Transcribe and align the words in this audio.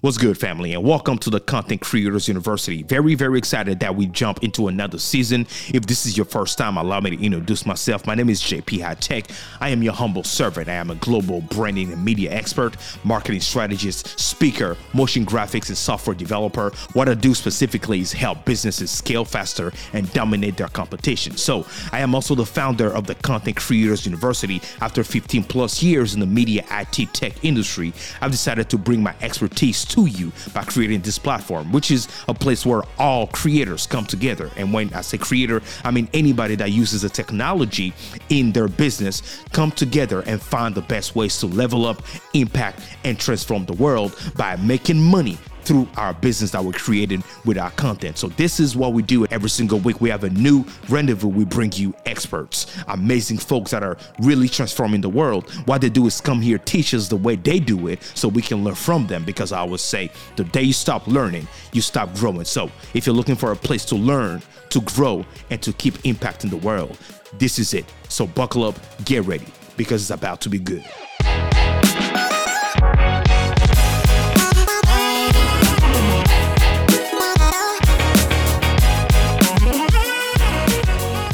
What's 0.00 0.16
good, 0.16 0.38
family, 0.38 0.74
and 0.74 0.84
welcome 0.84 1.18
to 1.18 1.28
the 1.28 1.40
Content 1.40 1.80
Creators 1.80 2.28
University. 2.28 2.84
Very, 2.84 3.16
very 3.16 3.36
excited 3.36 3.80
that 3.80 3.96
we 3.96 4.06
jump 4.06 4.44
into 4.44 4.68
another 4.68 4.96
season. 4.96 5.44
If 5.74 5.86
this 5.86 6.06
is 6.06 6.16
your 6.16 6.24
first 6.24 6.56
time, 6.56 6.76
allow 6.76 7.00
me 7.00 7.16
to 7.16 7.20
introduce 7.20 7.66
myself. 7.66 8.06
My 8.06 8.14
name 8.14 8.30
is 8.30 8.40
JP 8.40 8.78
Hightek. 8.78 9.36
I 9.60 9.70
am 9.70 9.82
your 9.82 9.94
humble 9.94 10.22
servant. 10.22 10.68
I 10.68 10.74
am 10.74 10.92
a 10.92 10.94
global 10.94 11.40
branding 11.40 11.92
and 11.92 12.04
media 12.04 12.30
expert, 12.30 12.76
marketing 13.02 13.40
strategist, 13.40 14.20
speaker, 14.20 14.76
motion 14.94 15.26
graphics, 15.26 15.66
and 15.66 15.76
software 15.76 16.14
developer. 16.14 16.70
What 16.92 17.08
I 17.08 17.14
do 17.14 17.34
specifically 17.34 17.98
is 17.98 18.12
help 18.12 18.44
businesses 18.44 18.92
scale 18.92 19.24
faster 19.24 19.72
and 19.94 20.12
dominate 20.12 20.56
their 20.56 20.68
competition. 20.68 21.36
So, 21.36 21.66
I 21.90 21.98
am 21.98 22.14
also 22.14 22.36
the 22.36 22.46
founder 22.46 22.94
of 22.94 23.08
the 23.08 23.16
Content 23.16 23.56
Creators 23.56 24.06
University. 24.06 24.62
After 24.80 25.02
15 25.02 25.42
plus 25.42 25.82
years 25.82 26.14
in 26.14 26.20
the 26.20 26.26
media 26.26 26.64
IT 26.70 27.12
tech 27.14 27.44
industry, 27.44 27.92
I've 28.20 28.30
decided 28.30 28.70
to 28.70 28.78
bring 28.78 29.02
my 29.02 29.16
expertise 29.20 29.87
to 29.88 30.06
you 30.06 30.32
by 30.54 30.64
creating 30.64 31.00
this 31.00 31.18
platform, 31.18 31.72
which 31.72 31.90
is 31.90 32.08
a 32.28 32.34
place 32.34 32.64
where 32.64 32.82
all 32.98 33.26
creators 33.28 33.86
come 33.86 34.04
together. 34.04 34.50
And 34.56 34.72
when 34.72 34.92
I 34.94 35.00
say 35.00 35.18
creator, 35.18 35.62
I 35.84 35.90
mean 35.90 36.08
anybody 36.14 36.54
that 36.56 36.70
uses 36.70 37.04
a 37.04 37.08
technology 37.08 37.92
in 38.28 38.52
their 38.52 38.68
business 38.68 39.44
come 39.52 39.70
together 39.72 40.22
and 40.26 40.40
find 40.40 40.74
the 40.74 40.82
best 40.82 41.14
ways 41.14 41.38
to 41.40 41.46
level 41.46 41.86
up, 41.86 42.02
impact, 42.34 42.80
and 43.04 43.18
transform 43.18 43.66
the 43.66 43.74
world 43.74 44.16
by 44.36 44.56
making 44.56 45.02
money 45.02 45.38
through 45.68 45.86
our 45.98 46.14
business 46.14 46.50
that 46.52 46.64
we're 46.64 46.72
creating 46.72 47.22
with 47.44 47.58
our 47.58 47.70
content. 47.72 48.16
So 48.16 48.28
this 48.28 48.58
is 48.58 48.74
what 48.74 48.94
we 48.94 49.02
do 49.02 49.26
every 49.26 49.50
single 49.50 49.78
week. 49.80 50.00
We 50.00 50.08
have 50.08 50.24
a 50.24 50.30
new 50.30 50.64
rendezvous. 50.88 51.28
We 51.28 51.44
bring 51.44 51.72
you 51.74 51.94
experts, 52.06 52.74
amazing 52.88 53.36
folks 53.36 53.70
that 53.72 53.82
are 53.82 53.98
really 54.20 54.48
transforming 54.48 55.02
the 55.02 55.10
world. 55.10 55.50
What 55.66 55.82
they 55.82 55.90
do 55.90 56.06
is 56.06 56.22
come 56.22 56.40
here, 56.40 56.56
teach 56.56 56.94
us 56.94 57.08
the 57.08 57.16
way 57.16 57.36
they 57.36 57.60
do 57.60 57.88
it 57.88 58.02
so 58.14 58.28
we 58.28 58.40
can 58.40 58.64
learn 58.64 58.76
from 58.76 59.06
them. 59.06 59.24
Because 59.24 59.52
I 59.52 59.58
always 59.58 59.82
say 59.82 60.10
the 60.36 60.44
day 60.44 60.62
you 60.62 60.72
stop 60.72 61.06
learning, 61.06 61.46
you 61.72 61.82
stop 61.82 62.14
growing. 62.14 62.46
So 62.46 62.70
if 62.94 63.06
you're 63.06 63.14
looking 63.14 63.36
for 63.36 63.52
a 63.52 63.56
place 63.56 63.84
to 63.86 63.94
learn, 63.94 64.40
to 64.70 64.80
grow, 64.80 65.26
and 65.50 65.60
to 65.60 65.74
keep 65.74 65.94
impacting 65.98 66.48
the 66.48 66.56
world, 66.56 66.98
this 67.34 67.58
is 67.58 67.74
it. 67.74 67.84
So 68.08 68.26
buckle 68.26 68.64
up, 68.64 68.76
get 69.04 69.26
ready, 69.26 69.46
because 69.76 70.00
it's 70.00 70.10
about 70.10 70.40
to 70.40 70.48
be 70.48 70.58
good. 70.58 70.84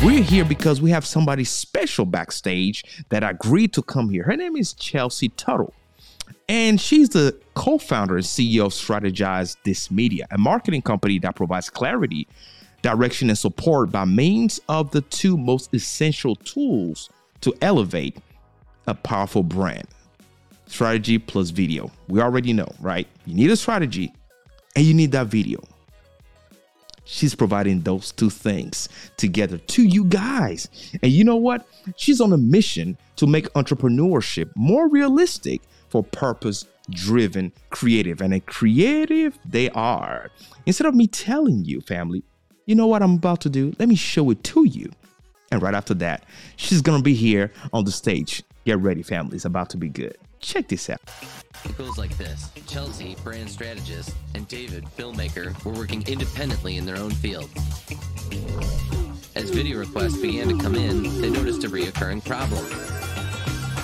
We're 0.04 0.22
here 0.22 0.44
because 0.44 0.82
we 0.82 0.90
have 0.90 1.06
somebody 1.06 1.44
special 1.44 2.04
backstage 2.04 2.84
that 3.08 3.24
agreed 3.24 3.72
to 3.72 3.80
come 3.80 4.10
here. 4.10 4.22
Her 4.22 4.36
name 4.36 4.54
is 4.54 4.74
Chelsea 4.74 5.30
Tuttle. 5.30 5.72
And 6.46 6.78
she's 6.78 7.08
the 7.08 7.40
co 7.54 7.78
founder 7.78 8.16
and 8.16 8.24
CEO 8.24 8.66
of 8.66 8.72
Strategize 8.72 9.56
This 9.64 9.90
Media, 9.90 10.26
a 10.30 10.36
marketing 10.36 10.82
company 10.82 11.18
that 11.20 11.36
provides 11.36 11.70
clarity, 11.70 12.28
direction, 12.82 13.30
and 13.30 13.38
support 13.38 13.90
by 13.90 14.04
means 14.04 14.60
of 14.68 14.90
the 14.90 15.00
two 15.00 15.38
most 15.38 15.72
essential 15.72 16.36
tools 16.36 17.08
to 17.40 17.54
elevate 17.62 18.18
a 18.86 18.94
powerful 18.94 19.42
brand 19.42 19.88
strategy 20.66 21.16
plus 21.16 21.48
video. 21.48 21.90
We 22.08 22.20
already 22.20 22.52
know, 22.52 22.68
right? 22.78 23.08
You 23.24 23.36
need 23.36 23.50
a 23.50 23.56
strategy 23.56 24.12
and 24.76 24.84
you 24.84 24.92
need 24.92 25.12
that 25.12 25.28
video. 25.28 25.64
She's 27.04 27.34
providing 27.34 27.80
those 27.80 28.12
two 28.12 28.30
things 28.30 28.88
together 29.16 29.58
to 29.58 29.82
you 29.82 30.04
guys. 30.04 30.68
And 31.02 31.12
you 31.12 31.24
know 31.24 31.36
what? 31.36 31.66
She's 31.96 32.20
on 32.20 32.32
a 32.32 32.38
mission 32.38 32.96
to 33.16 33.26
make 33.26 33.52
entrepreneurship 33.52 34.50
more 34.56 34.88
realistic 34.88 35.62
for 35.88 36.02
purpose 36.02 36.66
driven 36.90 37.52
creative. 37.70 38.20
And 38.20 38.34
a 38.34 38.40
creative 38.40 39.38
they 39.44 39.70
are. 39.70 40.30
Instead 40.66 40.86
of 40.86 40.94
me 40.94 41.06
telling 41.06 41.64
you, 41.64 41.80
family, 41.80 42.22
you 42.66 42.74
know 42.74 42.86
what 42.86 43.02
I'm 43.02 43.14
about 43.14 43.40
to 43.42 43.50
do? 43.50 43.74
Let 43.78 43.88
me 43.88 43.94
show 43.94 44.30
it 44.30 44.42
to 44.44 44.64
you. 44.64 44.90
And 45.52 45.62
right 45.62 45.74
after 45.74 45.94
that, 45.94 46.24
she's 46.56 46.82
going 46.82 46.98
to 46.98 47.02
be 47.02 47.14
here 47.14 47.52
on 47.72 47.84
the 47.84 47.92
stage. 47.92 48.42
Get 48.64 48.78
ready, 48.78 49.02
family. 49.02 49.36
It's 49.36 49.44
about 49.44 49.70
to 49.70 49.76
be 49.76 49.88
good. 49.88 50.16
Check 50.44 50.68
this 50.68 50.90
out. 50.90 51.00
It 51.64 51.76
goes 51.78 51.96
like 51.96 52.16
this 52.18 52.50
Chelsea, 52.66 53.16
brand 53.24 53.48
strategist, 53.48 54.14
and 54.34 54.46
David, 54.46 54.84
filmmaker, 54.84 55.64
were 55.64 55.72
working 55.72 56.06
independently 56.06 56.76
in 56.76 56.84
their 56.84 56.98
own 56.98 57.12
fields. 57.12 57.50
As 59.34 59.48
video 59.48 59.78
requests 59.78 60.18
began 60.18 60.48
to 60.48 60.58
come 60.62 60.74
in, 60.74 61.02
they 61.22 61.30
noticed 61.30 61.64
a 61.64 61.68
reoccurring 61.68 62.22
problem. 62.26 62.62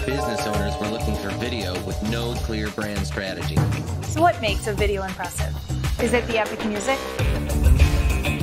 Business 0.05 0.47
owners 0.47 0.79
were 0.79 0.89
looking 0.89 1.17
for 1.17 1.31
video 1.39 1.73
with 1.87 2.01
no 2.11 2.35
clear 2.45 2.69
brand 2.69 3.07
strategy. 3.07 3.57
So, 4.03 4.21
what 4.21 4.39
makes 4.43 4.67
a 4.67 4.75
video 4.75 5.03
impressive? 5.03 5.55
Is 5.99 6.13
it 6.13 6.27
the 6.27 6.39
epic 6.39 6.63
music? 6.67 6.99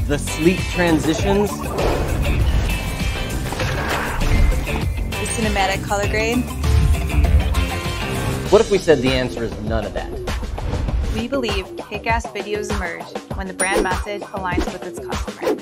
The 0.08 0.18
sleek 0.18 0.60
transitions? 0.72 1.52
The 5.12 5.28
cinematic 5.38 5.84
color 5.86 6.08
grade? 6.08 6.44
What 8.50 8.62
if 8.62 8.72
we 8.72 8.78
said 8.78 9.00
the 9.00 9.12
answer 9.12 9.44
is 9.44 9.52
none 9.64 9.84
of 9.84 9.94
that? 9.94 10.10
We 11.14 11.28
believe 11.28 11.66
kick 11.90 12.08
ass 12.08 12.26
videos 12.28 12.72
emerge 12.74 13.04
when 13.36 13.46
the 13.46 13.54
brand 13.54 13.84
message 13.84 14.22
aligns 14.22 14.72
with 14.72 14.84
its 14.84 15.00
customer. 15.06 15.54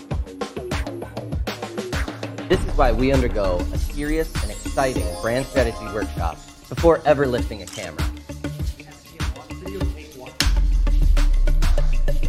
This 2.47 2.63
is 2.63 2.77
why 2.77 2.91
we 2.91 3.11
undergo 3.11 3.57
a 3.73 3.77
serious 3.79 4.31
and 4.43 4.51
exciting 4.51 5.03
brand 5.23 5.47
strategy 5.47 5.83
workshop 5.95 6.35
before 6.69 7.01
ever 7.05 7.25
lifting 7.25 7.63
a 7.63 7.65
camera. 7.65 8.03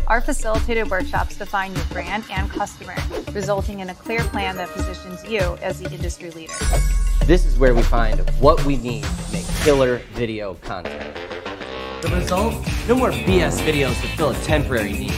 Our 0.06 0.22
facilitated 0.22 0.89
workshops 0.89 1.37
define 1.37 1.75
your 1.75 1.84
brand 1.87 2.25
and 2.31 2.50
customer, 2.50 2.97
resulting 3.33 3.81
in 3.81 3.91
a 3.91 3.95
clear 3.95 4.25
plan 4.25 4.56
that 4.56 4.71
positions 4.71 5.22
you 5.28 5.59
as 5.61 5.81
the 5.81 5.93
industry 5.93 6.31
leader. 6.31 6.55
This 7.27 7.45
is 7.45 7.59
where 7.59 7.75
we 7.75 7.83
find 7.83 8.21
what 8.41 8.65
we 8.65 8.78
need 8.78 9.05
to 9.05 9.33
make 9.33 9.46
killer 9.66 9.99
video 10.15 10.54
content. 10.62 11.12
The 12.00 12.09
result? 12.15 12.54
No 12.87 12.94
more 12.94 13.10
BS 13.10 13.59
videos 13.66 14.00
to 14.00 14.06
fill 14.16 14.31
a 14.31 14.34
temporary 14.44 14.93
need. 14.93 15.10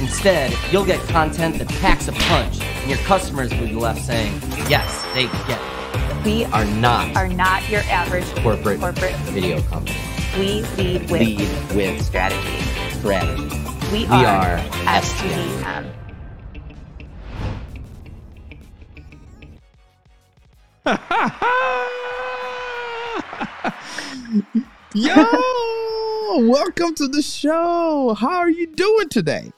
Instead, 0.00 0.54
you'll 0.72 0.86
get 0.86 1.00
content 1.08 1.58
that 1.58 1.68
packs 1.82 2.08
a 2.08 2.12
punch, 2.12 2.62
and 2.62 2.88
your 2.88 2.98
customers 3.00 3.50
will 3.50 3.66
be 3.66 3.74
left 3.74 4.00
saying, 4.00 4.32
yes, 4.70 5.04
they 5.12 5.24
get 5.46 5.60
it. 5.60 6.24
We 6.24 6.46
are 6.46 6.64
not 6.64 7.14
Are 7.14 7.28
not 7.28 7.68
your 7.68 7.82
average 7.82 8.24
corporate, 8.36 8.80
corporate. 8.80 9.14
video 9.36 9.60
company. 9.64 9.98
We 10.38 10.62
lead 10.78 11.10
with 11.10 11.20
Lead 11.20 11.74
with 11.76 12.02
strategy. 12.02 12.62
strategy. 12.98 13.42
We, 13.92 13.98
We 13.98 14.06
are, 14.06 14.56
are 14.56 14.58
STDM. 15.02 15.90
Yo, 24.94 25.14
welcome 26.38 26.92
to 26.96 27.06
the 27.06 27.22
show. 27.22 28.16
How 28.18 28.38
are 28.38 28.50
you 28.50 28.66
doing 28.66 29.08
today? 29.08 29.52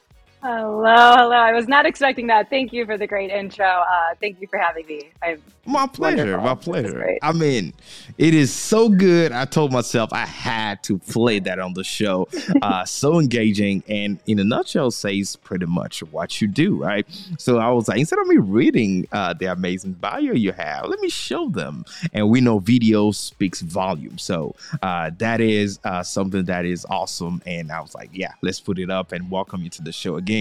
Hello, 0.47 1.17
hello. 1.17 1.33
I 1.33 1.53
was 1.53 1.67
not 1.67 1.87
expecting 1.87 2.29
that. 2.29 2.49
Thank 2.49 2.73
you 2.73 2.87
for 2.87 2.97
the 2.97 3.09
great 3.09 3.33
intro. 3.33 3.67
Uh, 3.67 4.15
thank 4.21 4.41
you 4.41 4.47
for 4.47 4.61
having 4.61 4.87
me. 4.87 5.11
I'm 5.21 5.43
My 5.65 5.89
pleasure. 5.89 6.39
Wonderful. 6.39 6.45
My 6.45 6.55
pleasure. 6.55 7.19
I 7.21 7.33
mean, 7.33 7.75
it 8.17 8.33
is 8.33 8.53
so 8.53 8.89
good. 8.89 9.33
I 9.33 9.45
told 9.45 9.73
myself 9.73 10.13
I 10.13 10.25
had 10.25 10.85
to 10.85 10.99
play 10.99 11.41
that 11.41 11.59
on 11.59 11.75
the 11.75 11.83
show. 11.83 12.29
Uh, 12.63 12.85
so 12.85 13.21
engaging, 13.21 13.83
and 13.87 14.19
in 14.27 14.39
a 14.39 14.45
nutshell, 14.45 14.91
says 14.91 15.37
pretty 15.37 15.67
much 15.67 16.01
what 16.05 16.41
you 16.41 16.49
do, 16.49 16.83
right? 16.83 17.07
So 17.39 17.59
I 17.59 17.71
was 17.71 17.87
like, 17.87 17.99
instead 17.99 18.19
of 18.19 18.27
me 18.27 18.39
reading 18.39 19.07
uh, 19.13 19.35
the 19.35 19.47
amazing 19.47 19.93
bio 19.93 20.33
you 20.33 20.53
have, 20.53 20.87
let 20.87 20.99
me 21.01 21.09
show 21.09 21.49
them. 21.49 21.85
And 22.13 22.31
we 22.31 22.41
know 22.41 22.59
video 22.59 23.11
speaks 23.11 23.61
volume, 23.61 24.19
so 24.19 24.55
uh, 24.83 25.11
that 25.19 25.41
is 25.41 25.79
uh, 25.85 26.03
something 26.03 26.45
that 26.47 26.65
is 26.65 26.87
awesome. 26.89 27.43
And 27.47 27.71
I 27.71 27.81
was 27.81 27.95
like, 27.95 28.11
yeah, 28.13 28.33
let's 28.43 28.59
put 28.59 28.79
it 28.79 28.91
up 28.91 29.13
and 29.13 29.31
welcome 29.31 29.63
you 29.63 29.71
to 29.71 29.83
the 29.83 29.93
show 29.93 30.17
again. 30.17 30.36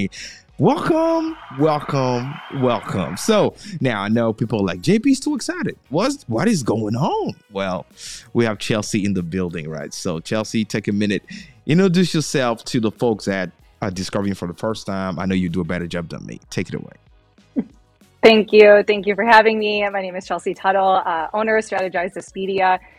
Welcome, 0.57 1.35
welcome, 1.59 2.33
welcome. 2.55 3.17
So 3.17 3.55
now 3.81 4.01
I 4.01 4.07
know 4.07 4.31
people 4.31 4.61
are 4.61 4.65
like 4.65 4.79
JP's 4.79 5.19
too 5.19 5.35
excited. 5.35 5.77
What's 5.89 6.23
what 6.29 6.47
is 6.47 6.63
going 6.63 6.95
on? 6.95 7.33
Well, 7.51 7.85
we 8.33 8.45
have 8.45 8.57
Chelsea 8.57 9.03
in 9.03 9.13
the 9.13 9.23
building, 9.23 9.69
right? 9.69 9.93
So 9.93 10.21
Chelsea, 10.21 10.63
take 10.63 10.87
a 10.87 10.93
minute, 10.93 11.23
introduce 11.65 12.13
yourself 12.13 12.63
to 12.65 12.79
the 12.79 12.91
folks 12.91 13.25
that 13.25 13.51
are 13.81 13.91
discovering 13.91 14.33
for 14.33 14.47
the 14.47 14.53
first 14.53 14.85
time. 14.85 15.19
I 15.19 15.25
know 15.25 15.35
you 15.35 15.49
do 15.49 15.59
a 15.59 15.65
better 15.65 15.87
job 15.87 16.07
than 16.07 16.25
me. 16.25 16.39
Take 16.49 16.69
it 16.69 16.75
away. 16.75 17.67
Thank 18.23 18.51
you. 18.51 18.81
Thank 18.87 19.05
you 19.05 19.13
for 19.13 19.23
having 19.23 19.59
me. 19.59 19.87
My 19.89 20.01
name 20.01 20.15
is 20.15 20.25
Chelsea 20.25 20.55
Tuttle, 20.55 21.03
uh, 21.05 21.27
owner 21.33 21.57
of 21.57 21.63
Strategize 21.63 22.13
This 22.13 22.31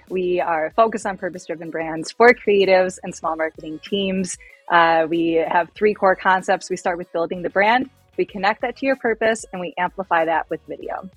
We 0.09 0.41
are 0.41 0.73
focused 0.77 1.05
on 1.05 1.19
purpose 1.19 1.47
driven 1.47 1.71
brands 1.71 2.13
for 2.13 2.33
creatives 2.33 2.99
and 3.03 3.13
small 3.13 3.35
marketing 3.35 3.81
teams. 3.81 4.39
Uh, 4.69 5.07
we 5.09 5.33
have 5.33 5.71
three 5.75 5.95
core 5.95 6.17
concepts. 6.17 6.71
We 6.71 6.77
start 6.77 6.99
with 6.99 7.13
building 7.13 7.43
the 7.43 7.51
brand, 7.51 7.91
we 8.17 8.25
connect 8.25 8.63
that 8.63 8.77
to 8.79 8.87
your 8.87 8.97
purpose, 8.97 9.45
and 9.53 9.61
we 9.61 9.75
amplify 9.79 10.25
that 10.25 10.49
with 10.51 10.61
video. 10.67 11.09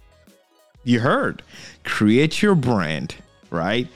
You 0.84 1.00
heard. 1.00 1.44
Create 1.84 2.42
your 2.42 2.56
brand, 2.56 3.16
right? 3.50 3.88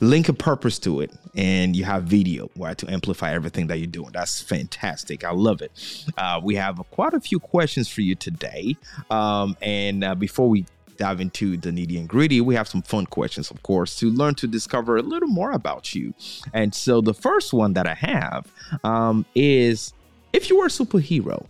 link 0.00 0.28
a 0.28 0.32
purpose 0.32 0.78
to 0.78 1.00
it 1.00 1.10
and 1.36 1.74
you 1.74 1.84
have 1.84 2.04
video 2.04 2.50
right 2.56 2.76
to 2.76 2.90
amplify 2.90 3.32
everything 3.32 3.66
that 3.66 3.78
you're 3.78 3.86
doing 3.86 4.10
that's 4.12 4.42
fantastic 4.42 5.24
i 5.24 5.30
love 5.30 5.62
it 5.62 5.72
uh, 6.18 6.38
we 6.42 6.54
have 6.54 6.76
quite 6.90 7.14
a 7.14 7.20
few 7.20 7.40
questions 7.40 7.88
for 7.88 8.02
you 8.02 8.14
today 8.14 8.76
um, 9.10 9.56
and 9.62 10.04
uh, 10.04 10.14
before 10.14 10.48
we 10.48 10.66
dive 10.96 11.20
into 11.20 11.56
the 11.56 11.70
nitty 11.70 11.98
and 11.98 12.08
gritty 12.08 12.40
we 12.40 12.54
have 12.54 12.68
some 12.68 12.82
fun 12.82 13.06
questions 13.06 13.50
of 13.50 13.62
course 13.62 13.96
to 13.96 14.10
learn 14.10 14.34
to 14.34 14.46
discover 14.46 14.96
a 14.96 15.02
little 15.02 15.28
more 15.28 15.52
about 15.52 15.94
you 15.94 16.14
and 16.52 16.74
so 16.74 17.00
the 17.00 17.14
first 17.14 17.52
one 17.52 17.72
that 17.72 17.86
i 17.86 17.94
have 17.94 18.50
um, 18.84 19.24
is 19.34 19.92
if 20.32 20.50
you 20.50 20.58
were 20.58 20.66
a 20.66 20.68
superhero 20.68 21.44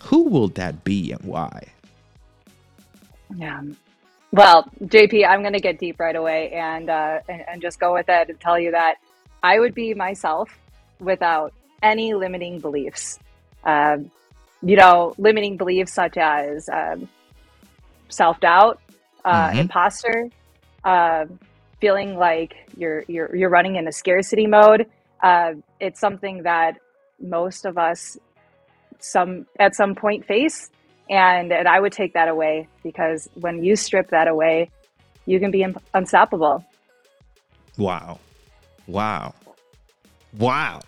who 0.00 0.24
will 0.24 0.48
that 0.48 0.84
be 0.84 1.12
and 1.12 1.22
why 1.24 1.66
Yeah. 3.34 3.62
Well, 4.32 4.70
JP, 4.82 5.26
I'm 5.26 5.40
going 5.40 5.54
to 5.54 5.60
get 5.60 5.78
deep 5.78 5.98
right 5.98 6.14
away 6.14 6.50
and, 6.52 6.90
uh, 6.90 7.20
and 7.28 7.44
and 7.48 7.62
just 7.62 7.80
go 7.80 7.94
with 7.94 8.08
it 8.08 8.28
and 8.28 8.40
tell 8.40 8.58
you 8.58 8.72
that 8.72 8.96
I 9.42 9.58
would 9.58 9.74
be 9.74 9.94
myself 9.94 10.50
without 11.00 11.52
any 11.82 12.14
limiting 12.14 12.60
beliefs. 12.60 13.18
Um, 13.64 14.10
you 14.62 14.76
know, 14.76 15.14
limiting 15.18 15.56
beliefs 15.56 15.92
such 15.92 16.16
as 16.16 16.68
um, 16.68 17.08
self 18.08 18.40
doubt, 18.40 18.80
uh, 19.24 19.50
Mhm. 19.50 19.58
imposter, 19.60 20.28
uh, 20.84 21.26
feeling 21.80 22.16
like 22.16 22.54
you're 22.76 23.04
you're 23.08 23.34
you're 23.34 23.50
running 23.50 23.76
in 23.76 23.86
a 23.86 23.92
scarcity 23.92 24.46
mode. 24.46 24.86
Uh, 25.22 25.54
it's 25.80 26.00
something 26.00 26.42
that 26.42 26.78
most 27.20 27.64
of 27.64 27.78
us 27.78 28.18
some 28.98 29.46
at 29.58 29.74
some 29.74 29.94
point 29.94 30.24
face 30.26 30.70
and 31.08 31.52
and 31.52 31.68
I 31.68 31.80
would 31.80 31.92
take 31.92 32.14
that 32.14 32.28
away 32.28 32.68
because 32.82 33.28
when 33.34 33.62
you 33.62 33.76
strip 33.76 34.10
that 34.10 34.28
away, 34.28 34.70
you 35.26 35.38
can 35.38 35.50
be 35.50 35.64
un- 35.64 35.76
unstoppable. 35.94 36.64
Wow. 37.78 38.18
Wow. 38.86 39.34
Wow. 40.38 40.80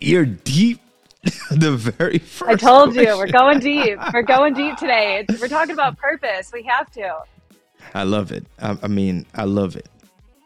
You're 0.00 0.26
deep. 0.26 0.80
the 1.50 1.76
very 1.76 2.18
first. 2.18 2.50
I 2.50 2.54
told 2.54 2.94
you 2.94 3.16
we're 3.16 3.30
going 3.30 3.58
deep. 3.58 3.98
We're 4.12 4.22
going 4.36 4.54
deep 4.54 4.76
today. 4.76 5.24
It's, 5.28 5.40
we're 5.40 5.48
talking 5.48 5.72
about 5.72 5.98
purpose. 5.98 6.52
We 6.52 6.62
have 6.64 6.90
to. 6.92 7.18
I 7.94 8.04
love 8.04 8.32
it. 8.32 8.46
I, 8.60 8.76
I 8.82 8.88
mean, 8.88 9.26
I 9.34 9.44
love 9.44 9.76
it. 9.76 9.88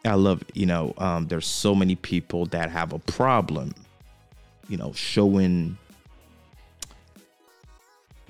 I 0.05 0.15
love 0.15 0.41
it. 0.41 0.51
You 0.55 0.65
know, 0.65 0.93
um, 0.97 1.27
there's 1.27 1.45
so 1.45 1.75
many 1.75 1.95
people 1.95 2.47
that 2.47 2.71
have 2.71 2.93
a 2.93 2.99
problem, 2.99 3.75
you 4.69 4.77
know, 4.77 4.93
showing 4.93 5.77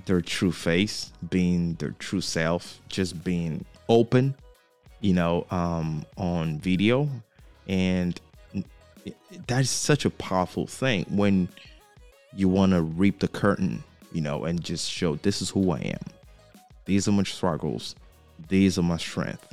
their 0.05 0.21
true 0.21 0.51
face, 0.51 1.11
being 1.29 1.75
their 1.75 1.91
true 1.99 2.21
self, 2.21 2.81
just 2.89 3.23
being 3.23 3.63
open, 3.87 4.35
you 4.99 5.13
know, 5.13 5.45
um, 5.51 6.05
on 6.17 6.59
video. 6.59 7.07
And 7.67 8.19
that 9.47 9.61
is 9.61 9.69
such 9.69 10.03
a 10.03 10.09
powerful 10.09 10.67
thing 10.67 11.05
when 11.09 11.47
you 12.35 12.49
want 12.49 12.71
to 12.71 12.81
reap 12.81 13.19
the 13.19 13.27
curtain, 13.27 13.83
you 14.11 14.21
know, 14.21 14.45
and 14.45 14.63
just 14.63 14.89
show 14.89 15.15
this 15.17 15.41
is 15.41 15.49
who 15.49 15.71
I 15.71 15.79
am. 15.79 16.03
These 16.85 17.07
are 17.07 17.11
my 17.11 17.23
struggles. 17.23 17.95
These 18.47 18.77
are 18.77 18.83
my 18.83 18.97
strength. 18.97 19.47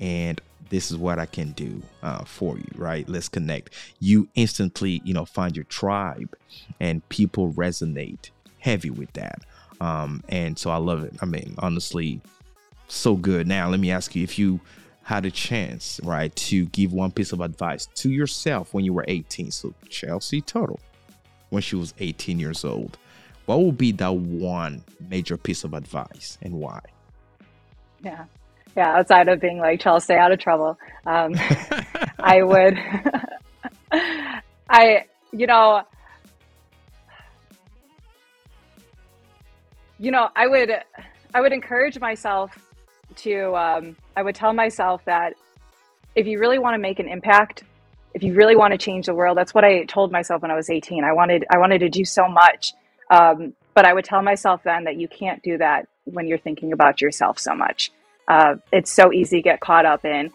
And 0.00 0.40
this 0.68 0.90
is 0.90 0.96
what 0.96 1.18
I 1.18 1.26
can 1.26 1.52
do 1.52 1.80
uh, 2.02 2.24
for 2.24 2.56
you, 2.56 2.68
right? 2.74 3.08
Let's 3.08 3.28
connect. 3.28 3.70
You 4.00 4.28
instantly, 4.34 5.00
you 5.04 5.14
know, 5.14 5.24
find 5.24 5.56
your 5.56 5.64
tribe 5.64 6.36
and 6.80 7.06
people 7.08 7.52
resonate 7.52 8.30
heavy 8.58 8.90
with 8.90 9.12
that. 9.12 9.42
Um, 9.80 10.22
and 10.28 10.58
so 10.58 10.70
I 10.70 10.76
love 10.76 11.04
it. 11.04 11.14
I 11.20 11.26
mean, 11.26 11.54
honestly, 11.58 12.20
so 12.88 13.14
good. 13.14 13.46
Now, 13.46 13.68
let 13.68 13.80
me 13.80 13.90
ask 13.90 14.14
you 14.16 14.24
if 14.24 14.38
you 14.38 14.60
had 15.02 15.24
a 15.24 15.30
chance, 15.30 16.00
right, 16.02 16.34
to 16.34 16.66
give 16.66 16.92
one 16.92 17.12
piece 17.12 17.32
of 17.32 17.40
advice 17.40 17.86
to 17.94 18.10
yourself 18.10 18.74
when 18.74 18.84
you 18.84 18.92
were 18.92 19.04
18. 19.06 19.50
So, 19.50 19.72
Chelsea 19.88 20.40
Tuttle, 20.40 20.80
when 21.50 21.62
she 21.62 21.76
was 21.76 21.94
18 21.98 22.38
years 22.38 22.64
old, 22.64 22.98
what 23.46 23.60
would 23.60 23.78
be 23.78 23.92
that 23.92 24.14
one 24.14 24.82
major 25.08 25.36
piece 25.36 25.64
of 25.64 25.74
advice 25.74 26.38
and 26.42 26.54
why? 26.54 26.80
Yeah. 28.02 28.24
Yeah. 28.76 28.98
Outside 28.98 29.28
of 29.28 29.40
being 29.40 29.58
like, 29.58 29.80
Chelsea, 29.80 30.04
stay 30.04 30.16
out 30.16 30.32
of 30.32 30.38
trouble. 30.38 30.78
Um, 31.06 31.34
I 32.18 32.42
would, 32.42 32.78
I, 34.68 35.04
you 35.32 35.46
know, 35.46 35.82
you 39.98 40.10
know, 40.10 40.28
I 40.36 40.46
would, 40.46 40.70
I 41.34 41.40
would 41.40 41.52
encourage 41.52 41.98
myself 42.00 42.58
to, 43.16 43.56
um, 43.56 43.96
I 44.16 44.22
would 44.22 44.34
tell 44.34 44.52
myself 44.52 45.04
that 45.04 45.34
if 46.14 46.26
you 46.26 46.38
really 46.38 46.58
want 46.58 46.74
to 46.74 46.78
make 46.78 46.98
an 46.98 47.08
impact, 47.08 47.64
if 48.16 48.22
you 48.22 48.32
really 48.32 48.56
want 48.56 48.72
to 48.72 48.78
change 48.78 49.04
the 49.04 49.14
world, 49.14 49.36
that's 49.36 49.52
what 49.52 49.62
I 49.62 49.84
told 49.84 50.10
myself 50.10 50.40
when 50.40 50.50
I 50.50 50.54
was 50.54 50.70
18. 50.70 51.04
I 51.04 51.12
wanted, 51.12 51.44
I 51.52 51.58
wanted 51.58 51.80
to 51.80 51.90
do 51.90 52.02
so 52.02 52.26
much. 52.26 52.72
Um, 53.10 53.52
but 53.74 53.84
I 53.84 53.92
would 53.92 54.06
tell 54.06 54.22
myself 54.22 54.62
then 54.64 54.84
that 54.84 54.96
you 54.96 55.06
can't 55.06 55.42
do 55.42 55.58
that 55.58 55.86
when 56.04 56.26
you're 56.26 56.38
thinking 56.38 56.72
about 56.72 57.02
yourself 57.02 57.38
so 57.38 57.54
much. 57.54 57.92
Uh, 58.26 58.54
it's 58.72 58.90
so 58.90 59.12
easy 59.12 59.36
to 59.36 59.42
get 59.42 59.60
caught 59.60 59.84
up 59.84 60.06
in 60.06 60.32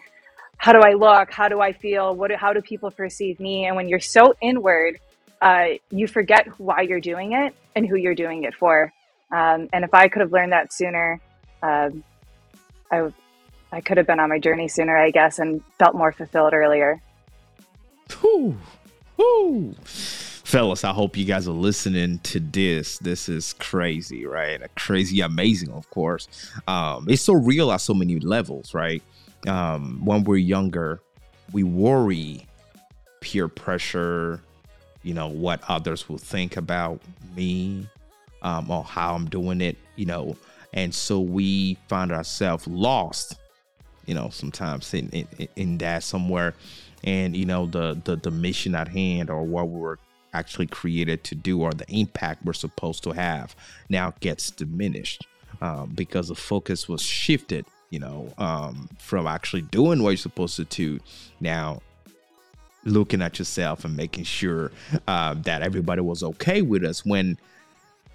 how 0.58 0.72
do 0.72 0.78
I 0.78 0.92
look? 0.92 1.32
How 1.32 1.48
do 1.48 1.60
I 1.60 1.72
feel? 1.72 2.14
What? 2.14 2.28
Do, 2.28 2.36
how 2.36 2.52
do 2.52 2.62
people 2.62 2.92
perceive 2.92 3.40
me? 3.40 3.64
And 3.66 3.74
when 3.74 3.88
you're 3.88 3.98
so 3.98 4.34
inward, 4.40 5.00
uh, 5.40 5.70
you 5.90 6.06
forget 6.06 6.46
why 6.60 6.82
you're 6.82 7.00
doing 7.00 7.32
it 7.32 7.52
and 7.74 7.84
who 7.84 7.96
you're 7.96 8.14
doing 8.14 8.44
it 8.44 8.54
for. 8.54 8.92
Um, 9.32 9.68
and 9.72 9.84
if 9.84 9.92
I 9.92 10.06
could 10.06 10.20
have 10.20 10.30
learned 10.30 10.52
that 10.52 10.72
sooner, 10.72 11.20
um, 11.64 12.04
I 12.92 13.80
could 13.80 13.96
have 13.96 14.06
been 14.06 14.20
on 14.20 14.28
my 14.28 14.38
journey 14.38 14.68
sooner, 14.68 14.96
I 14.96 15.10
guess, 15.10 15.40
and 15.40 15.64
felt 15.80 15.96
more 15.96 16.12
fulfilled 16.12 16.54
earlier. 16.54 17.02
Whew. 18.20 18.56
Whew. 19.16 19.74
Fellas, 19.84 20.84
I 20.84 20.92
hope 20.92 21.16
you 21.16 21.24
guys 21.24 21.48
are 21.48 21.52
listening 21.52 22.18
to 22.20 22.40
this. 22.40 22.98
This 22.98 23.28
is 23.28 23.54
crazy, 23.54 24.26
right? 24.26 24.60
Crazy, 24.76 25.20
amazing, 25.20 25.70
of 25.70 25.88
course. 25.90 26.28
Um, 26.68 27.06
it's 27.08 27.22
so 27.22 27.32
real 27.32 27.72
at 27.72 27.80
so 27.80 27.94
many 27.94 28.18
levels, 28.20 28.74
right? 28.74 29.02
Um, 29.46 30.04
when 30.04 30.24
we're 30.24 30.36
younger, 30.36 31.00
we 31.52 31.62
worry 31.62 32.46
peer 33.20 33.48
pressure, 33.48 34.40
you 35.02 35.14
know, 35.14 35.28
what 35.28 35.62
others 35.68 36.08
will 36.08 36.18
think 36.18 36.56
about 36.56 37.00
me, 37.36 37.88
um, 38.42 38.70
or 38.70 38.84
how 38.84 39.14
I'm 39.14 39.26
doing 39.30 39.60
it, 39.60 39.78
you 39.96 40.06
know, 40.06 40.36
and 40.74 40.94
so 40.94 41.20
we 41.20 41.76
find 41.88 42.12
ourselves 42.12 42.66
lost, 42.66 43.36
you 44.06 44.14
know, 44.14 44.30
sometimes 44.30 44.92
in, 44.94 45.08
in 45.10 45.48
in 45.56 45.78
that 45.78 46.02
somewhere, 46.02 46.54
and 47.04 47.36
you 47.36 47.46
know 47.46 47.66
the 47.66 48.00
the 48.04 48.16
the 48.16 48.30
mission 48.30 48.74
at 48.74 48.88
hand 48.88 49.30
or 49.30 49.42
what 49.42 49.68
we 49.68 49.80
were 49.80 49.98
actually 50.34 50.66
created 50.66 51.24
to 51.24 51.34
do 51.34 51.60
or 51.60 51.72
the 51.72 51.88
impact 51.90 52.44
we're 52.44 52.52
supposed 52.52 53.02
to 53.02 53.10
have 53.10 53.54
now 53.90 54.14
gets 54.20 54.50
diminished 54.50 55.26
um, 55.60 55.90
because 55.94 56.28
the 56.28 56.34
focus 56.34 56.88
was 56.88 57.02
shifted, 57.02 57.66
you 57.90 57.98
know, 57.98 58.32
um, 58.38 58.88
from 58.98 59.26
actually 59.26 59.62
doing 59.62 60.02
what 60.02 60.10
you're 60.10 60.16
supposed 60.16 60.56
to 60.56 60.64
do 60.64 60.98
now 61.40 61.80
looking 62.84 63.22
at 63.22 63.38
yourself 63.38 63.84
and 63.84 63.96
making 63.96 64.24
sure 64.24 64.72
uh, 65.06 65.34
that 65.34 65.62
everybody 65.62 66.00
was 66.00 66.22
okay 66.22 66.62
with 66.62 66.84
us 66.84 67.04
when 67.04 67.38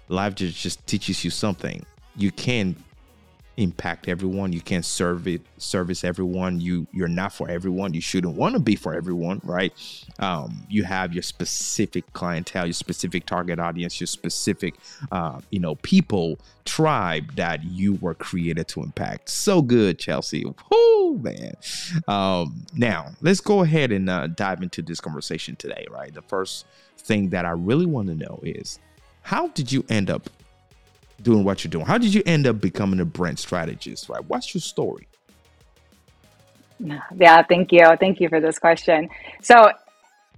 life 0.08 0.34
just, 0.34 0.60
just 0.60 0.86
teaches 0.86 1.24
you 1.24 1.30
something. 1.30 1.84
You 2.16 2.30
can 2.30 2.76
impact 3.58 4.08
everyone. 4.08 4.52
You 4.52 4.60
can 4.60 4.82
serve 4.82 5.28
it 5.28 5.42
service 5.58 6.04
everyone. 6.04 6.60
You 6.60 6.86
you're 6.92 7.08
not 7.08 7.32
for 7.32 7.48
everyone. 7.50 7.92
You 7.92 8.00
shouldn't 8.00 8.34
want 8.34 8.54
to 8.54 8.60
be 8.60 8.76
for 8.76 8.94
everyone 8.94 9.40
right? 9.44 9.72
Um, 10.18 10.64
you 10.68 10.84
have 10.84 11.12
your 11.12 11.22
specific 11.22 12.10
clientele 12.12 12.66
your 12.66 12.72
specific 12.72 13.26
target 13.26 13.58
audience 13.58 14.00
your 14.00 14.06
specific 14.06 14.74
uh, 15.12 15.40
you 15.50 15.60
know 15.60 15.74
people 15.76 16.38
tribe 16.64 17.34
that 17.36 17.64
you 17.64 17.94
were 17.94 18.14
created 18.14 18.68
to 18.68 18.82
impact. 18.82 19.28
So 19.28 19.60
good 19.60 19.98
chelsea. 19.98 20.44
Oh 20.72 21.18
man. 21.20 21.54
Um, 22.06 22.64
now 22.74 23.10
let's 23.20 23.40
go 23.40 23.62
ahead 23.62 23.92
and 23.92 24.08
uh, 24.08 24.28
dive 24.28 24.62
into 24.62 24.82
this 24.82 25.00
conversation 25.00 25.56
today 25.56 25.86
right? 25.90 26.14
The 26.14 26.22
first 26.22 26.64
thing 26.98 27.30
that 27.30 27.44
i 27.44 27.50
really 27.50 27.86
want 27.86 28.08
to 28.08 28.14
know 28.14 28.40
is 28.42 28.78
how 29.22 29.48
did 29.48 29.70
you 29.72 29.84
end 29.88 30.10
up 30.10 30.28
doing 31.22 31.44
what 31.44 31.64
you're 31.64 31.70
doing? 31.70 31.86
How 31.86 31.98
did 31.98 32.14
you 32.14 32.22
end 32.26 32.46
up 32.46 32.60
becoming 32.60 33.00
a 33.00 33.04
brand 33.04 33.38
strategist? 33.38 34.08
Right? 34.08 34.24
What's 34.26 34.54
your 34.54 34.60
story? 34.60 35.08
Yeah, 37.16 37.42
thank 37.42 37.72
you. 37.72 37.84
Thank 37.98 38.20
you 38.20 38.28
for 38.28 38.40
this 38.40 38.58
question. 38.58 39.08
So 39.42 39.70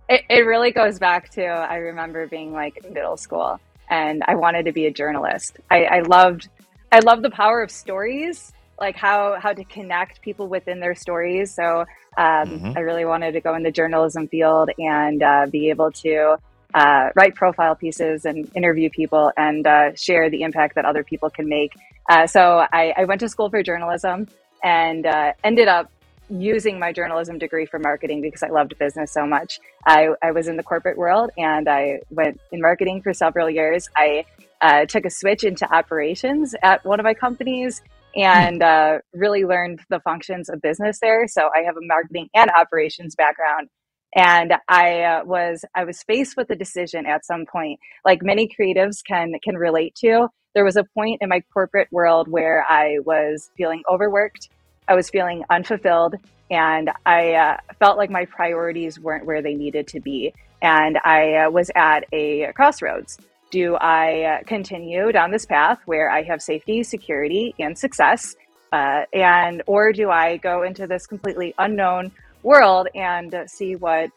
it, 0.09 0.23
it 0.31 0.41
really 0.47 0.71
goes 0.71 0.99
back 0.99 1.29
to 1.33 1.45
I 1.45 1.77
remember 1.77 2.27
being 2.27 2.53
like 2.53 2.83
middle 2.91 3.17
school 3.17 3.61
and 3.91 4.23
I 4.27 4.35
wanted 4.37 4.65
to 4.65 4.73
be 4.73 4.87
a 4.87 4.91
journalist. 4.91 5.59
I, 5.71 5.85
I 5.85 6.01
loved 6.01 6.49
I 6.93 7.01
loved 7.01 7.23
the 7.23 7.31
power 7.31 7.63
of 7.63 7.71
stories, 7.71 8.53
like 8.81 8.97
how 8.97 9.39
how 9.39 9.53
to 9.53 9.65
connect 9.65 10.23
people 10.23 10.49
within 10.49 10.81
their 10.81 10.95
stories. 10.95 11.55
So 11.55 11.85
um, 12.17 12.49
Mhm. 12.49 12.77
I 12.77 12.81
really 12.81 13.05
wanted 13.05 13.33
to 13.33 13.41
go 13.41 13.55
in 13.55 13.63
the 13.63 13.71
journalism 13.71 14.27
field 14.27 14.71
and 14.79 15.23
uh, 15.23 15.47
be 15.51 15.71
able 15.71 15.93
to 15.93 16.39
uh, 16.75 17.11
write 17.15 17.35
profile 17.35 17.75
pieces 17.75 18.25
and 18.25 18.51
interview 18.55 18.91
people 18.91 19.33
and 19.37 19.67
uh, 19.67 19.95
share 19.95 20.31
the 20.31 20.43
impact 20.43 20.75
that 20.75 20.85
other 20.85 21.05
people 21.05 21.31
can 21.31 21.49
make. 21.49 21.73
Uh, 22.09 22.27
so 22.27 22.67
I, 22.73 22.93
I 22.97 23.05
went 23.05 23.21
to 23.21 23.29
school 23.29 23.51
for 23.51 23.63
journalism 23.63 24.29
and 24.63 25.07
uh, 25.07 25.33
ended 25.45 25.69
up 25.69 25.91
using 26.29 26.79
my 26.79 26.93
journalism 26.93 27.39
degree 27.39 27.67
for 27.67 27.79
marketing 27.79 28.21
because 28.23 28.43
I 28.43 28.49
loved 28.49 28.79
business 28.79 29.13
so 29.13 29.27
much. 29.27 29.59
I, 29.87 30.09
I 30.23 30.31
was 30.31 30.49
in 30.49 30.57
the 30.57 30.63
corporate 30.63 30.97
world 30.97 31.31
and 31.37 31.69
I 31.69 32.01
went 32.11 32.41
in 32.53 32.61
marketing 32.61 33.03
for 33.03 33.13
several 33.13 33.51
years. 33.51 33.89
I 33.97 34.25
uh, 34.61 34.87
took 34.87 35.05
a 35.05 35.11
switch 35.11 35.43
into 35.45 35.71
operations 35.73 36.55
at 36.63 36.85
one 36.85 37.01
of 37.01 37.05
my 37.05 37.15
companies 37.15 37.83
and 38.15 38.63
uh, 38.63 38.99
really 39.13 39.45
learned 39.45 39.81
the 39.89 40.01
functions 40.01 40.49
of 40.49 40.61
business 40.61 40.99
there. 41.01 41.27
So 41.29 41.49
I 41.55 41.63
have 41.63 41.77
a 41.77 41.83
marketing 41.83 42.29
and 42.35 42.51
operations 42.51 43.15
background. 43.15 43.69
And 44.15 44.55
I 44.69 45.03
uh, 45.03 45.25
was 45.25 45.65
I 45.75 45.85
was 45.85 46.03
faced 46.03 46.37
with 46.37 46.51
a 46.51 46.57
decision 46.57 47.07
at 47.07 47.25
some 47.25 47.47
point, 47.47 47.79
like 48.05 48.23
many 48.23 48.49
creatives 48.49 49.05
can 49.07 49.33
can 49.43 49.57
relate 49.57 49.95
to. 49.97 50.29
There 50.55 50.65
was 50.65 50.77
a 50.77 50.85
point 50.95 51.19
in 51.21 51.29
my 51.29 51.43
corporate 51.53 51.89
world 51.93 52.27
where 52.29 52.65
I 52.69 52.99
was 53.05 53.51
feeling 53.57 53.83
overworked, 53.89 54.49
I 54.89 54.95
was 54.95 55.09
feeling 55.09 55.45
unfulfilled, 55.49 56.17
and 56.51 56.91
I 57.07 57.35
uh, 57.35 57.57
felt 57.79 57.99
like 57.99 58.11
my 58.11 58.25
priorities 58.25 58.99
weren't 58.99 59.27
where 59.27 59.43
they 59.43 59.55
needed 59.55 59.87
to 59.89 60.01
be. 60.01 60.35
And 60.61 60.99
I 61.05 61.37
uh, 61.37 61.51
was 61.51 61.71
at 61.77 62.05
a 62.13 62.53
crossroads 62.55 63.19
do 63.51 63.75
I 63.75 64.23
uh, 64.23 64.39
continue 64.45 65.11
down 65.13 65.31
this 65.31 65.45
path 65.45 65.81
where 65.85 66.09
I 66.11 66.23
have 66.23 66.41
safety, 66.41 66.83
security, 66.83 67.55
and 67.59 67.77
success? 67.77 68.37
Uh, 68.73 69.03
and 69.13 69.63
or 69.67 69.93
do 69.93 70.11
I 70.11 70.37
go 70.37 70.63
into 70.63 70.87
this 70.87 71.07
completely 71.07 71.55
unknown 71.59 72.13
world 72.43 72.89
and 72.95 73.35
uh, 73.35 73.47
see 73.47 73.77
what 73.77 74.11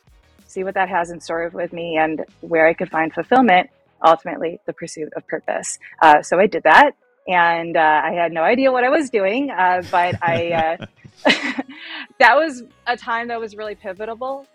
see 0.48 0.64
what 0.64 0.76
that 0.76 0.90
has 0.90 1.10
in 1.10 1.20
store 1.20 1.50
with 1.54 1.74
me 1.74 1.98
and 1.98 2.24
where 2.42 2.68
I 2.68 2.74
could 2.74 2.90
find 2.90 3.14
fulfillment? 3.14 3.70
Ultimately, 4.06 4.60
the 4.66 4.74
pursuit 4.74 5.14
of 5.16 5.26
purpose. 5.28 5.80
Uh, 6.02 6.22
so 6.22 6.38
I 6.40 6.48
did 6.48 6.64
that, 6.64 6.92
and 7.28 7.78
uh, 7.78 8.02
I 8.04 8.12
had 8.12 8.34
no 8.34 8.44
idea 8.44 8.72
what 8.72 8.84
I 8.84 8.90
was 8.90 9.10
doing, 9.10 9.50
uh, 9.50 9.82
but 9.90 10.16
I 10.22 10.78
that 12.20 12.36
was 12.36 12.64
a 12.88 12.98
time 12.98 13.30
that 13.30 13.40
was 13.40 13.56
really 13.56 13.76
pivotal 13.76 14.46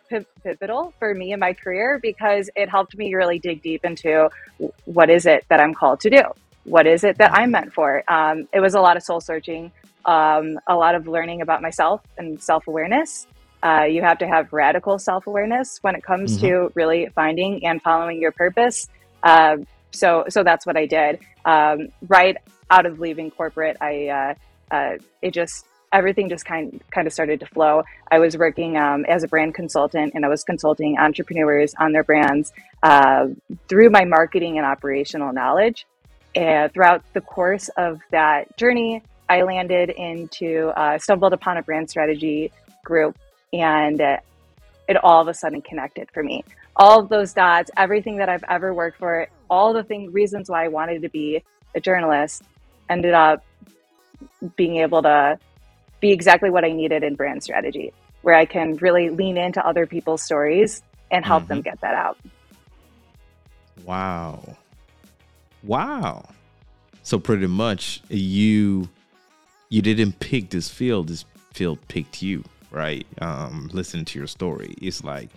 pivotal 0.43 0.93
for 0.99 1.15
me 1.15 1.33
in 1.33 1.41
my 1.41 1.53
career 1.53 1.99
because 2.01 2.51
it 2.57 2.69
helped 2.69 2.97
me 2.97 3.15
really 3.15 3.39
dig 3.39 3.63
deep 3.63 3.85
into 3.85 4.29
what 4.85 5.11
is 5.11 5.27
it 5.27 5.45
that 5.49 5.61
I'm 5.61 5.75
called 5.75 6.01
to 6.01 6.11
do 6.11 6.23
what 6.65 6.87
is 6.87 7.05
it 7.05 7.19
that 7.19 7.33
I'm 7.33 7.51
meant 7.51 7.73
for 7.73 8.03
um, 8.11 8.49
it 8.53 8.61
was 8.61 8.75
a 8.75 8.81
lot 8.81 8.97
of 8.97 9.03
soul 9.03 9.21
searching 9.21 9.71
um, 10.05 10.59
a 10.67 10.75
lot 10.75 10.95
of 10.95 11.07
learning 11.07 11.43
about 11.43 11.63
myself 11.63 12.03
and 12.17 12.43
self-awareness 12.43 13.27
uh, 13.63 13.85
you 13.85 14.03
have 14.03 14.19
to 14.19 14.27
have 14.27 14.53
radical 14.53 14.99
self-awareness 14.99 15.79
when 15.83 15.95
it 15.95 16.03
comes 16.03 16.39
mm-hmm. 16.39 16.47
to 16.47 16.73
really 16.75 17.09
finding 17.15 17.65
and 17.65 17.83
following 17.83 18.21
your 18.21 18.33
purpose 18.33 18.89
uh, 19.23 19.57
so 19.91 20.25
so 20.29 20.43
that's 20.43 20.67
what 20.67 20.77
I 20.77 20.87
did 20.87 21.21
um, 21.45 21.89
right 22.09 22.37
out 22.71 22.87
of 22.87 23.01
leaving 23.01 23.31
corporate 23.31 23.77
I 23.81 24.09
uh, 24.09 24.35
uh 24.75 24.99
it 25.23 25.33
just 25.33 25.65
everything 25.93 26.29
just 26.29 26.45
kind 26.45 26.83
kind 26.91 27.07
of 27.07 27.13
started 27.13 27.41
to 27.41 27.47
flow. 27.47 27.83
I 28.11 28.19
was 28.19 28.37
working 28.37 28.77
um, 28.77 29.05
as 29.07 29.23
a 29.23 29.29
brand 29.29 29.55
consultant, 29.55 30.13
and 30.15 30.25
I 30.25 30.29
was 30.29 30.45
consulting 30.45 30.99
entrepreneurs 30.99 31.75
on 31.79 31.93
their 31.93 32.05
brands 32.05 32.53
uh, 32.83 33.29
through 33.69 33.91
my 33.91 34.05
marketing 34.05 34.59
and 34.59 34.67
operational 34.67 35.33
knowledge. 35.33 35.87
And 36.35 36.73
throughout 36.73 37.03
the 37.15 37.21
course 37.21 37.69
of 37.77 38.01
that 38.11 38.57
journey, 38.57 39.03
I 39.29 39.43
landed 39.43 39.91
into 39.91 40.69
uh, 40.77 40.99
stumbled 40.99 41.33
upon 41.33 41.57
a 41.57 41.63
brand 41.63 41.91
strategy 41.91 42.53
group, 42.85 43.17
and 43.53 44.01
it 44.01 44.97
all 45.03 45.21
of 45.21 45.29
a 45.29 45.35
sudden 45.35 45.61
connected 45.63 46.09
for 46.13 46.23
me. 46.23 46.45
All 46.77 47.01
of 47.01 47.09
those 47.09 47.33
dots, 47.33 47.71
everything 47.77 48.17
that 48.17 48.29
I've 48.29 48.45
ever 48.49 48.73
worked 48.73 48.99
for, 48.99 49.29
all 49.51 49.73
the 49.73 49.83
thing 49.83 50.13
reasons 50.13 50.49
why 50.49 50.65
I 50.65 50.69
wanted 50.69 51.03
to 51.03 51.09
be 51.09 51.43
a 51.75 51.81
journalist, 51.81 52.43
ended 52.89 53.15
up 53.15 53.45
being 54.57 54.77
able 54.77 55.03
to 55.03 55.39
be 56.01 56.13
exactly 56.13 56.51
what 56.51 56.65
I 56.65 56.73
needed 56.73 57.03
in 57.03 57.17
brand 57.17 57.43
strategy, 57.43 57.93
where 58.23 58.35
I 58.35 58.45
can 58.45 58.77
really 58.77 59.11
lean 59.11 59.37
into 59.37 59.65
other 59.67 59.87
people's 59.87 60.23
stories 60.23 60.83
and 61.11 61.25
help 61.25 61.45
mm-hmm. 61.45 61.55
them 61.55 61.63
get 61.63 61.81
that 61.81 61.95
out. 61.95 62.19
Wow. 63.85 64.57
Wow. 65.63 66.29
So 67.03 67.19
pretty 67.19 67.47
much 67.47 68.03
you 68.09 68.89
you 69.71 69.83
didn't 69.83 70.19
pick 70.21 70.51
this 70.51 70.69
field, 70.69 71.09
this 71.09 71.25
field 71.53 71.79
picked 71.89 72.23
you, 72.23 72.45
right? 72.71 73.07
Um 73.21 73.71
listening 73.73 74.05
to 74.07 74.19
your 74.19 74.29
story. 74.29 74.75
It's 74.81 75.05
like 75.05 75.31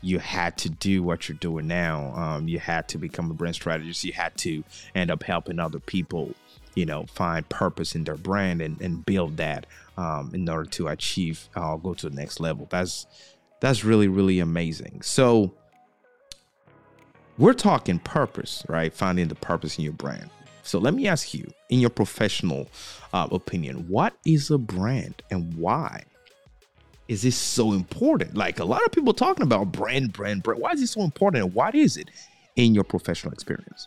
you 0.00 0.18
had 0.18 0.58
to 0.58 0.68
do 0.68 1.02
what 1.02 1.28
you're 1.28 1.38
doing 1.38 1.66
now. 1.66 2.12
Um, 2.14 2.46
you 2.46 2.58
had 2.58 2.88
to 2.88 2.98
become 2.98 3.30
a 3.30 3.34
brand 3.34 3.54
strategist. 3.54 4.04
You 4.04 4.12
had 4.12 4.36
to 4.38 4.62
end 4.94 5.10
up 5.10 5.22
helping 5.22 5.58
other 5.58 5.78
people 5.78 6.34
you 6.74 6.84
know 6.84 7.04
find 7.06 7.48
purpose 7.48 7.94
in 7.94 8.04
their 8.04 8.16
brand 8.16 8.60
and, 8.60 8.80
and 8.80 9.04
build 9.04 9.36
that 9.36 9.66
um, 9.96 10.30
in 10.34 10.48
order 10.48 10.68
to 10.70 10.88
achieve 10.88 11.48
uh, 11.56 11.76
go 11.76 11.94
to 11.94 12.08
the 12.08 12.14
next 12.14 12.40
level 12.40 12.66
that's 12.70 13.06
that's 13.60 13.84
really 13.84 14.08
really 14.08 14.40
amazing 14.40 15.00
so 15.02 15.52
we're 17.38 17.52
talking 17.52 17.98
purpose 17.98 18.64
right 18.68 18.92
finding 18.92 19.28
the 19.28 19.34
purpose 19.34 19.78
in 19.78 19.84
your 19.84 19.92
brand 19.92 20.30
so 20.62 20.78
let 20.78 20.94
me 20.94 21.06
ask 21.06 21.34
you 21.34 21.50
in 21.68 21.80
your 21.80 21.90
professional 21.90 22.68
uh, 23.12 23.28
opinion 23.30 23.88
what 23.88 24.14
is 24.24 24.50
a 24.50 24.58
brand 24.58 25.22
and 25.30 25.54
why 25.54 26.02
is 27.08 27.22
this 27.22 27.36
so 27.36 27.72
important 27.72 28.34
like 28.34 28.58
a 28.58 28.64
lot 28.64 28.82
of 28.84 28.92
people 28.92 29.12
talking 29.12 29.42
about 29.42 29.70
brand 29.70 30.12
brand 30.12 30.42
brand 30.42 30.60
why 30.60 30.72
is 30.72 30.82
it 30.82 30.86
so 30.86 31.02
important 31.02 31.44
and 31.44 31.54
what 31.54 31.74
is 31.74 31.96
it 31.96 32.10
in 32.56 32.74
your 32.74 32.84
professional 32.84 33.32
experience 33.32 33.86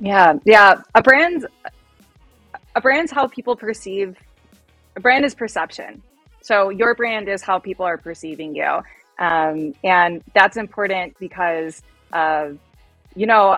yeah, 0.00 0.34
yeah. 0.44 0.82
A 0.94 1.02
brand, 1.02 1.46
a 2.74 2.80
brand's 2.80 3.12
how 3.12 3.26
people 3.28 3.56
perceive. 3.56 4.16
A 4.96 5.00
brand 5.00 5.24
is 5.24 5.34
perception. 5.34 6.02
So 6.40 6.68
your 6.68 6.94
brand 6.94 7.28
is 7.28 7.42
how 7.42 7.58
people 7.58 7.86
are 7.86 7.98
perceiving 7.98 8.54
you, 8.54 8.82
um, 9.18 9.74
and 9.82 10.22
that's 10.34 10.56
important 10.56 11.18
because, 11.18 11.82
uh, 12.12 12.50
you 13.16 13.26
know, 13.26 13.56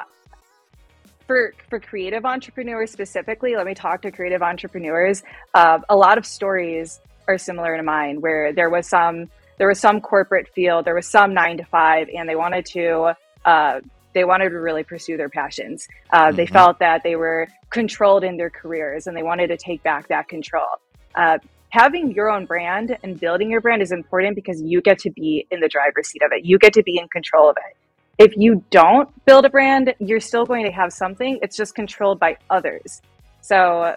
for 1.27 1.53
for 1.69 1.81
creative 1.81 2.25
entrepreneurs 2.25 2.91
specifically, 2.91 3.57
let 3.57 3.67
me 3.67 3.75
talk 3.75 4.03
to 4.03 4.13
creative 4.13 4.43
entrepreneurs. 4.43 5.25
Uh, 5.55 5.81
a 5.89 5.97
lot 5.97 6.17
of 6.17 6.25
stories 6.25 7.01
are 7.29 7.39
similar 7.39 7.77
to 7.77 7.83
mine, 7.83 8.21
where 8.21 8.53
there 8.53 8.71
was 8.71 8.87
some 8.87 9.31
there 9.59 9.69
was 9.69 9.81
some 9.81 10.01
corporate 10.01 10.49
field, 10.49 10.85
there 10.85 10.95
was 10.95 11.07
some 11.07 11.33
nine 11.33 11.57
to 11.59 11.65
five, 11.65 12.09
and 12.15 12.29
they 12.29 12.37
wanted 12.37 12.67
to 12.67 13.15
uh, 13.45 13.81
they 14.17 14.25
wanted 14.25 14.49
to 14.49 14.59
really 14.59 14.83
pursue 14.83 15.19
their 15.19 15.29
passions. 15.29 15.87
Uh, 16.11 16.29
mm-hmm. 16.29 16.37
They 16.37 16.47
felt 16.47 16.79
that 16.79 17.03
they 17.03 17.17
were 17.17 17.49
controlled 17.69 18.25
in 18.25 18.39
their 18.39 18.49
careers 18.49 19.07
and 19.07 19.15
they 19.15 19.23
wanted 19.23 19.49
to 19.49 19.59
take 19.59 19.83
back 19.83 20.09
that 20.09 20.27
control. 20.27 20.67
Uh, 21.15 21.37
having 21.69 22.13
your 22.13 22.31
own 22.31 22.47
brand 22.47 22.97
and 23.03 23.21
building 23.21 23.51
your 23.51 23.61
brand 23.61 23.83
is 23.83 23.93
important 23.93 24.35
because 24.35 24.63
you 24.63 24.81
get 24.81 24.99
to 25.01 25.11
be 25.11 25.47
in 25.51 25.61
the 25.61 25.69
driver's 25.69 26.09
seat 26.09 26.23
of 26.23 26.33
it. 26.33 26.47
You 26.47 26.59
get 26.59 26.73
to 26.73 26.83
be 26.83 26.99
in 26.99 27.09
control 27.09 27.51
of 27.51 27.59
it. 27.59 27.77
If 28.19 28.35
you 28.39 28.65
don't 28.71 29.11
build 29.27 29.45
a 29.45 29.51
brand, 29.51 29.95
you're 29.99 30.21
still 30.21 30.47
going 30.47 30.65
to 30.65 30.73
have 30.73 30.95
something. 30.95 31.39
It's 31.43 31.55
just 31.55 31.75
controlled 31.75 32.19
by 32.19 32.39
others. 32.49 33.03
So, 33.43 33.95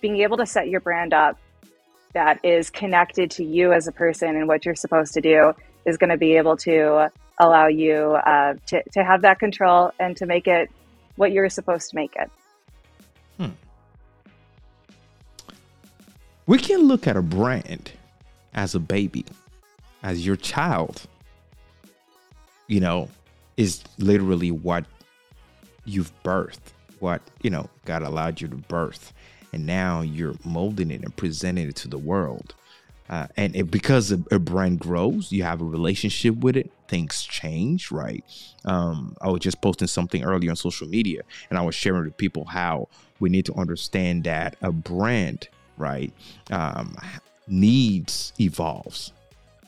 being 0.00 0.16
able 0.22 0.38
to 0.38 0.46
set 0.46 0.68
your 0.68 0.80
brand 0.80 1.12
up 1.12 1.38
that 2.14 2.40
is 2.44 2.70
connected 2.70 3.30
to 3.32 3.44
you 3.44 3.72
as 3.72 3.86
a 3.86 3.92
person 3.92 4.36
and 4.36 4.48
what 4.48 4.64
you're 4.64 4.74
supposed 4.74 5.12
to 5.14 5.20
do 5.20 5.52
is 5.84 5.96
going 5.96 6.10
to 6.10 6.16
be 6.16 6.36
able 6.36 6.56
to 6.56 7.10
allow 7.38 7.66
you 7.66 8.16
uh, 8.26 8.54
to, 8.66 8.82
to 8.92 9.04
have 9.04 9.22
that 9.22 9.38
control 9.38 9.90
and 9.98 10.16
to 10.16 10.26
make 10.26 10.46
it 10.46 10.70
what 11.16 11.32
you're 11.32 11.50
supposed 11.50 11.90
to 11.90 11.96
make 11.96 12.14
it. 12.16 12.30
Hmm. 13.38 13.50
We 16.46 16.58
can 16.58 16.82
look 16.82 17.06
at 17.06 17.16
a 17.16 17.22
brand 17.22 17.92
as 18.54 18.74
a 18.74 18.80
baby, 18.80 19.24
as 20.02 20.24
your 20.24 20.36
child, 20.36 21.02
you 22.68 22.80
know, 22.80 23.08
is 23.56 23.82
literally 23.98 24.50
what 24.50 24.84
you've 25.84 26.12
birthed, 26.22 26.72
what, 27.00 27.20
you 27.42 27.50
know, 27.50 27.68
God 27.84 28.02
allowed 28.02 28.40
you 28.40 28.48
to 28.48 28.56
birth. 28.56 29.12
And 29.54 29.66
now 29.66 30.00
you're 30.00 30.34
molding 30.44 30.90
it 30.90 31.02
and 31.02 31.14
presenting 31.16 31.68
it 31.68 31.76
to 31.76 31.88
the 31.88 31.96
world. 31.96 32.54
Uh, 33.08 33.28
and 33.36 33.54
it, 33.54 33.70
because 33.70 34.10
a, 34.10 34.20
a, 34.32 34.38
brand 34.40 34.80
grows, 34.80 35.30
you 35.30 35.44
have 35.44 35.60
a 35.60 35.64
relationship 35.64 36.34
with 36.38 36.56
it. 36.56 36.72
Things 36.88 37.22
change, 37.22 37.92
right? 37.92 38.24
Um, 38.64 39.16
I 39.20 39.28
was 39.28 39.40
just 39.40 39.60
posting 39.60 39.86
something 39.86 40.24
earlier 40.24 40.50
on 40.50 40.56
social 40.56 40.88
media, 40.88 41.22
and 41.50 41.58
I 41.58 41.62
was 41.62 41.76
sharing 41.76 42.04
with 42.04 42.16
people 42.16 42.46
how 42.46 42.88
we 43.20 43.28
need 43.28 43.46
to 43.46 43.54
understand 43.54 44.24
that 44.24 44.56
a 44.60 44.72
brand, 44.72 45.48
right, 45.76 46.12
um, 46.50 46.96
needs 47.46 48.32
evolves 48.40 49.12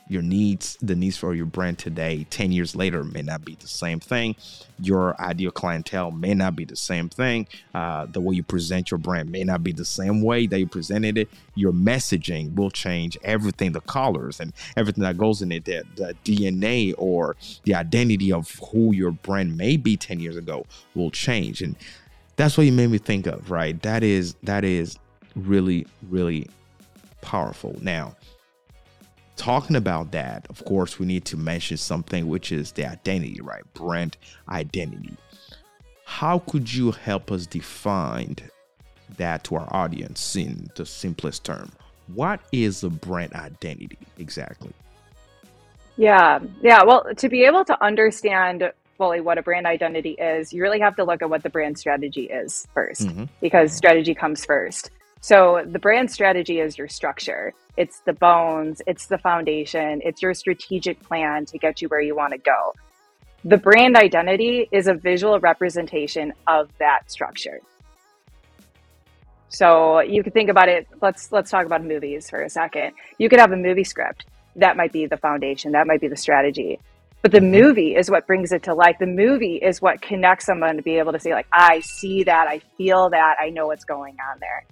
your 0.09 0.21
needs, 0.21 0.77
the 0.81 0.95
needs 0.95 1.17
for 1.17 1.33
your 1.33 1.45
brand 1.45 1.77
today, 1.77 2.25
10 2.29 2.51
years 2.51 2.75
later 2.75 3.03
may 3.03 3.21
not 3.21 3.43
be 3.43 3.55
the 3.55 3.67
same 3.67 3.99
thing. 3.99 4.35
Your 4.79 5.19
ideal 5.21 5.51
clientele 5.51 6.11
may 6.11 6.33
not 6.33 6.55
be 6.55 6.65
the 6.65 6.75
same 6.75 7.09
thing. 7.09 7.47
Uh, 7.73 8.05
the 8.05 8.21
way 8.21 8.35
you 8.35 8.43
present 8.43 8.91
your 8.91 8.97
brand 8.97 9.29
may 9.29 9.43
not 9.43 9.63
be 9.63 9.71
the 9.71 9.85
same 9.85 10.21
way 10.21 10.47
that 10.47 10.59
you 10.59 10.67
presented 10.67 11.17
it. 11.17 11.29
Your 11.55 11.73
messaging 11.73 12.55
will 12.55 12.71
change 12.71 13.17
everything, 13.23 13.71
the 13.71 13.81
colors 13.81 14.39
and 14.39 14.53
everything 14.75 15.03
that 15.03 15.17
goes 15.17 15.41
in 15.41 15.51
it, 15.51 15.65
the, 15.65 15.83
the 15.95 16.15
DNA 16.23 16.93
or 16.97 17.35
the 17.63 17.75
identity 17.75 18.31
of 18.31 18.49
who 18.71 18.93
your 18.93 19.11
brand 19.11 19.57
may 19.57 19.77
be 19.77 19.97
10 19.97 20.19
years 20.19 20.37
ago 20.37 20.65
will 20.95 21.11
change. 21.11 21.61
And 21.61 21.75
that's 22.35 22.57
what 22.57 22.65
you 22.65 22.71
made 22.71 22.91
me 22.91 22.97
think 22.97 23.27
of, 23.27 23.51
right? 23.51 23.81
That 23.81 24.03
is, 24.03 24.35
that 24.43 24.63
is 24.63 24.97
really, 25.35 25.87
really 26.09 26.47
powerful. 27.21 27.75
Now, 27.81 28.15
talking 29.37 29.75
about 29.75 30.11
that, 30.11 30.45
of 30.49 30.65
course, 30.65 30.99
we 30.99 31.05
need 31.05 31.25
to 31.25 31.37
mention 31.37 31.77
something 31.77 32.27
which 32.27 32.51
is 32.51 32.73
the 32.73 32.85
identity, 32.85 33.39
right? 33.41 33.63
Brand 33.73 34.17
identity. 34.49 35.15
How 36.05 36.39
could 36.39 36.73
you 36.73 36.91
help 36.91 37.31
us 37.31 37.45
define 37.45 38.35
that 39.17 39.43
to 39.45 39.55
our 39.55 39.67
audience 39.71 40.35
in 40.35 40.69
the 40.75 40.85
simplest 40.85 41.45
term? 41.45 41.71
What 42.13 42.39
is 42.51 42.83
a 42.83 42.89
brand 42.89 43.33
identity 43.33 43.97
exactly? 44.17 44.71
Yeah, 45.97 46.39
yeah. 46.61 46.83
Well, 46.83 47.05
to 47.15 47.29
be 47.29 47.43
able 47.43 47.65
to 47.65 47.83
understand 47.83 48.71
fully 48.97 49.19
what 49.19 49.37
a 49.37 49.41
brand 49.41 49.67
identity 49.67 50.11
is, 50.11 50.53
you 50.53 50.61
really 50.61 50.79
have 50.79 50.95
to 50.95 51.03
look 51.03 51.21
at 51.21 51.29
what 51.29 51.43
the 51.43 51.49
brand 51.49 51.77
strategy 51.77 52.23
is 52.23 52.67
1st 52.75 53.01
mm-hmm. 53.01 53.23
because 53.41 53.73
strategy 53.73 54.15
comes 54.15 54.45
first. 54.45 54.91
So 55.21 55.63
the 55.65 55.79
brand 55.79 56.11
strategy 56.11 56.59
is 56.59 56.77
your 56.77 56.87
structure. 56.87 57.53
It's 57.77 58.01
the 58.01 58.13
bones, 58.13 58.81
it's 58.87 59.05
the 59.05 59.17
foundation, 59.17 60.01
it's 60.03 60.21
your 60.21 60.33
strategic 60.33 61.01
plan 61.01 61.45
to 61.45 61.57
get 61.57 61.81
you 61.81 61.87
where 61.87 62.01
you 62.01 62.15
want 62.15 62.33
to 62.33 62.39
go. 62.39 62.73
The 63.45 63.57
brand 63.57 63.95
identity 63.95 64.67
is 64.71 64.87
a 64.87 64.93
visual 64.93 65.39
representation 65.39 66.33
of 66.47 66.69
that 66.79 67.09
structure. 67.09 67.61
So 69.49 70.01
you 70.01 70.23
could 70.23 70.33
think 70.33 70.49
about 70.49 70.67
it. 70.67 70.87
Let's 71.01 71.31
let's 71.31 71.49
talk 71.49 71.65
about 71.65 71.83
movies 71.83 72.29
for 72.29 72.41
a 72.41 72.49
second. 72.49 72.93
You 73.17 73.29
could 73.29 73.39
have 73.39 73.51
a 73.51 73.57
movie 73.57 73.83
script 73.83 74.25
that 74.57 74.75
might 74.75 74.91
be 74.91 75.05
the 75.05 75.17
foundation, 75.17 75.71
that 75.71 75.87
might 75.87 76.01
be 76.01 76.07
the 76.07 76.17
strategy. 76.17 76.79
But 77.21 77.31
the 77.31 77.39
mm-hmm. 77.39 77.51
movie 77.51 77.95
is 77.95 78.11
what 78.11 78.27
brings 78.27 78.51
it 78.51 78.63
to 78.63 78.73
life. 78.73 78.97
The 78.99 79.07
movie 79.07 79.57
is 79.57 79.81
what 79.81 80.01
connects 80.01 80.45
someone 80.45 80.77
to 80.77 80.83
be 80.83 80.97
able 80.97 81.13
to 81.13 81.19
say, 81.19 81.33
like, 81.33 81.47
I 81.51 81.79
see 81.81 82.23
that, 82.23 82.47
I 82.47 82.59
feel 82.77 83.09
that, 83.09 83.35
I 83.39 83.49
know 83.49 83.67
what's 83.67 83.85
going 83.85 84.17
on 84.31 84.39
there. 84.39 84.65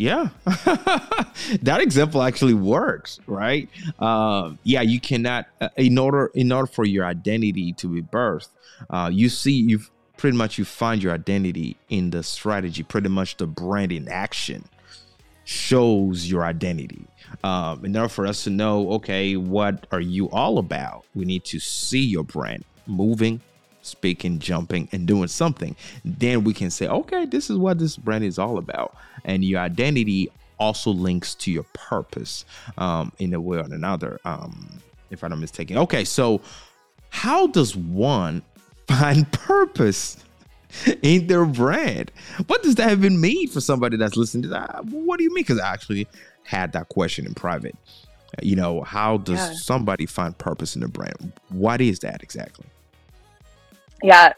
Yeah, 0.00 0.30
that 0.44 1.80
example 1.82 2.22
actually 2.22 2.54
works, 2.54 3.20
right? 3.26 3.68
Uh, 3.98 4.52
yeah, 4.62 4.80
you 4.80 4.98
cannot 4.98 5.44
uh, 5.60 5.68
in 5.76 5.98
order 5.98 6.30
in 6.32 6.50
order 6.52 6.66
for 6.66 6.86
your 6.86 7.04
identity 7.04 7.74
to 7.74 7.86
be 7.86 8.00
birthed. 8.00 8.48
Uh, 8.88 9.10
you 9.12 9.28
see, 9.28 9.52
you've 9.52 9.90
pretty 10.16 10.38
much 10.38 10.56
you 10.56 10.64
find 10.64 11.02
your 11.02 11.12
identity 11.12 11.76
in 11.90 12.08
the 12.08 12.22
strategy. 12.22 12.82
Pretty 12.82 13.10
much 13.10 13.36
the 13.36 13.46
brand 13.46 13.92
in 13.92 14.08
action 14.08 14.64
shows 15.44 16.30
your 16.30 16.44
identity. 16.44 17.04
Um, 17.44 17.84
in 17.84 17.94
order 17.94 18.08
for 18.08 18.26
us 18.26 18.44
to 18.44 18.50
know, 18.50 18.92
okay, 18.92 19.36
what 19.36 19.86
are 19.92 20.00
you 20.00 20.30
all 20.30 20.56
about? 20.56 21.04
We 21.14 21.26
need 21.26 21.44
to 21.44 21.58
see 21.58 22.06
your 22.06 22.24
brand 22.24 22.64
moving, 22.86 23.42
speaking, 23.82 24.38
jumping, 24.38 24.88
and 24.92 25.06
doing 25.06 25.28
something, 25.28 25.76
then 26.04 26.44
we 26.44 26.52
can 26.52 26.70
say, 26.70 26.86
okay, 26.86 27.24
this 27.26 27.50
is 27.50 27.56
what 27.56 27.78
this 27.78 27.96
brand 27.96 28.24
is 28.24 28.38
all 28.38 28.58
about. 28.58 28.94
And 29.24 29.44
your 29.44 29.60
identity 29.60 30.30
also 30.58 30.90
links 30.90 31.34
to 31.34 31.50
your 31.50 31.64
purpose 31.72 32.44
um, 32.78 33.12
in 33.18 33.32
a 33.34 33.40
way 33.40 33.58
or 33.58 33.60
another, 33.62 34.20
um, 34.24 34.80
if 35.10 35.24
I'm 35.24 35.30
not 35.30 35.38
mistaken. 35.38 35.78
Okay, 35.78 36.04
so 36.04 36.40
how 37.08 37.46
does 37.46 37.74
one 37.74 38.42
find 38.88 39.30
purpose? 39.32 40.16
in 41.02 41.26
their 41.26 41.44
brand. 41.46 42.12
What 42.46 42.62
does 42.62 42.76
that 42.76 42.92
even 42.92 43.20
mean 43.20 43.48
for 43.48 43.60
somebody 43.60 43.96
that's 43.96 44.16
listening 44.16 44.44
to 44.44 44.48
that? 44.50 44.84
What 44.84 45.18
do 45.18 45.24
you 45.24 45.34
mean? 45.34 45.42
Because 45.42 45.58
I 45.58 45.72
actually 45.72 46.06
had 46.44 46.72
that 46.74 46.88
question 46.90 47.26
in 47.26 47.34
private. 47.34 47.76
You 48.40 48.54
know, 48.54 48.82
how 48.82 49.16
does 49.16 49.38
yeah. 49.38 49.52
somebody 49.54 50.06
find 50.06 50.36
purpose 50.38 50.76
in 50.76 50.80
their 50.80 50.88
brand? 50.88 51.32
What 51.48 51.80
is 51.80 51.98
that 52.00 52.22
exactly? 52.22 52.66
Yeah 54.02 54.32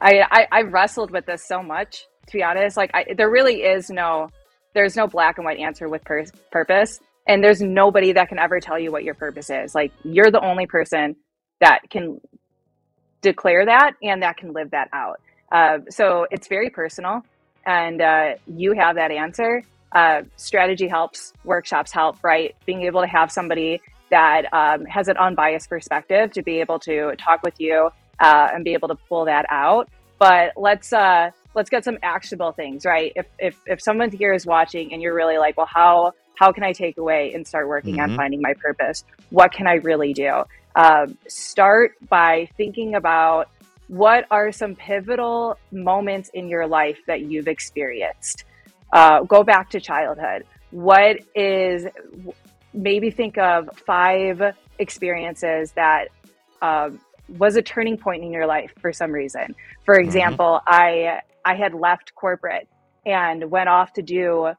I, 0.00 0.20
I 0.30 0.46
i 0.52 0.62
wrestled 0.62 1.10
with 1.10 1.26
this 1.26 1.46
so 1.46 1.62
much 1.62 2.06
to 2.26 2.32
be 2.32 2.42
honest. 2.42 2.76
Like 2.76 2.90
I, 2.94 3.14
there 3.16 3.30
really 3.30 3.62
is 3.62 3.90
no 3.90 4.30
there's 4.74 4.96
no 4.96 5.06
black 5.06 5.38
and 5.38 5.44
white 5.44 5.58
answer 5.58 5.88
with 5.88 6.04
pur- 6.04 6.24
purpose 6.50 6.98
and 7.28 7.42
there's 7.42 7.62
nobody 7.62 8.12
that 8.12 8.28
can 8.28 8.38
ever 8.38 8.60
tell 8.60 8.78
you 8.78 8.90
what 8.90 9.04
your 9.04 9.14
purpose 9.14 9.50
is. 9.50 9.74
Like 9.74 9.92
you're 10.02 10.30
the 10.30 10.44
only 10.44 10.66
person 10.66 11.16
that 11.60 11.80
can 11.90 12.20
declare 13.22 13.64
that 13.66 13.92
and 14.02 14.22
that 14.22 14.36
can 14.36 14.52
live 14.52 14.70
that 14.72 14.88
out. 14.92 15.20
Uh, 15.52 15.78
so 15.88 16.26
it's 16.30 16.48
very 16.48 16.70
personal 16.70 17.24
and 17.64 18.00
uh, 18.00 18.34
you 18.46 18.72
have 18.72 18.96
that 18.96 19.10
answer. 19.10 19.62
Uh, 19.92 20.22
strategy 20.36 20.88
helps 20.88 21.32
workshops 21.44 21.92
help 21.92 22.22
right? 22.24 22.56
Being 22.66 22.82
able 22.82 23.00
to 23.00 23.06
have 23.06 23.30
somebody 23.30 23.80
that 24.10 24.52
um, 24.52 24.84
has 24.86 25.08
an 25.08 25.16
unbiased 25.16 25.68
perspective 25.68 26.32
to 26.32 26.42
be 26.42 26.60
able 26.60 26.78
to 26.80 27.14
talk 27.16 27.42
with 27.42 27.54
you 27.58 27.90
uh, 28.20 28.48
and 28.52 28.64
be 28.64 28.72
able 28.74 28.88
to 28.88 28.94
pull 28.94 29.24
that 29.26 29.46
out. 29.50 29.88
But 30.18 30.52
let's 30.56 30.92
uh, 30.92 31.30
let's 31.54 31.70
get 31.70 31.84
some 31.84 31.98
actionable 32.02 32.52
things, 32.52 32.84
right? 32.84 33.12
If 33.16 33.26
if 33.38 33.58
if 33.66 33.82
someone 33.82 34.10
here 34.10 34.32
is 34.32 34.46
watching 34.46 34.92
and 34.92 35.02
you're 35.02 35.14
really 35.14 35.38
like, 35.38 35.56
well, 35.56 35.68
how 35.70 36.12
how 36.36 36.52
can 36.52 36.64
I 36.64 36.72
take 36.72 36.98
away 36.98 37.32
and 37.34 37.46
start 37.46 37.68
working 37.68 37.96
mm-hmm. 37.96 38.12
on 38.12 38.16
finding 38.16 38.40
my 38.40 38.54
purpose? 38.54 39.04
What 39.30 39.52
can 39.52 39.66
I 39.66 39.74
really 39.74 40.12
do? 40.12 40.44
Um, 40.76 41.16
start 41.28 41.94
by 42.08 42.48
thinking 42.56 42.94
about 42.96 43.48
what 43.88 44.26
are 44.30 44.50
some 44.50 44.74
pivotal 44.74 45.56
moments 45.70 46.30
in 46.34 46.48
your 46.48 46.66
life 46.66 46.98
that 47.06 47.22
you've 47.22 47.48
experienced. 47.48 48.44
Uh, 48.92 49.22
go 49.22 49.44
back 49.44 49.70
to 49.70 49.80
childhood. 49.80 50.44
What 50.70 51.18
is 51.34 51.86
maybe 52.72 53.10
think 53.10 53.38
of 53.38 53.68
five 53.86 54.54
experiences 54.78 55.72
that 55.72 56.08
um, 56.60 57.00
was 57.28 57.56
a 57.56 57.62
turning 57.62 57.96
point 57.96 58.22
in 58.22 58.32
your 58.32 58.46
life 58.46 58.72
for 58.80 58.92
some 58.92 59.12
reason. 59.12 59.54
For 59.84 59.96
mm-hmm. 59.96 60.06
example, 60.06 60.60
mm-hmm. 60.66 60.74
I 60.74 61.20
I 61.44 61.54
had 61.54 61.74
left 61.74 62.14
corporate 62.14 62.68
and 63.04 63.50
went 63.50 63.68
off 63.68 63.92
to 63.94 64.02
do 64.02 64.52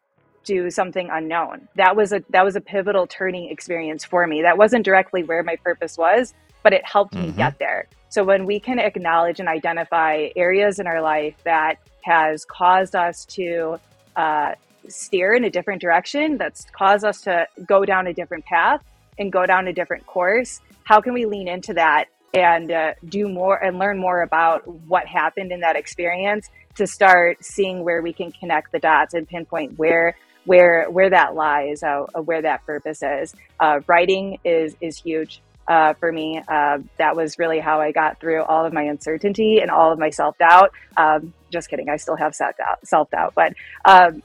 do 0.43 0.69
something 0.69 1.10
unknown. 1.12 1.67
That 1.75 1.95
was 1.95 2.13
a 2.13 2.23
that 2.30 2.43
was 2.43 2.56
a 2.56 2.62
pivotal 2.62 3.08
turning 3.08 3.49
experience 3.49 4.04
for 4.04 4.25
me. 4.28 4.41
That 4.41 4.58
wasn't 4.58 4.86
directly 4.86 5.23
where 5.23 5.43
my 5.43 5.56
purpose 5.58 5.97
was, 5.97 6.34
but 6.63 6.73
it 6.73 6.86
helped 6.86 7.13
mm-hmm. 7.13 7.28
me 7.28 7.32
get 7.34 7.60
there. 7.60 7.88
So 8.10 8.23
when 8.23 8.45
we 8.45 8.60
can 8.60 8.80
acknowledge 8.80 9.39
and 9.39 9.49
identify 9.49 10.30
areas 10.36 10.80
in 10.80 10.88
our 10.88 11.01
life 11.01 11.36
that 11.43 11.80
has 12.04 12.45
caused 12.45 12.95
us 12.95 13.25
to 13.25 13.78
uh, 14.15 14.54
steer 14.88 15.34
in 15.34 15.43
a 15.43 15.49
different 15.49 15.82
direction, 15.82 16.38
that's 16.38 16.65
caused 16.71 17.04
us 17.04 17.21
to 17.21 17.47
go 17.65 17.84
down 17.84 18.08
a 18.08 18.13
different 18.13 18.45
path 18.45 18.82
and 19.17 19.32
go 19.32 19.45
down 19.45 19.67
a 19.67 19.73
different 19.73 20.06
course, 20.06 20.62
how 20.84 21.01
can 21.01 21.13
we 21.13 21.25
lean 21.25 21.47
into 21.47 21.73
that 21.73 22.06
and 22.35 22.71
uh, 22.71 22.93
do 23.07 23.29
more 23.29 23.63
and 23.63 23.79
learn 23.79 23.97
more 23.97 24.21
about 24.21 24.67
what 24.67 25.07
happened 25.07 25.51
in 25.51 25.61
that 25.61 25.75
experience 25.75 26.49
to 26.75 26.85
start 26.85 27.43
seeing 27.43 27.83
where 27.83 28.01
we 28.01 28.11
can 28.11 28.31
connect 28.33 28.71
the 28.71 28.79
dots 28.79 29.13
and 29.13 29.27
pinpoint 29.27 29.79
where 29.79 30.15
where 30.43 30.89
where 30.91 31.09
that 31.09 31.33
lies, 31.33 31.81
uh, 31.81 32.05
where 32.23 32.41
that 32.41 32.65
purpose 32.65 33.01
is. 33.01 33.33
Uh, 33.59 33.79
writing 33.87 34.37
is 34.43 34.75
is 34.81 34.99
huge 34.99 35.41
uh, 35.67 35.93
for 35.93 36.11
me. 36.11 36.41
Uh, 36.47 36.79
that 36.97 37.15
was 37.15 37.39
really 37.39 37.59
how 37.59 37.79
I 37.79 37.91
got 37.91 38.19
through 38.19 38.43
all 38.43 38.65
of 38.65 38.73
my 38.73 38.83
uncertainty 38.83 39.59
and 39.59 39.71
all 39.71 39.91
of 39.91 39.97
my 39.97 40.09
self 40.09 40.37
doubt. 40.37 40.71
Um, 40.97 41.33
just 41.51 41.69
kidding, 41.69 41.89
I 41.89 41.95
still 41.97 42.17
have 42.17 42.35
self 42.35 42.57
doubt, 42.57 42.85
self 42.85 43.09
doubt, 43.09 43.33
but 43.35 43.53
um, 43.85 44.21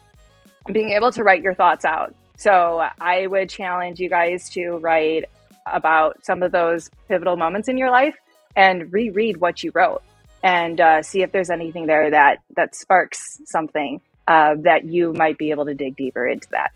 being 0.73 0.91
able 0.91 1.13
to 1.13 1.23
write 1.23 1.43
your 1.43 1.55
thoughts 1.55 1.85
out. 1.85 2.15
So 2.37 2.83
I 3.01 3.27
would 3.27 3.49
challenge 3.49 4.01
you 4.01 4.09
guys 4.09 4.49
to 4.51 4.79
write 4.79 5.27
about 5.67 6.25
some 6.25 6.43
of 6.43 6.53
those 6.53 6.91
pivotal 7.09 7.37
moments 7.37 7.69
in 7.69 7.77
your 7.77 7.91
life 7.91 8.17
and 8.57 8.93
reread 8.93 9.39
what 9.39 9.63
you 9.63 9.71
wrote 9.75 10.03
and 10.43 10.81
uh, 10.81 11.03
see 11.03 11.23
if 11.23 11.33
there's 11.33 11.51
anything 11.51 11.87
there 11.87 12.11
that 12.11 12.39
that 12.57 12.75
sparks 12.75 13.41
something 13.45 14.01
uh, 14.27 14.55
that 14.61 14.85
you 14.85 15.13
might 15.13 15.39
be 15.39 15.51
able 15.51 15.67
to 15.67 15.75
dig 15.75 15.97
deeper 15.97 16.27
into 16.27 16.49
that. 16.51 16.73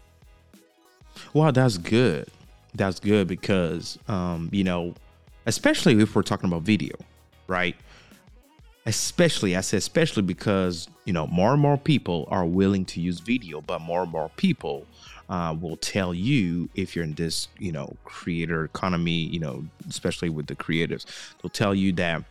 Wow, 1.33 1.51
that's 1.51 1.79
good. 1.79 2.29
That's 2.75 2.99
good 3.01 3.29
because 3.29 3.99
um, 4.09 4.49
you 4.53 4.65
know, 4.65 4.95
especially 5.47 6.01
if 6.01 6.15
we're 6.15 6.23
talking 6.23 6.49
about 6.49 6.63
video, 6.63 6.97
right? 7.47 7.77
Especially, 8.87 9.57
I 9.57 9.63
say 9.63 9.79
especially 9.79 10.23
because 10.23 10.89
you 11.05 11.13
know 11.13 11.27
more 11.29 11.53
and 11.53 11.63
more 11.63 11.79
people 11.79 12.29
are 12.31 12.45
willing 12.45 12.85
to 12.87 13.01
use 13.01 13.21
video, 13.21 13.61
but 13.61 13.81
more 13.81 14.03
and 14.03 14.13
more 14.13 14.31
people 14.37 14.87
uh, 15.29 15.57
will 15.59 15.77
tell 15.77 16.13
you 16.15 16.69
if 16.75 16.95
you're 16.95 17.05
in 17.05 17.15
this, 17.15 17.49
you 17.59 17.73
know, 17.73 17.97
creator 18.05 18.65
economy, 18.65 19.13
you 19.13 19.41
know, 19.41 19.65
especially 19.89 20.29
with 20.29 20.47
the 20.47 20.57
creatives, 20.57 21.07
they'll 21.43 21.51
tell 21.51 21.75
you 21.75 21.93
that 21.93 22.25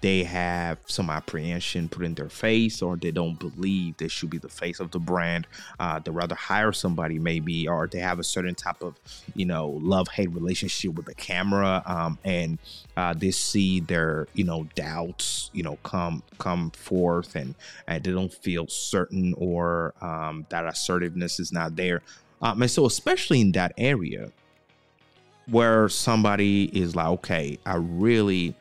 they 0.00 0.24
have 0.24 0.78
some 0.86 1.10
apprehension 1.10 1.88
put 1.88 2.04
in 2.04 2.14
their 2.14 2.28
face 2.28 2.80
or 2.80 2.96
they 2.96 3.10
don't 3.10 3.38
believe 3.38 3.96
they 3.98 4.08
should 4.08 4.30
be 4.30 4.38
the 4.38 4.48
face 4.48 4.80
of 4.80 4.90
the 4.90 4.98
brand. 4.98 5.46
Uh, 5.78 5.98
they 5.98 6.10
rather 6.10 6.34
hire 6.34 6.72
somebody 6.72 7.18
maybe 7.18 7.68
or 7.68 7.86
they 7.86 7.98
have 7.98 8.18
a 8.18 8.24
certain 8.24 8.54
type 8.54 8.82
of 8.82 8.98
you 9.34 9.44
know 9.44 9.78
love-hate 9.82 10.30
relationship 10.30 10.94
with 10.94 11.06
the 11.06 11.14
camera 11.14 11.82
um, 11.86 12.18
and 12.24 12.58
uh, 12.96 13.12
they 13.12 13.30
see 13.30 13.80
their 13.80 14.26
you 14.34 14.44
know 14.44 14.66
doubts 14.74 15.50
you 15.52 15.62
know 15.62 15.76
come 15.82 16.22
come 16.38 16.70
forth 16.70 17.36
and, 17.36 17.54
and 17.86 18.02
they 18.02 18.10
don't 18.10 18.32
feel 18.32 18.66
certain 18.68 19.34
or 19.36 19.94
um, 20.00 20.46
that 20.48 20.66
assertiveness 20.66 21.38
is 21.38 21.52
not 21.52 21.76
there 21.76 22.02
um, 22.42 22.62
and 22.62 22.70
so, 22.70 22.86
especially 22.86 23.40
in 23.40 23.52
that 23.52 23.72
area 23.78 24.30
where 25.46 25.88
somebody 25.88 26.64
is 26.78 26.94
like, 26.94 27.06
okay, 27.08 27.58
I 27.66 27.76
really 27.76 28.54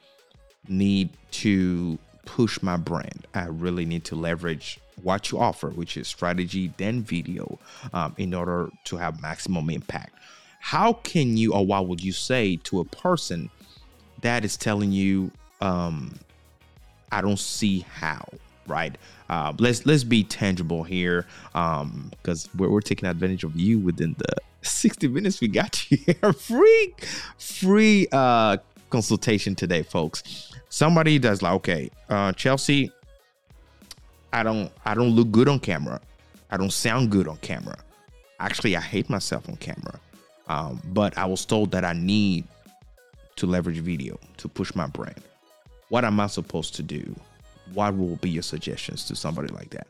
need 0.67 1.09
to 1.31 1.97
push 2.25 2.61
my 2.61 2.77
brand, 2.77 3.27
I 3.33 3.45
really 3.45 3.85
need 3.85 4.03
to 4.05 4.15
leverage 4.15 4.79
what 5.01 5.31
you 5.31 5.39
offer, 5.39 5.69
which 5.69 5.95
is 5.97 6.07
strategy, 6.07 6.73
then 6.77 7.01
video, 7.03 7.57
um, 7.93 8.13
in 8.17 8.33
order 8.33 8.69
to 8.85 8.97
have 8.97 9.21
maximum 9.21 9.69
impact. 9.69 10.13
how 10.59 10.93
can 10.93 11.37
you 11.37 11.53
or 11.53 11.65
what 11.65 11.87
would 11.87 12.03
you 12.03 12.11
say 12.11 12.57
to 12.57 12.79
a 12.81 12.85
person 12.85 13.49
that 14.21 14.43
is 14.43 14.57
telling 14.57 14.91
you 14.91 15.31
um 15.61 16.13
i 17.11 17.21
don't 17.21 17.39
see 17.39 17.79
how 17.79 18.27
right? 18.69 18.95
Uh, 19.29 19.53
let's 19.59 19.85
let's 19.85 20.03
be 20.03 20.23
tangible 20.23 20.83
here 20.83 21.25
um 21.53 22.09
because 22.11 22.49
we're, 22.57 22.69
we're 22.69 22.81
taking 22.81 23.07
advantage 23.07 23.43
of 23.43 23.55
you 23.55 23.79
within 23.79 24.15
the 24.17 24.35
60 24.61 25.07
minutes 25.07 25.41
we 25.41 25.47
got 25.47 25.89
you 25.91 25.97
here. 26.05 26.33
Free 26.33 26.93
free 27.37 28.07
uh 28.11 28.57
consultation 28.89 29.55
today 29.55 29.83
folks. 29.83 30.53
Somebody 30.69 31.17
that's 31.17 31.41
like 31.41 31.53
okay 31.53 31.89
uh 32.09 32.31
chelsea 32.33 32.91
i 34.33 34.43
don't 34.43 34.71
i 34.85 34.93
don't 34.93 35.09
look 35.11 35.31
good 35.31 35.47
on 35.47 35.59
camera. 35.59 35.99
I 36.51 36.57
don't 36.57 36.73
sound 36.73 37.11
good 37.11 37.27
on 37.27 37.37
camera. 37.37 37.77
Actually 38.39 38.75
i 38.75 38.81
hate 38.81 39.09
myself 39.09 39.47
on 39.49 39.55
camera. 39.57 39.99
Um, 40.47 40.81
but 40.85 41.17
i 41.17 41.25
was 41.25 41.45
told 41.45 41.71
that 41.71 41.85
i 41.85 41.93
need 41.93 42.45
to 43.35 43.45
leverage 43.45 43.77
video 43.77 44.19
to 44.37 44.47
push 44.47 44.73
my 44.75 44.87
brand. 44.87 45.21
What 45.89 46.03
am 46.03 46.19
i 46.19 46.27
supposed 46.27 46.75
to 46.75 46.83
do 46.83 47.15
what 47.73 47.97
will 47.97 48.15
be 48.17 48.29
your 48.29 48.43
suggestions 48.43 49.05
to 49.05 49.15
somebody 49.15 49.49
like 49.53 49.69
that 49.71 49.87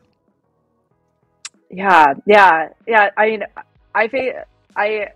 Yeah, 1.70 2.14
yeah, 2.26 2.68
yeah. 2.86 3.10
I 3.16 3.26
mean, 3.26 3.44
I 3.94 4.08
fa- 4.08 4.44
I 4.76 5.08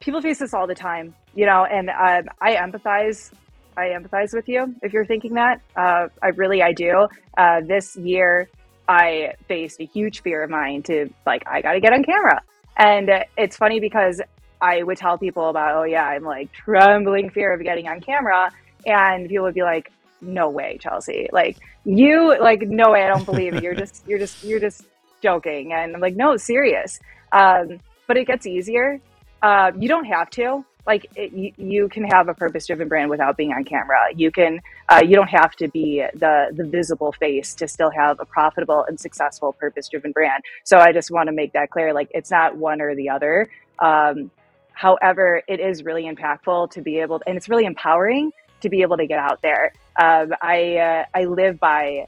people 0.00 0.20
face 0.20 0.38
this 0.38 0.54
all 0.54 0.66
the 0.66 0.74
time, 0.74 1.14
you 1.34 1.46
know, 1.46 1.64
and 1.64 1.90
um, 1.90 2.32
I 2.40 2.56
empathize. 2.56 3.32
I 3.76 3.88
empathize 3.88 4.32
with 4.32 4.48
you 4.48 4.74
if 4.82 4.92
you're 4.92 5.04
thinking 5.04 5.34
that. 5.34 5.60
Uh, 5.76 6.08
I 6.22 6.28
really, 6.28 6.62
I 6.62 6.72
do. 6.72 7.08
Uh, 7.36 7.60
this 7.62 7.96
year, 7.96 8.48
I 8.88 9.34
faced 9.48 9.80
a 9.80 9.84
huge 9.84 10.22
fear 10.22 10.44
of 10.44 10.50
mine 10.50 10.82
to 10.84 11.12
like, 11.26 11.42
I 11.46 11.60
got 11.60 11.72
to 11.72 11.80
get 11.80 11.92
on 11.92 12.04
camera, 12.04 12.40
and 12.76 13.10
it's 13.36 13.56
funny 13.56 13.80
because 13.80 14.20
I 14.60 14.82
would 14.82 14.96
tell 14.96 15.18
people 15.18 15.48
about, 15.48 15.74
oh 15.74 15.84
yeah, 15.84 16.04
I'm 16.06 16.22
like 16.22 16.52
trembling 16.52 17.30
fear 17.30 17.52
of 17.52 17.62
getting 17.62 17.88
on 17.88 18.00
camera, 18.00 18.50
and 18.86 19.28
people 19.28 19.44
would 19.44 19.54
be 19.54 19.62
like, 19.62 19.90
no 20.24 20.48
way, 20.48 20.78
Chelsea, 20.80 21.28
like 21.32 21.58
you, 21.84 22.38
like 22.40 22.62
no 22.62 22.90
way, 22.90 23.04
I 23.04 23.08
don't 23.08 23.24
believe 23.24 23.54
it. 23.54 23.62
You're 23.62 23.74
just, 23.74 24.06
you're 24.06 24.18
just, 24.18 24.42
you're 24.42 24.60
just 24.60 24.84
joking, 25.22 25.72
and 25.72 25.94
I'm 25.94 26.00
like, 26.00 26.16
no, 26.16 26.36
serious. 26.36 26.98
Um, 27.32 27.80
but 28.06 28.16
it 28.16 28.26
gets 28.26 28.46
easier. 28.46 29.00
Uh, 29.42 29.72
you 29.78 29.88
don't 29.88 30.04
have 30.04 30.30
to. 30.30 30.64
Like 30.86 31.06
it, 31.16 31.32
you, 31.32 31.52
you 31.56 31.88
can 31.88 32.04
have 32.04 32.28
a 32.28 32.34
purpose-driven 32.34 32.88
brand 32.88 33.08
without 33.08 33.38
being 33.38 33.52
on 33.52 33.64
camera. 33.64 34.00
You 34.14 34.30
can. 34.30 34.60
Uh, 34.90 35.00
you 35.02 35.16
don't 35.16 35.30
have 35.30 35.52
to 35.56 35.68
be 35.68 36.04
the 36.14 36.52
the 36.54 36.64
visible 36.64 37.12
face 37.12 37.54
to 37.54 37.66
still 37.66 37.90
have 37.90 38.20
a 38.20 38.26
profitable 38.26 38.84
and 38.86 39.00
successful 39.00 39.54
purpose-driven 39.54 40.12
brand. 40.12 40.42
So 40.64 40.76
I 40.76 40.92
just 40.92 41.10
want 41.10 41.28
to 41.28 41.32
make 41.32 41.54
that 41.54 41.70
clear. 41.70 41.94
Like 41.94 42.10
it's 42.10 42.30
not 42.30 42.58
one 42.58 42.82
or 42.82 42.94
the 42.94 43.08
other. 43.08 43.48
Um, 43.78 44.30
however, 44.74 45.42
it 45.48 45.58
is 45.58 45.84
really 45.84 46.04
impactful 46.04 46.72
to 46.72 46.82
be 46.82 46.98
able, 46.98 47.22
and 47.26 47.36
it's 47.38 47.48
really 47.48 47.64
empowering 47.64 48.30
to 48.64 48.68
be 48.68 48.82
able 48.82 48.96
to 48.96 49.06
get 49.06 49.18
out 49.18 49.40
there. 49.40 49.72
Um, 50.00 50.34
I 50.42 50.76
uh, 50.88 51.04
I 51.14 51.24
live 51.24 51.58
by 51.58 52.06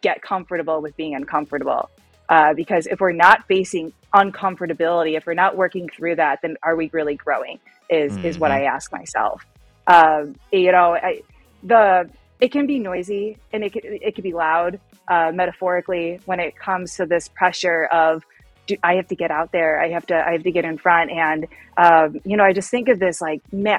get 0.00 0.22
comfortable 0.22 0.80
with 0.80 0.96
being 0.96 1.14
uncomfortable. 1.14 1.90
Uh, 2.28 2.54
because 2.54 2.86
if 2.86 2.98
we're 3.00 3.12
not 3.12 3.46
facing 3.46 3.92
uncomfortability, 4.14 5.16
if 5.18 5.26
we're 5.26 5.34
not 5.34 5.56
working 5.56 5.88
through 5.94 6.16
that, 6.16 6.40
then 6.40 6.56
are 6.62 6.76
we 6.76 6.88
really 6.92 7.14
growing? 7.14 7.58
Is 7.90 8.16
is 8.24 8.38
what 8.38 8.50
I 8.50 8.64
ask 8.64 8.90
myself. 8.90 9.44
Um, 9.86 10.36
you 10.50 10.72
know, 10.72 10.94
I, 10.94 11.20
the 11.62 12.08
it 12.40 12.50
can 12.50 12.66
be 12.66 12.78
noisy 12.78 13.36
and 13.52 13.62
it 13.62 13.72
can, 13.72 13.82
it 13.84 14.14
can 14.14 14.22
be 14.22 14.32
loud, 14.32 14.80
uh, 15.08 15.30
metaphorically, 15.32 16.20
when 16.24 16.40
it 16.40 16.56
comes 16.56 16.96
to 16.96 17.06
this 17.06 17.28
pressure 17.28 17.84
of 17.92 18.24
do, 18.66 18.76
I 18.82 18.94
have 18.94 19.08
to 19.08 19.16
get 19.16 19.30
out 19.30 19.52
there, 19.52 19.80
I 19.80 19.90
have 19.90 20.06
to 20.06 20.16
I 20.16 20.32
have 20.32 20.44
to 20.44 20.52
get 20.52 20.64
in 20.64 20.78
front, 20.78 21.10
and 21.10 21.46
um, 21.76 22.20
you 22.24 22.36
know, 22.36 22.44
I 22.44 22.52
just 22.52 22.70
think 22.70 22.88
of 22.88 22.98
this 22.98 23.20
like 23.20 23.42
ma- 23.52 23.78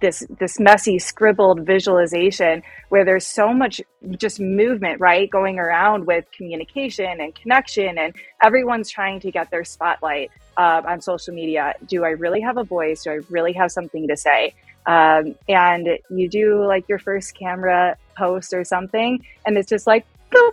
this 0.00 0.26
this 0.38 0.60
messy 0.60 0.98
scribbled 0.98 1.60
visualization 1.60 2.62
where 2.90 3.04
there's 3.04 3.26
so 3.26 3.52
much 3.52 3.80
just 4.16 4.40
movement 4.40 5.00
right 5.00 5.30
going 5.30 5.58
around 5.58 6.06
with 6.06 6.24
communication 6.32 7.20
and 7.20 7.34
connection 7.34 7.98
and 7.98 8.14
everyone's 8.42 8.90
trying 8.90 9.20
to 9.20 9.30
get 9.30 9.50
their 9.50 9.64
spotlight 9.64 10.30
uh, 10.56 10.82
on 10.86 11.00
social 11.00 11.34
media. 11.34 11.74
Do 11.86 12.04
i 12.04 12.10
really 12.10 12.40
have 12.40 12.56
a 12.56 12.64
voice? 12.64 13.04
Do 13.04 13.10
i 13.10 13.20
really 13.30 13.52
have 13.54 13.70
something 13.72 14.06
to 14.08 14.16
say? 14.16 14.54
Um, 14.86 15.34
and 15.48 15.98
you 16.10 16.28
do 16.28 16.64
like 16.64 16.88
your 16.88 16.98
first 16.98 17.34
camera 17.34 17.96
post 18.16 18.52
or 18.54 18.64
something 18.64 19.24
and 19.44 19.58
it's 19.58 19.68
just 19.68 19.86
like 19.86 20.06
boop, 20.32 20.52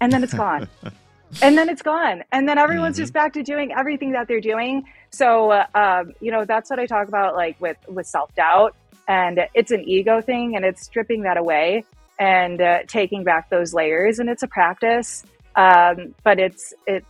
and 0.00 0.12
then 0.12 0.22
it's 0.22 0.34
gone 0.34 0.68
and 1.42 1.58
then 1.58 1.68
it's 1.68 1.82
gone. 1.82 2.24
And 2.32 2.48
then 2.48 2.58
everyone's 2.58 2.96
just 2.96 3.12
back 3.12 3.32
to 3.34 3.42
doing 3.42 3.72
everything 3.72 4.12
that 4.12 4.28
they're 4.28 4.40
doing. 4.40 4.84
So 5.10 5.50
uh, 5.50 5.66
um, 5.74 6.12
you 6.20 6.30
know 6.30 6.44
that's 6.44 6.70
what 6.70 6.78
i 6.78 6.86
talk 6.86 7.08
about 7.08 7.34
like 7.34 7.60
with 7.60 7.76
with 7.88 8.06
self-doubt. 8.06 8.74
And 9.06 9.40
it's 9.54 9.70
an 9.70 9.86
ego 9.88 10.20
thing 10.20 10.56
and 10.56 10.64
it's 10.64 10.82
stripping 10.82 11.22
that 11.22 11.36
away 11.36 11.84
and 12.18 12.60
uh, 12.60 12.78
taking 12.86 13.22
back 13.24 13.50
those 13.50 13.74
layers. 13.74 14.18
And 14.18 14.30
it's 14.30 14.42
a 14.42 14.48
practice. 14.48 15.24
Um, 15.56 16.14
but 16.24 16.38
it's 16.40 16.74
it 16.86 17.04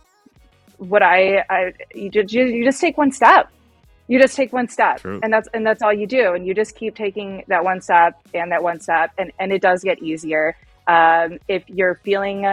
what 0.77 1.01
i, 1.01 1.43
I 1.49 1.73
you, 1.93 2.09
just, 2.09 2.33
you 2.33 2.65
just 2.65 2.81
take 2.81 2.97
one 2.97 3.11
step. 3.11 3.49
You 4.07 4.19
just 4.19 4.35
take 4.35 4.53
one 4.53 4.67
step. 4.67 4.99
True. 4.99 5.19
and 5.23 5.33
that's 5.33 5.47
and 5.53 5.65
that's 5.65 5.81
all 5.81 5.93
you 5.93 6.05
do. 6.05 6.33
And 6.33 6.45
you 6.45 6.53
just 6.53 6.75
keep 6.75 6.95
taking 6.95 7.43
that 7.47 7.63
one 7.63 7.81
step 7.81 8.19
and 8.33 8.51
that 8.51 8.61
one 8.61 8.79
step. 8.79 9.11
And 9.17 9.31
and 9.39 9.51
it 9.51 9.61
does 9.61 9.83
get 9.83 10.01
easier 10.03 10.55
um, 10.87 11.39
if 11.47 11.63
you're 11.67 11.95
feeling 12.03 12.45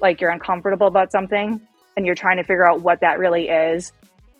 like 0.00 0.20
you're 0.20 0.30
uncomfortable 0.30 0.86
about 0.86 1.12
something 1.12 1.60
and 1.96 2.06
you're 2.06 2.14
trying 2.14 2.36
to 2.36 2.44
figure 2.44 2.68
out 2.68 2.80
what 2.80 3.00
that 3.00 3.18
really 3.18 3.48
is 3.48 3.92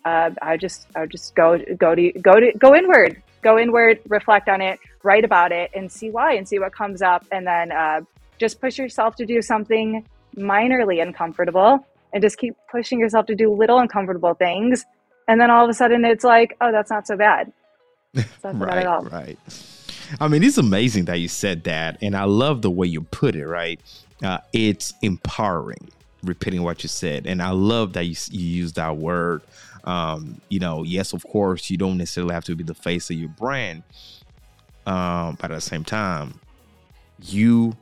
uh, 0.05 0.29
i 0.41 0.55
just 0.57 0.87
i 0.95 1.05
just 1.05 1.35
go 1.35 1.57
go 1.77 1.93
to 1.95 2.11
go 2.21 2.39
to 2.39 2.51
go 2.57 2.75
inward 2.75 3.21
go 3.41 3.57
inward 3.57 3.99
reflect 4.07 4.47
on 4.49 4.61
it 4.61 4.79
write 5.03 5.23
about 5.23 5.51
it 5.51 5.71
and 5.73 5.91
see 5.91 6.09
why 6.09 6.33
and 6.33 6.47
see 6.47 6.59
what 6.59 6.73
comes 6.73 7.01
up. 7.01 7.25
And 7.31 7.47
then 7.47 7.71
uh, 7.71 8.01
just 8.37 8.59
push 8.59 8.77
yourself 8.77 9.15
to 9.17 9.25
do 9.25 9.41
something 9.41 10.05
minorly 10.37 11.01
uncomfortable 11.01 11.85
and 12.13 12.21
just 12.21 12.37
keep 12.37 12.55
pushing 12.71 12.99
yourself 12.99 13.25
to 13.27 13.35
do 13.35 13.53
little 13.53 13.79
uncomfortable 13.79 14.33
things. 14.33 14.85
And 15.27 15.39
then 15.39 15.51
all 15.51 15.63
of 15.63 15.69
a 15.69 15.73
sudden 15.73 16.05
it's 16.05 16.23
like 16.23 16.57
oh 16.61 16.71
that's 16.71 16.89
not 16.89 17.07
so 17.07 17.15
bad. 17.15 17.51
It's 18.13 18.43
not 18.43 18.53
so 18.53 18.59
bad 18.59 18.67
right 18.67 18.77
at 18.79 18.87
all. 18.87 19.03
right. 19.03 19.37
I 20.19 20.27
mean 20.27 20.43
it's 20.43 20.57
amazing 20.57 21.05
that 21.05 21.19
you 21.19 21.27
said 21.27 21.65
that 21.65 21.99
and 22.01 22.17
i 22.17 22.23
love 22.23 22.63
the 22.63 22.71
way 22.71 22.87
you 22.87 23.01
put 23.01 23.35
it 23.35 23.45
right 23.45 23.79
uh, 24.23 24.39
it's 24.53 24.93
empowering 25.01 25.89
repeating 26.23 26.63
what 26.63 26.83
you 26.83 26.89
said. 26.89 27.25
And 27.25 27.41
i 27.41 27.51
love 27.51 27.93
that 27.93 28.05
you, 28.05 28.15
you 28.31 28.45
use 28.45 28.73
that 28.73 28.97
word. 28.97 29.41
Um, 29.85 30.41
you 30.49 30.59
know 30.59 30.83
yes 30.83 31.13
of 31.13 31.23
course 31.23 31.69
you 31.69 31.77
don't 31.77 31.97
necessarily 31.97 32.33
have 32.33 32.43
to 32.43 32.55
be 32.55 32.65
the 32.65 32.73
face 32.73 33.09
of 33.09 33.15
your 33.15 33.29
brand 33.29 33.83
um, 34.85 35.37
but 35.39 35.51
at 35.51 35.55
the 35.55 35.61
same 35.61 35.85
time 35.85 36.41
you 37.23 37.77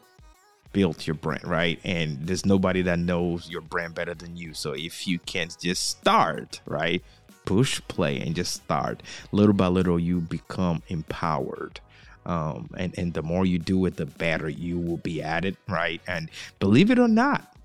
built 0.73 1.07
your 1.07 1.15
brand 1.15 1.43
right? 1.43 1.79
And 1.83 2.19
there's 2.21 2.45
nobody 2.45 2.83
that 2.83 2.99
knows 2.99 3.49
your 3.49 3.61
brand 3.61 3.95
better 3.95 4.13
than 4.13 4.37
you. 4.37 4.53
So 4.53 4.73
if 4.73 5.07
you 5.07 5.17
can't 5.17 5.57
just 5.59 5.89
start 5.89 6.61
right 6.67 7.03
push 7.45 7.81
play 7.87 8.19
and 8.19 8.35
just 8.35 8.53
start 8.53 9.01
little 9.31 9.53
by 9.53 9.67
little 9.67 9.97
you 9.97 10.19
become 10.19 10.83
empowered 10.89 11.79
um, 12.27 12.69
and 12.77 12.97
and 12.99 13.13
the 13.13 13.23
more 13.23 13.45
you 13.45 13.57
do 13.57 13.85
it 13.85 13.95
the 13.95 14.05
better 14.05 14.49
you 14.49 14.77
will 14.77 14.97
be 14.97 15.21
at 15.21 15.45
it 15.45 15.55
right? 15.67 16.01
And 16.07 16.29
believe 16.59 16.91
it 16.91 16.99
or 16.99 17.07
not 17.07 17.55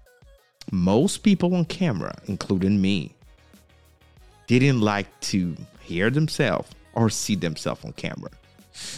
most 0.70 1.18
people 1.18 1.54
on 1.54 1.66
camera 1.66 2.14
including 2.26 2.80
me 2.80 3.14
didn't 4.46 4.80
like 4.80 5.08
to 5.20 5.56
hear 5.80 6.08
themselves 6.10 6.70
or 6.94 7.10
see 7.10 7.34
themselves 7.34 7.84
on 7.84 7.92
camera. 7.92 8.30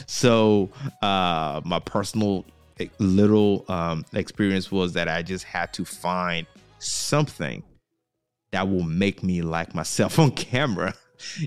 So 0.07 0.70
uh 1.03 1.61
my 1.64 1.81
personal 1.81 2.44
eh, 2.79 2.87
little 2.98 3.64
um 3.68 4.05
experience 4.12 4.70
was 4.70 4.92
that 4.92 5.09
i 5.09 5.22
just 5.22 5.44
had 5.44 5.72
to 5.72 5.85
find 5.85 6.46
something 6.79 7.62
that 8.53 8.68
will 8.68 8.85
make 8.85 9.22
me 9.22 9.42
like 9.42 9.74
myself 9.74 10.18
on 10.24 10.31
camera 10.31 10.94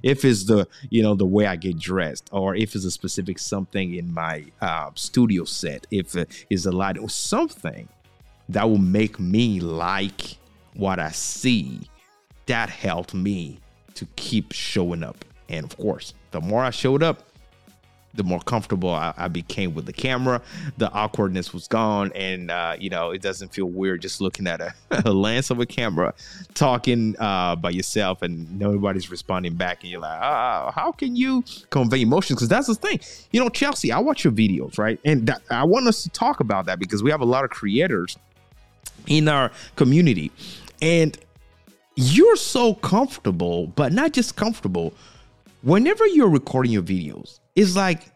if 0.04 0.24
it's 0.26 0.46
the 0.46 0.68
you 0.90 1.02
know 1.02 1.16
the 1.16 1.26
way 1.26 1.46
i 1.46 1.56
get 1.56 1.78
dressed 1.78 2.30
or 2.32 2.56
if 2.56 2.76
it's 2.76 2.86
a 2.86 2.92
specific 2.92 3.40
something 3.40 3.96
in 3.96 4.14
my 4.14 4.46
uh, 4.62 4.90
studio 4.96 5.44
set 5.44 5.86
if 5.92 6.16
it 6.16 6.46
is 6.50 6.66
a 6.66 6.72
light 6.72 6.98
or 6.98 7.10
something 7.10 7.88
that 8.50 8.70
will 8.70 8.78
make 8.78 9.20
me 9.20 9.60
like 9.60 10.38
what 10.74 11.00
i 11.00 11.10
see 11.12 11.82
that 12.48 12.70
helped 12.70 13.14
me 13.14 13.60
to 13.94 14.06
keep 14.16 14.52
showing 14.52 15.04
up. 15.04 15.24
And 15.50 15.66
of 15.66 15.78
course 15.78 16.14
the 16.32 16.42
more 16.42 16.64
i 16.64 16.70
showed 16.72 17.04
up 17.04 17.27
the 18.14 18.24
more 18.24 18.40
comfortable 18.40 18.90
I, 18.90 19.14
I 19.16 19.28
became 19.28 19.74
with 19.74 19.86
the 19.86 19.94
camera. 19.94 20.42
The 20.78 20.92
awkwardness 20.92 21.54
was 21.54 21.68
gone, 21.68 22.12
and 22.16 22.52
uh, 22.52 22.76
you 22.80 22.90
know 22.90 23.12
it 23.12 23.22
doesn't 23.22 23.54
feel 23.54 23.68
weird 23.68 24.02
just 24.02 24.22
looking 24.22 24.48
at 24.48 24.62
a, 24.62 24.74
a 25.06 25.12
lens 25.12 25.52
of 25.52 25.60
a 25.60 25.66
camera, 25.66 26.14
talking 26.54 27.16
uh, 27.20 27.56
by 27.56 27.70
yourself, 27.70 28.22
and 28.22 28.60
nobody's 28.60 29.10
responding 29.10 29.56
back, 29.56 29.84
and 29.84 29.92
you're 29.92 30.02
like, 30.02 30.20
ah, 30.20 30.72
how 30.72 30.92
can 30.92 31.16
you 31.16 31.44
convey 31.70 32.02
emotions? 32.02 32.38
Because 32.38 32.50
that's 32.50 32.68
the 32.68 32.76
thing, 32.76 33.00
you 33.32 33.40
know, 33.40 33.50
Chelsea. 33.50 33.92
I 33.92 34.00
watch 34.00 34.24
your 34.24 34.34
videos, 34.34 34.78
right, 34.78 35.00
and 35.06 35.28
that, 35.28 35.42
I 35.50 35.64
want 35.64 35.88
us 35.88 36.04
to 36.04 36.10
talk 36.10 36.40
about 36.40 36.66
that 36.66 36.80
because 36.80 37.04
we 37.04 37.12
have 37.12 37.22
a 37.22 37.26
lot 37.26 37.44
of 37.44 37.50
creators 37.50 38.18
in 39.08 39.28
our 39.28 39.52
community, 39.76 40.32
and 40.82 41.18
you're 41.96 42.36
so 42.36 42.76
comfortable, 42.76 43.68
but 43.68 43.92
not 43.92 44.14
just 44.14 44.36
comfortable. 44.36 44.94
Whenever 45.64 46.06
you're 46.06 46.30
recording 46.30 46.72
your 46.72 46.84
videos, 46.84 47.40
it's 47.58 47.76
like 47.76 48.12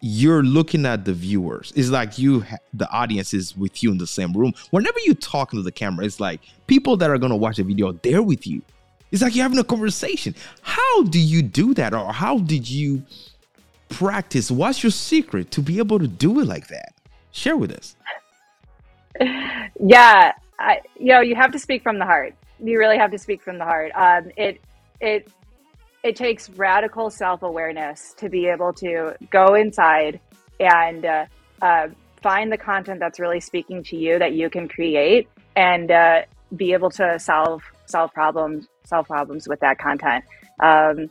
you're 0.00 0.42
looking 0.42 0.86
at 0.86 1.04
the 1.04 1.12
viewers. 1.12 1.72
It's 1.76 1.90
like 1.90 2.18
you, 2.18 2.44
the 2.72 2.90
audience 2.90 3.34
is 3.34 3.56
with 3.56 3.82
you 3.82 3.92
in 3.92 3.98
the 3.98 4.06
same 4.06 4.32
room. 4.32 4.52
Whenever 4.70 4.98
you 5.04 5.14
talk 5.14 5.50
to 5.52 5.62
the 5.62 5.70
camera, 5.70 6.06
it's 6.06 6.18
like 6.18 6.40
people 6.66 6.96
that 6.96 7.10
are 7.10 7.18
gonna 7.18 7.36
watch 7.36 7.58
the 7.58 7.62
video, 7.62 7.92
they're 7.92 8.22
with 8.22 8.46
you. 8.46 8.62
It's 9.12 9.22
like 9.22 9.36
you're 9.36 9.42
having 9.44 9.58
a 9.58 9.64
conversation. 9.64 10.34
How 10.62 11.02
do 11.04 11.20
you 11.20 11.42
do 11.42 11.74
that, 11.74 11.92
or 11.92 12.10
how 12.10 12.38
did 12.38 12.68
you 12.68 13.02
practice? 13.90 14.50
What's 14.50 14.82
your 14.82 14.90
secret 14.90 15.50
to 15.50 15.60
be 15.60 15.78
able 15.78 15.98
to 15.98 16.08
do 16.08 16.40
it 16.40 16.46
like 16.46 16.68
that? 16.68 16.94
Share 17.30 17.56
with 17.56 17.72
us. 17.72 17.94
Yeah, 19.84 20.32
I, 20.60 20.80
you 20.96 21.06
know, 21.06 21.20
you 21.20 21.34
have 21.34 21.50
to 21.52 21.58
speak 21.58 21.82
from 21.82 21.98
the 21.98 22.04
heart. 22.04 22.34
You 22.62 22.78
really 22.78 22.98
have 22.98 23.10
to 23.10 23.18
speak 23.18 23.42
from 23.42 23.58
the 23.58 23.64
heart. 23.64 23.90
Um, 23.96 24.30
it, 24.36 24.60
it 25.00 25.28
it 26.02 26.16
takes 26.16 26.50
radical 26.50 27.10
self 27.10 27.42
awareness 27.42 28.14
to 28.18 28.28
be 28.28 28.46
able 28.46 28.72
to 28.74 29.14
go 29.30 29.54
inside 29.54 30.20
and 30.58 31.04
uh, 31.04 31.26
uh, 31.60 31.88
find 32.22 32.50
the 32.50 32.58
content 32.58 33.00
that's 33.00 33.20
really 33.20 33.40
speaking 33.40 33.82
to 33.84 33.96
you 33.96 34.18
that 34.18 34.32
you 34.32 34.50
can 34.50 34.68
create 34.68 35.28
and 35.56 35.90
uh, 35.90 36.22
be 36.56 36.72
able 36.72 36.90
to 36.90 37.18
solve 37.18 37.62
solve 37.86 38.12
problems 38.12 38.66
solve 38.84 39.06
problems 39.06 39.48
with 39.48 39.60
that 39.60 39.78
content. 39.78 40.24
Um, 40.60 41.10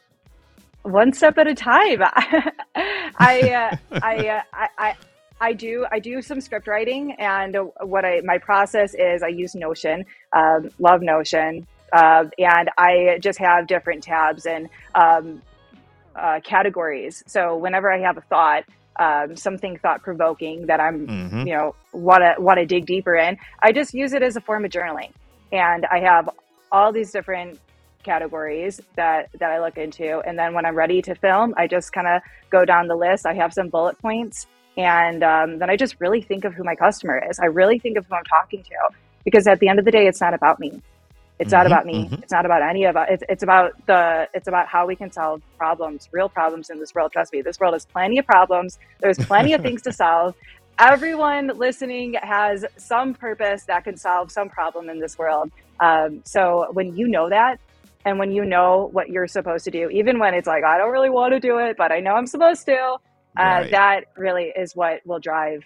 one 0.83 1.13
step 1.13 1.37
at 1.37 1.47
a 1.47 1.53
time. 1.53 2.01
I, 3.15 3.71
uh, 3.71 3.77
I, 4.01 4.27
uh, 4.27 4.41
I, 4.53 4.67
I, 4.77 4.95
I 5.39 5.53
do 5.53 5.85
I 5.91 5.99
do 5.99 6.21
some 6.21 6.39
script 6.39 6.67
writing, 6.67 7.13
and 7.13 7.57
what 7.81 8.05
I 8.05 8.21
my 8.23 8.37
process 8.37 8.93
is 8.93 9.23
I 9.23 9.29
use 9.29 9.55
Notion. 9.55 10.05
Um, 10.33 10.69
love 10.77 11.01
Notion. 11.01 11.65
Uh, 11.91 12.25
and 12.37 12.69
I 12.77 13.17
just 13.19 13.39
have 13.39 13.67
different 13.67 14.03
tabs 14.03 14.45
and 14.45 14.69
um, 14.95 15.41
uh, 16.15 16.39
categories. 16.43 17.23
So 17.27 17.57
whenever 17.57 17.91
I 17.91 17.99
have 17.99 18.17
a 18.17 18.21
thought, 18.21 18.63
um, 18.97 19.35
something 19.35 19.77
thought 19.77 20.03
provoking 20.03 20.67
that 20.67 20.79
I'm, 20.79 21.07
mm-hmm. 21.07 21.47
you 21.47 21.55
know, 21.55 21.75
want 21.93 22.21
to 22.21 22.41
want 22.41 22.59
to 22.59 22.65
dig 22.65 22.85
deeper 22.85 23.15
in, 23.15 23.37
I 23.61 23.71
just 23.71 23.93
use 23.93 24.13
it 24.13 24.21
as 24.21 24.35
a 24.35 24.41
form 24.41 24.65
of 24.65 24.71
journaling. 24.71 25.11
And 25.51 25.85
I 25.85 25.99
have 26.01 26.29
all 26.71 26.91
these 26.91 27.11
different 27.11 27.59
categories 28.03 28.81
that 28.95 29.29
that 29.39 29.51
I 29.51 29.59
look 29.59 29.77
into, 29.77 30.19
and 30.19 30.37
then 30.37 30.53
when 30.53 30.65
I'm 30.65 30.75
ready 30.75 31.01
to 31.03 31.15
film, 31.15 31.53
I 31.57 31.67
just 31.67 31.93
kind 31.93 32.07
of 32.07 32.21
go 32.49 32.65
down 32.65 32.87
the 32.87 32.95
list. 32.95 33.25
I 33.25 33.33
have 33.35 33.53
some 33.53 33.69
bullet 33.69 33.99
points, 33.99 34.47
and 34.77 35.23
um, 35.23 35.59
then 35.59 35.69
I 35.69 35.75
just 35.75 35.99
really 35.99 36.21
think 36.21 36.45
of 36.45 36.53
who 36.53 36.63
my 36.63 36.75
customer 36.75 37.21
is. 37.29 37.39
I 37.39 37.45
really 37.45 37.79
think 37.79 37.97
of 37.97 38.05
who 38.07 38.15
I'm 38.15 38.23
talking 38.23 38.63
to, 38.63 38.95
because 39.23 39.45
at 39.45 39.59
the 39.59 39.67
end 39.67 39.77
of 39.79 39.85
the 39.85 39.91
day, 39.91 40.07
it's 40.07 40.21
not 40.21 40.33
about 40.33 40.59
me. 40.59 40.81
It's 41.41 41.51
mm-hmm, 41.51 41.57
not 41.57 41.65
about 41.65 41.85
me. 41.87 42.05
Mm-hmm. 42.05 42.21
It's 42.21 42.31
not 42.31 42.45
about 42.45 42.61
any 42.61 42.85
of 42.85 42.95
us. 42.95 43.07
It's, 43.09 43.23
it's 43.27 43.43
about 43.43 43.73
the. 43.87 44.29
It's 44.35 44.47
about 44.47 44.67
how 44.67 44.85
we 44.85 44.95
can 44.95 45.11
solve 45.11 45.41
problems, 45.57 46.07
real 46.11 46.29
problems 46.29 46.69
in 46.69 46.79
this 46.79 46.93
world. 46.93 47.11
Trust 47.11 47.33
me, 47.33 47.41
this 47.41 47.59
world 47.59 47.73
has 47.73 47.85
plenty 47.85 48.19
of 48.19 48.27
problems. 48.27 48.77
There's 48.99 49.17
plenty 49.17 49.53
of 49.53 49.61
things 49.61 49.81
to 49.83 49.91
solve. 50.03 50.35
Everyone 50.77 51.47
listening 51.55 52.13
has 52.21 52.63
some 52.77 53.15
purpose 53.15 53.63
that 53.63 53.83
can 53.83 53.97
solve 53.97 54.31
some 54.31 54.49
problem 54.49 54.87
in 54.87 54.99
this 54.99 55.17
world. 55.17 55.51
Um, 55.79 56.21
so 56.25 56.67
when 56.73 56.95
you 56.95 57.07
know 57.07 57.27
that, 57.29 57.59
and 58.05 58.19
when 58.19 58.31
you 58.31 58.45
know 58.45 58.89
what 58.91 59.09
you're 59.09 59.27
supposed 59.27 59.65
to 59.65 59.71
do, 59.71 59.89
even 59.89 60.19
when 60.19 60.35
it's 60.35 60.47
like 60.47 60.63
I 60.63 60.77
don't 60.77 60.91
really 60.91 61.09
want 61.09 61.33
to 61.33 61.39
do 61.39 61.57
it, 61.57 61.75
but 61.75 61.91
I 61.91 62.01
know 62.01 62.13
I'm 62.13 62.27
supposed 62.27 62.67
to, 62.67 62.77
uh, 62.77 62.97
right. 63.35 63.71
that 63.71 64.05
really 64.15 64.53
is 64.55 64.75
what 64.75 65.05
will 65.07 65.19
drive 65.19 65.63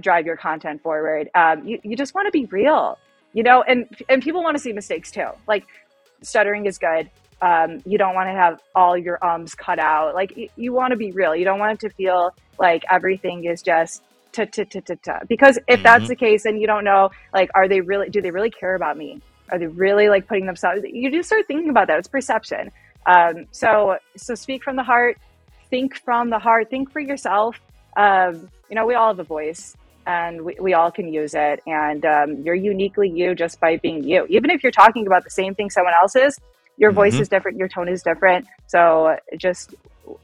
drive 0.00 0.24
your 0.24 0.36
content 0.36 0.82
forward. 0.82 1.30
Um, 1.34 1.66
you 1.66 1.80
you 1.82 1.96
just 1.96 2.14
want 2.14 2.26
to 2.26 2.32
be 2.32 2.44
real 2.44 2.96
you 3.36 3.42
know 3.42 3.62
and 3.62 3.86
and 4.08 4.22
people 4.22 4.42
want 4.42 4.56
to 4.56 4.62
see 4.62 4.72
mistakes 4.72 5.10
too. 5.10 5.28
Like 5.46 5.66
stuttering 6.22 6.64
is 6.64 6.78
good. 6.78 7.10
Um, 7.42 7.82
you 7.84 7.98
don't 7.98 8.14
want 8.14 8.28
to 8.28 8.32
have 8.32 8.62
all 8.74 8.96
your 8.96 9.22
ums 9.22 9.54
cut 9.54 9.78
out. 9.78 10.14
Like 10.14 10.34
you, 10.34 10.48
you 10.56 10.72
want 10.72 10.92
to 10.92 10.96
be 10.96 11.12
real. 11.12 11.36
You 11.36 11.44
don't 11.44 11.58
want 11.58 11.74
it 11.74 11.86
to 11.86 11.94
feel 11.94 12.34
like 12.58 12.82
everything 12.90 13.44
is 13.44 13.60
just 13.60 14.02
ta 14.32 14.46
ta 14.46 14.64
ta 14.64 14.80
ta 14.80 14.94
ta. 15.04 15.18
Because 15.28 15.58
if 15.58 15.64
mm-hmm. 15.66 15.82
that's 15.82 16.08
the 16.08 16.16
case 16.16 16.44
then 16.44 16.56
you 16.56 16.66
don't 16.66 16.82
know 16.82 17.10
like 17.34 17.50
are 17.54 17.68
they 17.68 17.82
really 17.82 18.08
do 18.08 18.22
they 18.22 18.30
really 18.30 18.50
care 18.50 18.74
about 18.74 18.96
me? 18.96 19.20
Are 19.50 19.58
they 19.58 19.66
really 19.66 20.08
like 20.08 20.26
putting 20.26 20.46
themselves 20.46 20.80
you 20.90 21.10
just 21.10 21.28
start 21.28 21.46
thinking 21.46 21.68
about 21.68 21.88
that. 21.88 21.98
It's 21.98 22.08
perception. 22.08 22.72
Um, 23.04 23.46
so 23.50 23.98
so 24.16 24.34
speak 24.34 24.64
from 24.64 24.76
the 24.76 24.82
heart. 24.82 25.18
Think 25.68 25.94
from 26.06 26.30
the 26.30 26.38
heart. 26.38 26.70
Think 26.70 26.90
for 26.90 27.00
yourself. 27.00 27.60
Um, 27.98 28.48
you 28.70 28.76
know 28.76 28.86
we 28.86 28.94
all 28.94 29.08
have 29.08 29.20
a 29.20 29.24
voice 29.24 29.76
and 30.06 30.42
we, 30.44 30.56
we 30.60 30.74
all 30.74 30.90
can 30.90 31.12
use 31.12 31.34
it. 31.34 31.60
And 31.66 32.04
um, 32.06 32.42
you're 32.42 32.54
uniquely 32.54 33.10
you 33.10 33.34
just 33.34 33.60
by 33.60 33.76
being 33.76 34.04
you. 34.04 34.26
Even 34.28 34.50
if 34.50 34.62
you're 34.62 34.72
talking 34.72 35.06
about 35.06 35.24
the 35.24 35.30
same 35.30 35.54
thing 35.54 35.68
someone 35.68 35.94
else 35.94 36.16
is, 36.16 36.38
your 36.76 36.90
mm-hmm. 36.90 36.96
voice 36.96 37.14
is 37.14 37.28
different, 37.28 37.58
your 37.58 37.68
tone 37.68 37.88
is 37.88 38.02
different. 38.02 38.46
So 38.66 39.16
just 39.36 39.74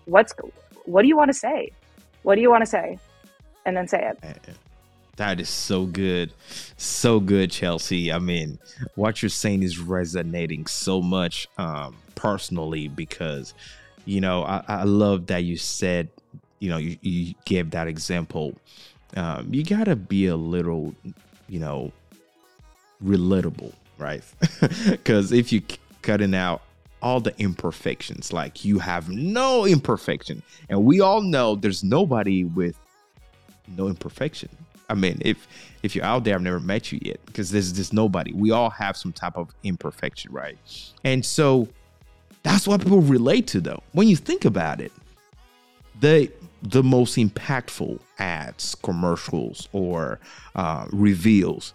what's 0.05 0.33
what 0.85 1.03
do 1.03 1.09
you 1.09 1.17
want 1.17 1.29
to 1.31 1.35
say? 1.35 1.71
What 2.23 2.37
do 2.37 2.41
you 2.41 2.51
want 2.51 2.63
to 2.63 2.71
say? 2.71 2.99
And 3.67 3.77
then 3.77 3.89
say 3.89 4.11
it. 4.11 4.41
That 5.17 5.41
is 5.41 5.49
so 5.49 5.87
good. 5.87 6.33
So 6.77 7.21
good, 7.21 7.51
Chelsea. 7.51 8.13
I 8.13 8.19
mean, 8.19 8.59
what 8.95 9.23
you're 9.23 9.29
saying 9.29 9.63
is 9.63 9.79
resonating 9.79 10.67
so 10.67 11.03
much 11.03 11.49
um, 11.59 11.97
personally 12.15 12.89
because, 12.89 13.55
you 14.05 14.21
know, 14.21 14.43
I, 14.43 14.65
I 14.67 14.85
love 14.85 15.27
that 15.27 15.45
you 15.45 15.57
said, 15.57 16.09
you 16.61 16.71
know, 16.71 16.79
you, 16.79 16.97
you 17.03 17.35
gave 17.45 17.71
that 17.73 17.89
example 17.89 18.57
um, 19.17 19.53
you 19.53 19.65
gotta 19.65 19.97
be 19.97 20.27
a 20.27 20.37
little, 20.37 20.95
you 21.49 21.59
know, 21.59 21.93
relatable, 23.05 23.73
right? 23.99 24.23
Because 24.91 25.33
if 25.33 25.53
you 25.53 25.63
cutting 26.03 26.35
out 26.35 26.63
all 27.01 27.21
the 27.21 27.35
imperfections, 27.39 28.33
like 28.33 28.65
you 28.65 28.79
have 28.79 29.09
no 29.09 29.67
imperfection, 29.67 30.43
and 30.69 30.85
we 30.85 31.01
all 31.01 31.21
know 31.21 31.55
there's 31.55 31.83
nobody 31.83 32.45
with 32.45 32.79
no 33.77 33.89
imperfection. 33.89 34.49
I 34.89 34.95
mean, 34.95 35.21
if 35.25 35.49
if 35.83 35.97
you're 35.97 36.05
out 36.05 36.25
there, 36.25 36.35
I've 36.35 36.43
never 36.43 36.61
met 36.61 36.93
you 36.93 37.01
yet 37.03 37.25
because 37.27 37.51
there's 37.51 37.73
just 37.73 37.93
nobody. 37.93 38.33
We 38.33 38.51
all 38.51 38.71
have 38.71 38.97
some 38.97 39.13
type 39.13 39.37
of 39.37 39.49
imperfection, 39.65 40.33
right? 40.33 40.57
And 41.05 41.25
so 41.25 41.69
that's 42.43 42.67
what 42.67 42.83
people 42.83 43.01
relate 43.01 43.47
to, 43.49 43.61
though. 43.61 43.83
When 43.93 44.09
you 44.09 44.17
think 44.17 44.45
about 44.45 44.81
it, 44.81 44.93
they 46.01 46.31
the 46.63 46.83
most 46.83 47.17
impactful 47.17 47.99
ads, 48.19 48.75
commercials, 48.77 49.69
or 49.73 50.21
uh, 50.55 50.87
reveals. 50.93 51.75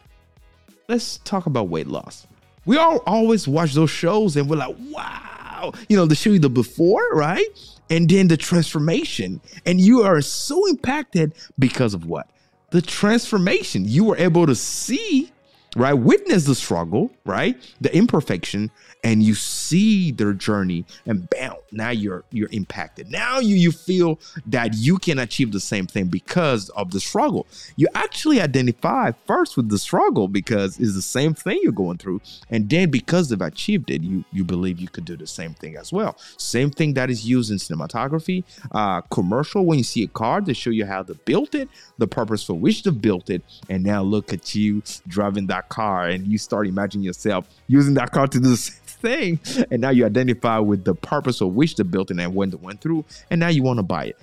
Let's 0.88 1.18
talk 1.20 1.46
about 1.46 1.68
weight 1.68 1.88
loss. 1.88 2.26
We 2.66 2.78
all 2.78 3.02
always 3.06 3.48
watch 3.48 3.74
those 3.74 3.90
shows 3.90 4.36
and 4.36 4.50
we're 4.50 4.58
like, 4.58 4.76
wow, 4.90 5.74
you 5.90 5.98
know, 5.98 6.06
they 6.06 6.16
show 6.16 6.32
you 6.32 6.40
the 6.40 6.50
before, 6.50 7.02
right? 7.14 7.46
And 7.90 8.10
then 8.10 8.28
the 8.28 8.38
transformation. 8.38 9.42
And 9.66 9.80
you 9.80 10.02
are 10.04 10.22
so 10.22 10.68
impacted 10.68 11.34
because 11.58 11.94
of 11.94 12.06
what? 12.06 12.30
The 12.72 12.82
transformation. 12.82 13.86
You 13.86 14.04
were 14.04 14.18
able 14.18 14.46
to 14.46 14.56
see, 14.56 15.32
right? 15.78 15.94
Witness 15.94 16.46
the 16.46 16.56
struggle, 16.56 17.12
right? 17.24 17.56
The 17.80 17.96
imperfection, 17.96 18.72
and 19.04 19.22
you 19.22 19.36
see 19.36 20.12
their 20.12 20.34
journey 20.34 20.86
and 21.06 21.30
bam 21.30 21.54
now 21.72 21.90
you're 21.90 22.24
you're 22.32 22.50
impacted. 22.52 23.12
Now 23.12 23.40
you 23.40 23.56
you 23.56 23.72
feel 23.72 24.20
that 24.48 24.74
you 24.74 24.98
can 24.98 25.20
achieve 25.20 25.52
the 25.52 25.60
same 25.60 25.86
thing 25.86 26.06
because 26.06 26.70
of 26.70 26.92
the 26.92 27.00
struggle. 27.00 27.46
You 27.76 27.88
actually 27.94 28.42
identify 28.42 29.12
first 29.26 29.58
with 29.58 29.70
the 29.70 29.78
struggle 29.78 30.28
because 30.28 30.80
it's 30.80 30.96
the 30.96 31.02
same 31.02 31.34
thing 31.34 31.60
you're 31.62 31.72
going 31.72 31.98
through. 31.98 32.22
And 32.50 32.70
then 32.70 32.90
because 32.90 33.30
they've 33.30 33.42
achieved 33.42 33.90
it 33.92 34.02
you 34.02 34.24
you 34.32 34.44
believe 34.44 34.80
you 34.80 34.88
could 34.88 35.06
do 35.06 35.16
the 35.16 35.28
same 35.28 35.54
thing 35.54 35.78
as 35.78 35.94
well. 35.94 36.18
Same 36.38 36.72
thing 36.72 36.94
that 36.96 37.10
is 37.10 37.28
used 37.28 37.52
in 37.52 37.58
cinematography 37.58 38.44
uh 38.72 39.02
commercial. 39.02 39.66
When 39.66 39.78
you 39.78 39.84
see 39.84 40.04
a 40.04 40.08
car 40.08 40.42
they 40.42 40.54
show 40.54 40.72
you 40.72 40.86
how 40.86 41.04
they 41.04 41.14
built 41.26 41.54
it 41.54 41.70
the 41.98 42.08
purpose 42.08 42.44
for 42.44 42.54
which 42.54 42.84
they 42.84 42.92
built 42.92 43.30
it. 43.30 43.44
And 43.70 43.84
now 43.84 44.02
look 44.02 44.34
at 44.34 44.56
you 44.56 44.82
driving 45.08 45.48
that 45.48 45.67
car 45.70 46.08
and 46.08 46.28
you 46.28 46.38
start 46.38 46.68
imagining 46.68 47.04
yourself 47.04 47.48
using 47.68 47.94
that 47.96 48.12
car 48.12 48.28
to 48.28 48.40
do 48.40 48.50
the 48.50 48.58
same 49.02 49.40
thing. 49.40 49.66
And 49.72 49.82
now 49.82 49.90
you 49.90 50.06
identify 50.06 50.60
with 50.60 50.84
the 50.84 50.96
purpose 50.96 51.42
of 51.42 51.54
which 51.54 51.76
they 51.76 51.84
built 51.84 52.12
it 52.12 52.20
and 52.20 52.36
when 52.36 52.50
they 52.50 52.58
went 52.58 52.82
through, 52.82 53.06
and 53.30 53.40
now 53.40 53.50
you 53.50 53.64
want 53.64 53.78
to 53.78 53.84
buy 53.84 54.06
it. 54.06 54.18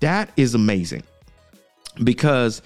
That 0.00 0.30
is 0.36 0.54
amazing 0.54 1.02
because 2.02 2.62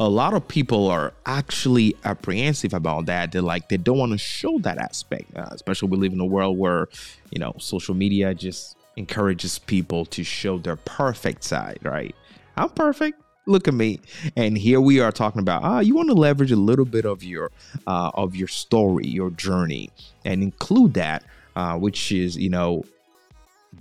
a 0.00 0.08
lot 0.08 0.34
of 0.34 0.46
people 0.48 0.88
are 0.88 1.12
actually 1.26 1.94
apprehensive 2.04 2.74
about 2.74 3.06
that. 3.06 3.30
They're 3.30 3.40
like, 3.40 3.68
they 3.68 3.76
don't 3.76 3.98
want 3.98 4.12
to 4.12 4.18
show 4.18 4.58
that 4.60 4.78
aspect, 4.78 5.36
uh, 5.36 5.48
especially 5.52 5.90
we 5.90 5.98
live 5.98 6.12
in 6.12 6.20
a 6.20 6.26
world 6.26 6.58
where, 6.58 6.88
you 7.30 7.38
know, 7.38 7.54
social 7.58 7.94
media 7.94 8.34
just 8.34 8.76
encourages 8.96 9.58
people 9.58 10.04
to 10.06 10.24
show 10.24 10.58
their 10.58 10.76
perfect 10.76 11.44
side, 11.44 11.78
right? 11.82 12.14
I'm 12.56 12.70
perfect 12.70 13.21
look 13.46 13.66
at 13.66 13.74
me 13.74 14.00
and 14.36 14.56
here 14.56 14.80
we 14.80 15.00
are 15.00 15.12
talking 15.12 15.40
about 15.40 15.62
ah 15.62 15.80
you 15.80 15.94
want 15.94 16.08
to 16.08 16.14
leverage 16.14 16.52
a 16.52 16.56
little 16.56 16.84
bit 16.84 17.04
of 17.04 17.22
your 17.22 17.50
uh, 17.86 18.10
of 18.14 18.36
your 18.36 18.48
story 18.48 19.06
your 19.06 19.30
journey 19.30 19.90
and 20.24 20.42
include 20.42 20.94
that 20.94 21.24
uh, 21.56 21.76
which 21.76 22.12
is 22.12 22.36
you 22.36 22.48
know 22.48 22.84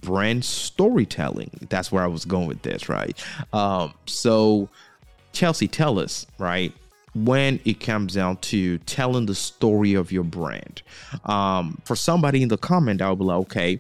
brand 0.02 0.44
storytelling 0.44 1.52
that's 1.70 1.92
where 1.92 2.04
i 2.04 2.08
was 2.08 2.26
going 2.26 2.48
with 2.48 2.62
this 2.64 2.90
right 2.90 3.24
um, 3.54 3.94
so 4.06 4.68
chelsea 5.32 5.68
tell 5.68 6.00
us 6.00 6.26
right 6.40 6.74
when 7.14 7.60
it 7.66 7.80
comes 7.80 8.14
down 8.14 8.38
to 8.38 8.78
telling 8.80 9.26
the 9.26 9.36
story 9.36 9.94
of 9.94 10.12
your 10.12 10.24
brand. 10.24 10.82
Um, 11.26 11.82
for 11.84 11.96
somebody 11.96 12.42
in 12.42 12.50
the 12.50 12.58
comment, 12.58 13.02
I'll 13.02 13.16
be 13.16 13.26
like, 13.26 13.40
okay, 13.40 13.80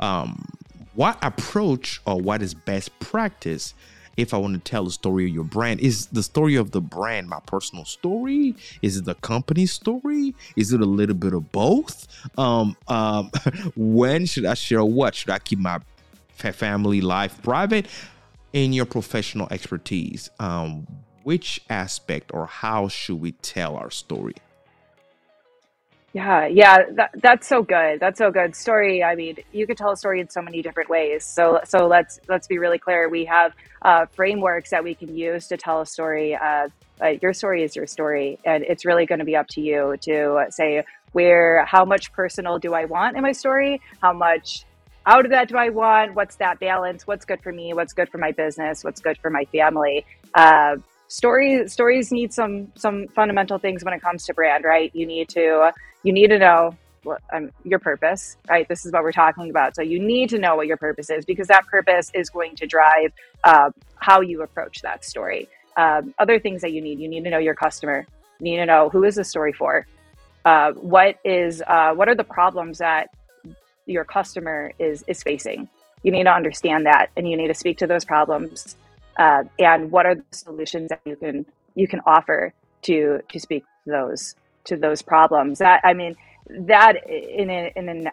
um, 0.00 0.48
what 0.94 1.18
approach 1.22 2.00
or 2.06 2.20
what 2.20 2.40
is 2.40 2.54
best 2.54 2.98
practice 3.00 3.74
if 4.16 4.34
I 4.34 4.38
want 4.38 4.54
to 4.54 4.60
tell 4.60 4.84
the 4.84 4.90
story 4.90 5.24
of 5.24 5.30
your 5.30 5.44
brand? 5.44 5.80
Is 5.80 6.06
the 6.06 6.22
story 6.22 6.56
of 6.56 6.70
the 6.70 6.80
brand 6.80 7.28
my 7.28 7.40
personal 7.46 7.84
story? 7.84 8.54
Is 8.82 8.96
it 8.96 9.04
the 9.04 9.14
company 9.16 9.66
story? 9.66 10.34
Is 10.56 10.72
it 10.72 10.80
a 10.80 10.86
little 10.86 11.16
bit 11.16 11.32
of 11.32 11.52
both? 11.52 12.06
Um, 12.38 12.76
um, 12.88 13.30
when 13.76 14.26
should 14.26 14.44
I 14.44 14.54
share 14.54 14.84
what? 14.84 15.14
Should 15.14 15.30
I 15.30 15.38
keep 15.38 15.58
my 15.58 15.80
family 16.30 17.00
life 17.00 17.42
private? 17.42 17.86
In 18.52 18.72
your 18.72 18.86
professional 18.86 19.48
expertise, 19.50 20.30
um, 20.38 20.86
which 21.24 21.60
aspect 21.68 22.30
or 22.32 22.46
how 22.46 22.86
should 22.86 23.20
we 23.20 23.32
tell 23.32 23.76
our 23.76 23.90
story? 23.90 24.34
Yeah, 26.14 26.46
yeah, 26.46 26.76
that, 26.92 27.10
that's 27.20 27.48
so 27.48 27.64
good. 27.64 27.98
That's 27.98 28.18
so 28.18 28.30
good. 28.30 28.54
Story. 28.54 29.02
I 29.02 29.16
mean, 29.16 29.38
you 29.52 29.66
could 29.66 29.76
tell 29.76 29.90
a 29.90 29.96
story 29.96 30.20
in 30.20 30.30
so 30.30 30.40
many 30.40 30.62
different 30.62 30.88
ways. 30.88 31.24
So, 31.24 31.60
so 31.64 31.88
let's 31.88 32.20
let's 32.28 32.46
be 32.46 32.58
really 32.58 32.78
clear. 32.78 33.08
We 33.08 33.24
have 33.24 33.52
uh, 33.82 34.06
frameworks 34.14 34.70
that 34.70 34.84
we 34.84 34.94
can 34.94 35.16
use 35.16 35.48
to 35.48 35.56
tell 35.56 35.80
a 35.80 35.86
story. 35.86 36.36
Uh, 36.36 36.68
uh, 37.02 37.08
your 37.20 37.32
story 37.32 37.64
is 37.64 37.74
your 37.74 37.88
story, 37.88 38.38
and 38.44 38.62
it's 38.62 38.84
really 38.84 39.06
going 39.06 39.18
to 39.18 39.24
be 39.24 39.34
up 39.34 39.48
to 39.48 39.60
you 39.60 39.96
to 40.02 40.46
say 40.50 40.84
where, 41.10 41.64
how 41.64 41.84
much 41.84 42.12
personal 42.12 42.60
do 42.60 42.74
I 42.74 42.84
want 42.84 43.16
in 43.16 43.22
my 43.22 43.32
story? 43.32 43.80
How 44.00 44.12
much 44.12 44.64
out 45.06 45.24
of 45.24 45.32
that 45.32 45.48
do 45.48 45.56
I 45.56 45.70
want? 45.70 46.14
What's 46.14 46.36
that 46.36 46.60
balance? 46.60 47.08
What's 47.08 47.24
good 47.24 47.42
for 47.42 47.50
me? 47.52 47.74
What's 47.74 47.92
good 47.92 48.08
for 48.08 48.18
my 48.18 48.30
business? 48.30 48.84
What's 48.84 49.00
good 49.00 49.18
for 49.18 49.30
my 49.30 49.46
family? 49.46 50.06
Stories 51.08 51.72
stories 51.72 52.10
need 52.10 52.32
some 52.32 52.72
some 52.76 53.08
fundamental 53.08 53.58
things 53.58 53.84
when 53.84 53.94
it 53.94 54.00
comes 54.00 54.24
to 54.26 54.34
brand 54.34 54.64
right? 54.64 54.90
You 54.94 55.06
need 55.06 55.28
to 55.30 55.70
you 56.02 56.12
need 56.12 56.28
to 56.28 56.38
know 56.38 56.76
what, 57.02 57.20
um, 57.32 57.50
your 57.64 57.78
purpose 57.78 58.36
right? 58.48 58.66
This 58.68 58.86
is 58.86 58.92
what 58.92 59.02
we're 59.02 59.12
talking 59.12 59.50
about. 59.50 59.76
So 59.76 59.82
you 59.82 59.98
need 60.00 60.30
to 60.30 60.38
know 60.38 60.56
what 60.56 60.66
your 60.66 60.78
purpose 60.78 61.10
is 61.10 61.24
because 61.24 61.48
that 61.48 61.66
purpose 61.66 62.10
is 62.14 62.30
going 62.30 62.56
to 62.56 62.66
drive 62.66 63.12
uh, 63.44 63.70
how 63.96 64.22
you 64.22 64.42
approach 64.42 64.80
that 64.82 65.04
story. 65.04 65.48
Um, 65.76 66.14
other 66.18 66.38
things 66.40 66.62
that 66.62 66.72
you 66.72 66.80
need 66.80 66.98
you 66.98 67.08
need 67.08 67.24
to 67.24 67.30
know 67.30 67.38
your 67.38 67.54
customer. 67.54 68.06
You 68.40 68.44
need 68.44 68.56
to 68.56 68.66
know 68.66 68.88
who 68.88 69.04
is 69.04 69.16
the 69.16 69.24
story 69.24 69.52
for. 69.52 69.86
Uh, 70.44 70.72
what 70.72 71.18
is 71.24 71.62
uh, 71.66 71.94
what 71.94 72.08
are 72.08 72.14
the 72.14 72.24
problems 72.24 72.78
that 72.78 73.10
your 73.86 74.04
customer 74.04 74.72
is 74.78 75.04
is 75.06 75.22
facing? 75.22 75.68
You 76.02 76.12
need 76.12 76.24
to 76.24 76.32
understand 76.32 76.86
that 76.86 77.10
and 77.16 77.28
you 77.28 77.36
need 77.36 77.48
to 77.48 77.54
speak 77.54 77.78
to 77.78 77.86
those 77.86 78.04
problems 78.04 78.76
uh, 79.18 79.44
and 79.58 79.90
what 79.90 80.06
are 80.06 80.14
the 80.16 80.24
solutions 80.30 80.88
that 80.90 81.00
you 81.04 81.16
can 81.16 81.46
you 81.74 81.88
can 81.88 82.00
offer 82.06 82.52
to 82.82 83.20
to 83.28 83.40
speak 83.40 83.64
to 83.84 83.90
those 83.90 84.34
to 84.64 84.76
those 84.76 85.02
problems? 85.02 85.58
That 85.58 85.80
i 85.84 85.92
mean 85.92 86.14
that 86.48 87.08
in 87.08 87.50
a, 87.50 87.72
in 87.74 87.88
an 87.88 88.10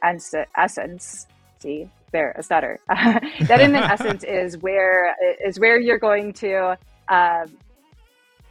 essence 0.55 1.27
see 1.59 1.89
there 2.11 2.35
a 2.37 2.43
stutter. 2.43 2.79
That 2.89 3.61
in 3.61 3.75
an 3.75 3.83
essence 3.95 4.23
is 4.23 4.57
where 4.57 5.15
is 5.45 5.59
where 5.59 5.79
you're 5.79 5.99
going 5.99 6.33
to 6.33 6.77
uh, 7.07 7.45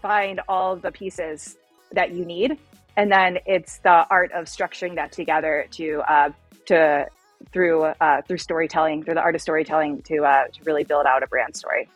find 0.02 0.40
all 0.48 0.76
the 0.76 0.90
pieces 0.90 1.56
that 1.92 2.12
you 2.12 2.24
need. 2.24 2.58
And 2.96 3.10
then 3.10 3.38
it's 3.46 3.78
the 3.78 4.06
art 4.10 4.32
of 4.32 4.46
structuring 4.46 4.96
that 4.96 5.12
together 5.12 5.66
to 5.72 6.02
uh, 6.08 6.30
to 6.66 7.06
through 7.52 7.84
uh, 7.84 8.22
through 8.22 8.38
storytelling 8.38 9.04
through 9.04 9.14
the 9.14 9.20
art 9.20 9.34
of 9.34 9.40
storytelling 9.40 10.02
to 10.02 10.24
uh, 10.24 10.44
to 10.48 10.64
really 10.64 10.84
build 10.84 11.06
out 11.06 11.22
a 11.22 11.26
brand 11.26 11.56
story 11.56 11.88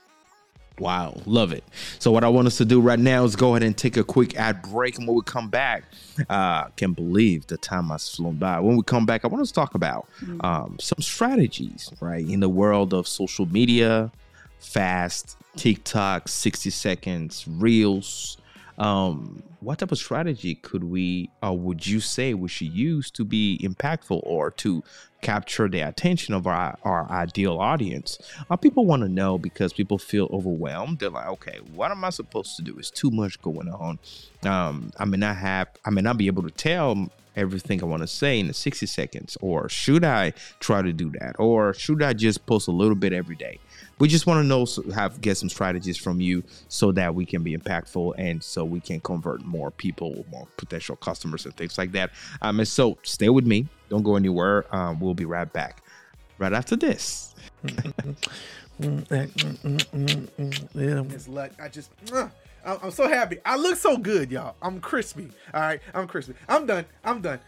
Wow, 0.80 1.20
love 1.24 1.52
it. 1.52 1.62
So 2.00 2.10
what 2.10 2.24
I 2.24 2.28
want 2.28 2.48
us 2.48 2.56
to 2.56 2.64
do 2.64 2.80
right 2.80 2.98
now 2.98 3.22
is 3.24 3.36
go 3.36 3.50
ahead 3.50 3.62
and 3.62 3.76
take 3.76 3.96
a 3.96 4.02
quick 4.02 4.34
ad 4.36 4.60
break, 4.62 4.98
and 4.98 5.06
when 5.06 5.14
we 5.14 5.22
come 5.22 5.48
back, 5.48 5.84
uh, 6.28 6.64
can't 6.70 6.96
believe 6.96 7.46
the 7.46 7.56
time 7.56 7.88
has 7.88 8.12
flown 8.12 8.36
by. 8.36 8.58
When 8.58 8.76
we 8.76 8.82
come 8.82 9.06
back, 9.06 9.24
I 9.24 9.28
want 9.28 9.42
us 9.42 9.48
to 9.48 9.54
talk 9.54 9.76
about 9.76 10.08
mm-hmm. 10.20 10.44
um, 10.44 10.76
some 10.80 11.00
strategies, 11.00 11.92
right, 12.00 12.26
in 12.26 12.40
the 12.40 12.48
world 12.48 12.92
of 12.92 13.06
social 13.06 13.46
media, 13.46 14.10
fast, 14.58 15.36
TikTok, 15.56 16.26
sixty 16.26 16.70
seconds, 16.70 17.44
reels, 17.46 18.38
um, 18.78 19.42
what 19.60 19.78
type 19.78 19.92
of 19.92 19.98
strategy 19.98 20.54
could 20.56 20.84
we 20.84 21.30
or 21.42 21.56
would 21.56 21.86
you 21.86 22.00
say 22.00 22.34
we 22.34 22.48
should 22.48 22.72
use 22.72 23.10
to 23.12 23.24
be 23.24 23.58
impactful 23.62 24.20
or 24.24 24.50
to 24.50 24.82
capture 25.22 25.68
the 25.68 25.80
attention 25.80 26.34
of 26.34 26.46
our, 26.46 26.76
our 26.82 27.10
ideal 27.10 27.58
audience? 27.58 28.18
Uh, 28.50 28.56
people 28.56 28.84
want 28.84 29.02
to 29.02 29.08
know 29.08 29.38
because 29.38 29.72
people 29.72 29.98
feel 29.98 30.28
overwhelmed. 30.32 30.98
They're 30.98 31.10
like 31.10 31.26
okay 31.26 31.58
what 31.74 31.90
am 31.90 32.04
i 32.04 32.10
supposed 32.10 32.56
to 32.56 32.62
do? 32.62 32.76
It's 32.78 32.90
too 32.90 33.10
much 33.10 33.40
going 33.42 33.68
on. 33.68 33.98
Um, 34.44 34.92
i 34.98 35.04
may 35.04 35.16
not 35.16 35.36
have 35.36 35.68
i 35.84 35.90
may 35.90 36.02
not 36.02 36.18
be 36.18 36.26
able 36.26 36.42
to 36.42 36.50
tell 36.50 37.08
everything 37.36 37.82
I 37.82 37.86
want 37.86 38.02
to 38.02 38.06
say 38.06 38.38
in 38.38 38.46
the 38.46 38.54
60 38.54 38.86
seconds? 38.86 39.36
Or 39.40 39.68
should 39.68 40.04
I 40.04 40.32
try 40.60 40.82
to 40.82 40.92
do 40.92 41.10
that? 41.20 41.36
Or 41.38 41.74
should 41.74 42.02
I 42.02 42.12
just 42.12 42.46
post 42.46 42.68
a 42.68 42.72
little 42.72 42.94
bit 42.94 43.12
every 43.12 43.36
day? 43.36 43.58
we 43.98 44.08
just 44.08 44.26
want 44.26 44.42
to 44.42 44.46
know 44.46 44.66
have 44.94 45.20
get 45.20 45.36
some 45.36 45.48
strategies 45.48 45.96
from 45.96 46.20
you 46.20 46.42
so 46.68 46.92
that 46.92 47.14
we 47.14 47.24
can 47.24 47.42
be 47.42 47.56
impactful 47.56 48.14
and 48.18 48.42
so 48.42 48.64
we 48.64 48.80
can 48.80 49.00
convert 49.00 49.44
more 49.44 49.70
people 49.70 50.24
more 50.30 50.46
potential 50.56 50.96
customers 50.96 51.44
and 51.44 51.56
things 51.56 51.78
like 51.78 51.92
that 51.92 52.10
um 52.42 52.58
and 52.58 52.68
so 52.68 52.98
stay 53.02 53.28
with 53.28 53.46
me 53.46 53.66
don't 53.88 54.02
go 54.02 54.16
anywhere 54.16 54.64
um, 54.74 54.98
we'll 54.98 55.14
be 55.14 55.24
right 55.24 55.52
back 55.52 55.82
right 56.38 56.52
after 56.52 56.76
this 56.76 57.34
it's 61.10 61.28
LUT 61.28 61.52
i 61.60 61.68
just 61.68 61.90
uh, 62.12 62.28
i'm 62.64 62.90
so 62.90 63.08
happy. 63.08 63.38
I 63.44 63.56
look 63.56 63.76
so 63.76 63.96
good 63.96 64.30
y'all. 64.30 64.56
I'm 64.62 64.80
crispy. 64.80 65.30
All 65.52 65.60
right? 65.60 65.80
I'm 65.94 66.06
crispy. 66.06 66.34
I'm 66.48 66.66
done. 66.66 66.86
I'm 67.04 67.20
done 67.20 67.40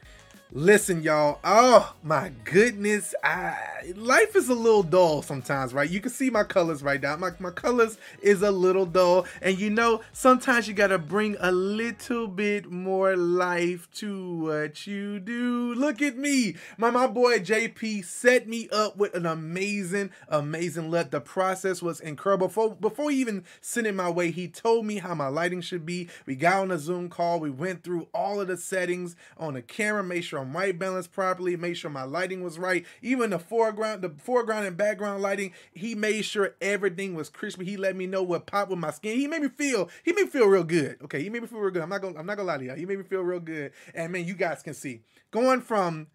Listen, 0.57 1.03
y'all. 1.03 1.39
Oh 1.45 1.95
my 2.03 2.33
goodness. 2.45 3.15
I 3.23 3.93
life 3.95 4.35
is 4.35 4.49
a 4.49 4.55
little 4.55 4.83
dull 4.83 5.21
sometimes, 5.21 5.75
right? 5.75 5.89
You 5.89 6.01
can 6.01 6.11
see 6.11 6.31
my 6.31 6.45
colors 6.45 6.83
right 6.83 6.99
now. 6.99 7.15
My, 7.17 7.33
my 7.39 7.51
colors 7.51 7.99
is 8.23 8.41
a 8.41 8.51
little 8.51 8.87
dull. 8.87 9.27
And 9.43 9.59
you 9.59 9.69
know, 9.69 10.01
sometimes 10.15 10.67
you 10.67 10.73
gotta 10.73 10.97
bring 10.97 11.37
a 11.41 11.53
little 11.53 12.27
bit 12.27 12.71
more 12.71 13.19
life 13.19 13.91
to 13.97 14.35
what 14.39 14.87
you 14.87 15.21
do. 15.21 15.75
Look 15.75 16.01
at 16.01 16.17
me. 16.17 16.55
My 16.79 16.89
my 16.89 17.07
boy 17.07 17.41
JP 17.41 18.07
set 18.07 18.49
me 18.49 18.71
up 18.71 18.97
with 18.97 19.15
an 19.15 19.27
amazing, 19.27 20.09
amazing 20.27 20.91
LUT. 20.91 21.11
The 21.11 21.21
process 21.21 21.83
was 21.83 22.01
incredible. 22.01 22.47
Before 22.47 22.75
before 22.75 23.11
he 23.11 23.19
even 23.19 23.45
sent 23.61 23.87
it 23.87 23.95
my 23.95 24.09
way, 24.09 24.31
he 24.31 24.49
told 24.49 24.87
me 24.87 25.01
how 25.01 25.15
my 25.15 25.29
lighting 25.29 25.61
should 25.61 25.85
be. 25.85 26.09
We 26.25 26.35
got 26.35 26.63
on 26.63 26.71
a 26.71 26.79
Zoom 26.79 27.11
call. 27.11 27.41
We 27.41 27.51
went 27.51 27.85
through 27.85 28.09
all 28.15 28.41
of 28.41 28.49
the 28.49 28.57
settings 28.57 29.17
on 29.37 29.53
the 29.53 29.61
camera, 29.61 30.03
made 30.03 30.23
sure 30.23 30.37
sure 30.37 30.46
I'm 30.47 30.53
white 30.53 30.79
balanced 30.79 31.11
properly, 31.11 31.57
made 31.57 31.75
sure 31.75 31.91
my 31.91 32.05
lighting 32.05 32.41
was 32.41 32.57
right. 32.57 32.87
Even 33.03 33.31
the 33.31 33.39
foreground, 33.39 34.03
the 34.03 34.11
foreground 34.11 34.65
and 34.65 34.77
background 34.77 35.21
lighting, 35.21 35.53
he 35.73 35.97
made 35.97 36.25
sure 36.25 36.55
everything 36.61 37.15
was 37.15 37.29
crispy. 37.29 37.65
He 37.65 37.77
let 37.77 37.97
me 37.97 38.07
know 38.07 38.23
what 38.23 38.47
popped 38.47 38.71
with 38.71 38.79
my 38.79 38.93
skin. 38.93 39.19
He 39.19 39.27
made 39.27 39.43
me 39.43 39.49
feel, 39.49 39.91
he 40.05 40.13
made 40.13 40.27
me 40.27 40.31
feel 40.31 40.47
real 40.47 40.63
good. 40.63 40.99
Okay, 41.03 41.21
he 41.21 41.31
made 41.31 41.43
me 41.43 41.49
feel 41.49 41.59
real 41.59 41.73
good. 41.73 41.83
I'm 41.83 41.89
not 41.89 42.01
gonna, 42.01 42.17
I'm 42.17 42.27
not 42.27 42.37
gonna 42.37 42.47
lie 42.47 42.59
to 42.59 42.65
y'all. 42.65 42.77
He 42.77 42.87
made 42.87 42.99
me 42.99 43.05
feel 43.05 43.23
real 43.23 43.41
good. 43.41 43.73
And 43.93 44.13
man, 44.13 44.25
you 44.25 44.35
guys 44.35 44.63
can 44.63 44.75
see 44.75 45.01
going 45.33 45.61
from 45.63 46.07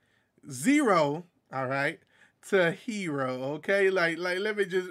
zero, 0.49 1.25
all 1.53 1.67
right, 1.67 1.99
to 2.49 2.71
hero. 2.71 3.43
Okay, 3.55 3.89
like, 3.89 4.17
like 4.17 4.39
let 4.39 4.55
me 4.55 4.65
just 4.65 4.89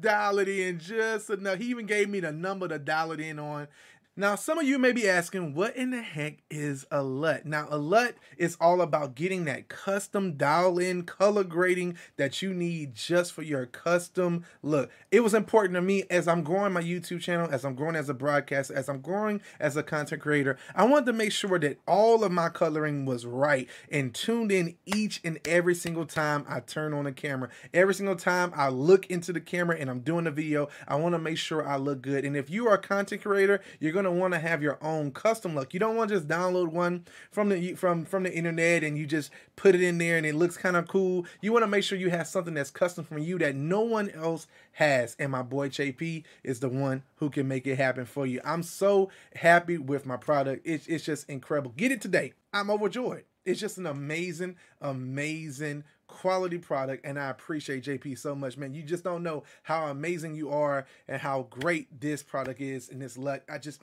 dial 0.00 0.38
it 0.38 0.48
in 0.48 0.78
just 0.78 1.30
enough. 1.30 1.58
He 1.58 1.66
even 1.66 1.86
gave 1.86 2.08
me 2.08 2.20
the 2.20 2.30
number 2.30 2.68
to 2.68 2.78
dial 2.78 3.12
it 3.12 3.20
in 3.20 3.38
on. 3.38 3.66
Now, 4.14 4.34
some 4.34 4.58
of 4.58 4.66
you 4.66 4.78
may 4.78 4.92
be 4.92 5.08
asking, 5.08 5.54
what 5.54 5.74
in 5.74 5.90
the 5.90 6.02
heck 6.02 6.42
is 6.50 6.84
a 6.90 7.02
LUT? 7.02 7.46
Now, 7.46 7.66
a 7.70 7.78
LUT 7.78 8.14
is 8.36 8.58
all 8.60 8.82
about 8.82 9.14
getting 9.14 9.46
that 9.46 9.68
custom 9.70 10.36
dial 10.36 10.78
in 10.78 11.04
color 11.04 11.44
grading 11.44 11.96
that 12.18 12.42
you 12.42 12.52
need 12.52 12.94
just 12.94 13.32
for 13.32 13.40
your 13.40 13.64
custom 13.64 14.44
look. 14.62 14.90
It 15.10 15.20
was 15.20 15.32
important 15.32 15.76
to 15.76 15.80
me 15.80 16.04
as 16.10 16.28
I'm 16.28 16.42
growing 16.42 16.74
my 16.74 16.82
YouTube 16.82 17.22
channel, 17.22 17.48
as 17.50 17.64
I'm 17.64 17.74
growing 17.74 17.96
as 17.96 18.10
a 18.10 18.14
broadcaster, 18.14 18.74
as 18.74 18.90
I'm 18.90 19.00
growing 19.00 19.40
as 19.58 19.78
a 19.78 19.82
content 19.82 20.20
creator. 20.20 20.58
I 20.74 20.84
wanted 20.84 21.06
to 21.06 21.14
make 21.14 21.32
sure 21.32 21.58
that 21.58 21.78
all 21.88 22.22
of 22.22 22.32
my 22.32 22.50
coloring 22.50 23.06
was 23.06 23.24
right 23.24 23.66
and 23.90 24.14
tuned 24.14 24.52
in 24.52 24.74
each 24.84 25.22
and 25.24 25.40
every 25.46 25.74
single 25.74 26.04
time 26.04 26.44
I 26.46 26.60
turn 26.60 26.92
on 26.92 27.04
the 27.04 27.12
camera. 27.12 27.48
Every 27.72 27.94
single 27.94 28.16
time 28.16 28.52
I 28.54 28.68
look 28.68 29.06
into 29.06 29.32
the 29.32 29.40
camera 29.40 29.78
and 29.78 29.88
I'm 29.88 30.00
doing 30.00 30.26
a 30.26 30.30
video, 30.30 30.68
I 30.86 30.96
want 30.96 31.14
to 31.14 31.18
make 31.18 31.38
sure 31.38 31.66
I 31.66 31.76
look 31.76 32.02
good. 32.02 32.26
And 32.26 32.36
if 32.36 32.50
you 32.50 32.68
are 32.68 32.74
a 32.74 32.78
content 32.78 33.22
creator, 33.22 33.62
you're 33.80 33.92
going 33.92 34.01
going 34.02 34.14
to 34.14 34.20
want 34.20 34.34
to 34.34 34.40
have 34.40 34.62
your 34.62 34.78
own 34.82 35.10
custom 35.12 35.54
look. 35.54 35.72
You 35.72 35.80
don't 35.80 35.96
want 35.96 36.10
to 36.10 36.16
just 36.16 36.28
download 36.28 36.68
one 36.68 37.04
from 37.30 37.48
the 37.48 37.74
from 37.74 38.04
from 38.04 38.24
the 38.24 38.32
internet 38.32 38.82
and 38.84 38.98
you 38.98 39.06
just 39.06 39.30
put 39.56 39.74
it 39.74 39.82
in 39.82 39.98
there 39.98 40.16
and 40.16 40.26
it 40.26 40.34
looks 40.34 40.56
kind 40.56 40.76
of 40.76 40.88
cool. 40.88 41.26
You 41.40 41.52
want 41.52 41.62
to 41.62 41.68
make 41.68 41.84
sure 41.84 41.98
you 41.98 42.10
have 42.10 42.26
something 42.26 42.54
that's 42.54 42.70
custom 42.70 43.04
from 43.04 43.18
you 43.18 43.38
that 43.38 43.54
no 43.54 43.80
one 43.80 44.10
else 44.10 44.46
has. 44.72 45.16
And 45.18 45.32
my 45.32 45.42
boy 45.42 45.68
JP 45.68 46.24
is 46.42 46.60
the 46.60 46.68
one 46.68 47.02
who 47.16 47.30
can 47.30 47.48
make 47.48 47.66
it 47.66 47.76
happen 47.76 48.04
for 48.04 48.26
you. 48.26 48.40
I'm 48.44 48.62
so 48.62 49.10
happy 49.34 49.78
with 49.78 50.06
my 50.06 50.16
product. 50.16 50.66
It's, 50.66 50.86
it's 50.86 51.04
just 51.04 51.28
incredible. 51.28 51.72
Get 51.76 51.92
it 51.92 52.00
today. 52.00 52.32
I'm 52.52 52.70
overjoyed. 52.70 53.24
It's 53.44 53.60
just 53.60 53.78
an 53.78 53.86
amazing, 53.86 54.56
amazing 54.80 55.84
quality 56.12 56.58
product, 56.58 57.04
and 57.04 57.18
I 57.18 57.30
appreciate 57.30 57.84
JP 57.84 58.18
so 58.18 58.34
much, 58.34 58.56
man. 58.56 58.74
You 58.74 58.82
just 58.82 59.02
don't 59.02 59.22
know 59.22 59.44
how 59.62 59.86
amazing 59.86 60.34
you 60.34 60.50
are 60.50 60.86
and 61.08 61.20
how 61.20 61.46
great 61.50 62.00
this 62.00 62.22
product 62.22 62.60
is 62.60 62.90
and 62.90 63.00
this 63.00 63.16
LUT. 63.16 63.42
I 63.50 63.58
just, 63.58 63.82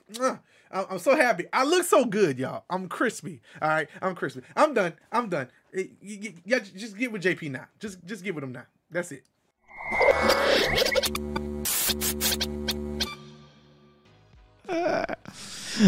I'm 0.70 0.98
so 0.98 1.16
happy. 1.16 1.46
I 1.52 1.64
look 1.64 1.84
so 1.84 2.04
good, 2.04 2.38
y'all. 2.38 2.64
I'm 2.70 2.88
crispy. 2.88 3.42
All 3.60 3.68
right, 3.68 3.88
I'm 4.00 4.14
crispy. 4.14 4.42
I'm 4.56 4.72
done. 4.72 4.94
I'm 5.10 5.28
done. 5.28 5.48
Yeah, 5.72 6.60
just 6.60 6.96
get 6.96 7.12
with 7.12 7.22
JP 7.22 7.50
now. 7.50 7.66
Just, 7.78 8.04
just 8.06 8.22
get 8.24 8.34
with 8.34 8.44
him 8.44 8.52
now. 8.52 8.66
That's 8.90 9.12
it. 9.12 9.24
Ah. 14.72 15.04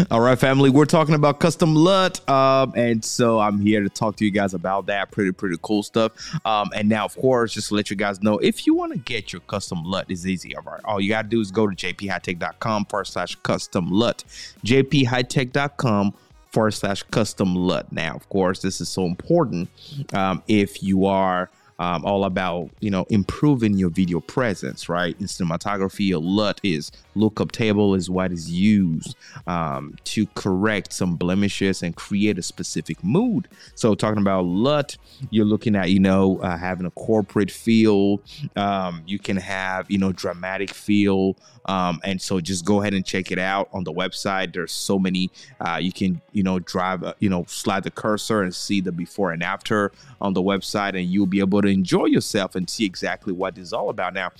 All 0.09 0.21
right, 0.21 0.37
family, 0.37 0.69
we're 0.69 0.85
talking 0.85 1.13
about 1.13 1.39
custom 1.39 1.75
LUT. 1.75 2.27
Um, 2.27 2.73
and 2.75 3.03
so 3.03 3.39
I'm 3.39 3.59
here 3.59 3.83
to 3.83 3.89
talk 3.89 4.15
to 4.17 4.25
you 4.25 4.31
guys 4.31 4.53
about 4.53 4.87
that. 4.87 5.11
Pretty, 5.11 5.31
pretty 5.31 5.57
cool 5.61 5.83
stuff. 5.83 6.11
Um, 6.45 6.71
and 6.75 6.89
now, 6.89 7.05
of 7.05 7.15
course, 7.15 7.53
just 7.53 7.69
to 7.69 7.75
let 7.75 7.89
you 7.89 7.95
guys 7.95 8.21
know, 8.23 8.39
if 8.39 8.65
you 8.65 8.73
want 8.73 8.93
to 8.93 8.97
get 8.97 9.31
your 9.31 9.41
custom 9.41 9.83
LUT, 9.83 10.09
it's 10.09 10.25
easy. 10.25 10.55
All 10.55 10.63
right. 10.63 10.81
All 10.85 10.99
you 10.99 11.09
got 11.09 11.23
to 11.23 11.27
do 11.27 11.39
is 11.39 11.51
go 11.51 11.67
to 11.67 11.75
jphightek.com 11.75 12.85
forward 12.85 13.05
slash 13.05 13.35
custom 13.43 13.91
LUT. 13.91 14.23
jphightek.com 14.65 16.13
forward 16.49 16.71
slash 16.71 17.03
custom 17.03 17.55
LUT. 17.55 17.91
Now, 17.91 18.15
of 18.15 18.27
course, 18.29 18.61
this 18.61 18.81
is 18.81 18.89
so 18.89 19.05
important 19.05 19.69
um, 20.13 20.41
if 20.47 20.81
you 20.81 21.05
are 21.05 21.49
um, 21.79 22.05
all 22.05 22.25
about 22.25 22.69
you 22.79 22.89
know 22.89 23.05
improving 23.09 23.77
your 23.77 23.89
video 23.89 24.19
presence 24.19 24.89
right? 24.89 25.15
In 25.19 25.27
cinematography 25.27 26.13
a 26.13 26.19
LUT 26.19 26.59
is 26.63 26.91
lookup 27.15 27.51
table 27.51 27.95
is 27.95 28.09
what 28.09 28.31
is 28.31 28.49
used 28.49 29.15
um, 29.47 29.95
to 30.05 30.25
correct 30.35 30.93
some 30.93 31.15
blemishes 31.15 31.83
and 31.83 31.95
create 31.95 32.37
a 32.37 32.43
specific 32.43 33.03
mood. 33.03 33.47
So 33.75 33.95
talking 33.95 34.21
about 34.21 34.45
LUT 34.45 34.97
you're 35.29 35.45
looking 35.45 35.75
at 35.75 35.89
you 35.89 35.99
know 35.99 36.39
uh, 36.39 36.57
having 36.57 36.85
a 36.85 36.91
corporate 36.91 37.51
feel 37.51 38.21
um, 38.55 39.03
you 39.05 39.19
can 39.19 39.37
have 39.37 39.89
you 39.89 39.97
know 39.97 40.11
dramatic 40.11 40.71
feel 40.71 41.35
um, 41.65 41.99
and 42.03 42.21
so 42.21 42.39
just 42.39 42.65
go 42.65 42.81
ahead 42.81 42.93
and 42.93 43.05
check 43.05 43.31
it 43.31 43.39
out 43.39 43.69
on 43.73 43.83
the 43.83 43.93
website. 43.93 44.53
There's 44.53 44.71
so 44.71 44.99
many 44.99 45.31
uh, 45.59 45.79
you 45.81 45.91
can 45.91 46.21
you 46.31 46.43
know 46.43 46.59
drive 46.59 47.03
uh, 47.03 47.13
you 47.19 47.29
know 47.29 47.45
slide 47.47 47.83
the 47.83 47.91
cursor 47.91 48.41
and 48.41 48.53
see 48.53 48.81
the 48.81 48.91
before 48.91 49.31
and 49.31 49.43
after 49.43 49.91
on 50.21 50.33
the 50.33 50.41
website 50.41 50.97
and 50.97 51.07
you'll 51.07 51.25
be 51.25 51.39
able 51.39 51.61
to 51.61 51.69
enjoy 51.73 52.05
yourself 52.05 52.55
and 52.55 52.69
see 52.69 52.85
exactly 52.85 53.33
what 53.33 53.55
this 53.55 53.65
is 53.65 53.73
all 53.73 53.89
about. 53.89 54.13
Now, 54.13 54.31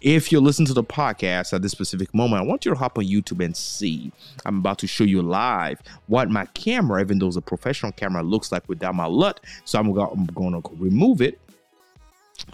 if 0.00 0.30
you're 0.30 0.40
listening 0.40 0.66
to 0.66 0.74
the 0.74 0.84
podcast 0.84 1.52
at 1.52 1.62
this 1.62 1.72
specific 1.72 2.12
moment, 2.14 2.42
I 2.42 2.44
want 2.44 2.64
you 2.64 2.70
to 2.72 2.78
hop 2.78 2.98
on 2.98 3.04
YouTube 3.04 3.44
and 3.44 3.56
see. 3.56 4.12
I'm 4.44 4.58
about 4.58 4.78
to 4.78 4.86
show 4.86 5.04
you 5.04 5.22
live 5.22 5.80
what 6.06 6.30
my 6.30 6.44
camera, 6.46 7.00
even 7.00 7.18
though 7.18 7.28
it's 7.28 7.36
a 7.36 7.42
professional 7.42 7.92
camera, 7.92 8.22
looks 8.22 8.52
like 8.52 8.68
without 8.68 8.94
my 8.94 9.06
LUT. 9.06 9.40
So 9.64 9.78
I'm, 9.78 9.92
go- 9.92 10.08
I'm 10.08 10.26
going 10.26 10.60
to 10.60 10.70
remove 10.78 11.20
it. 11.22 11.40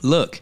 Look, 0.02 0.40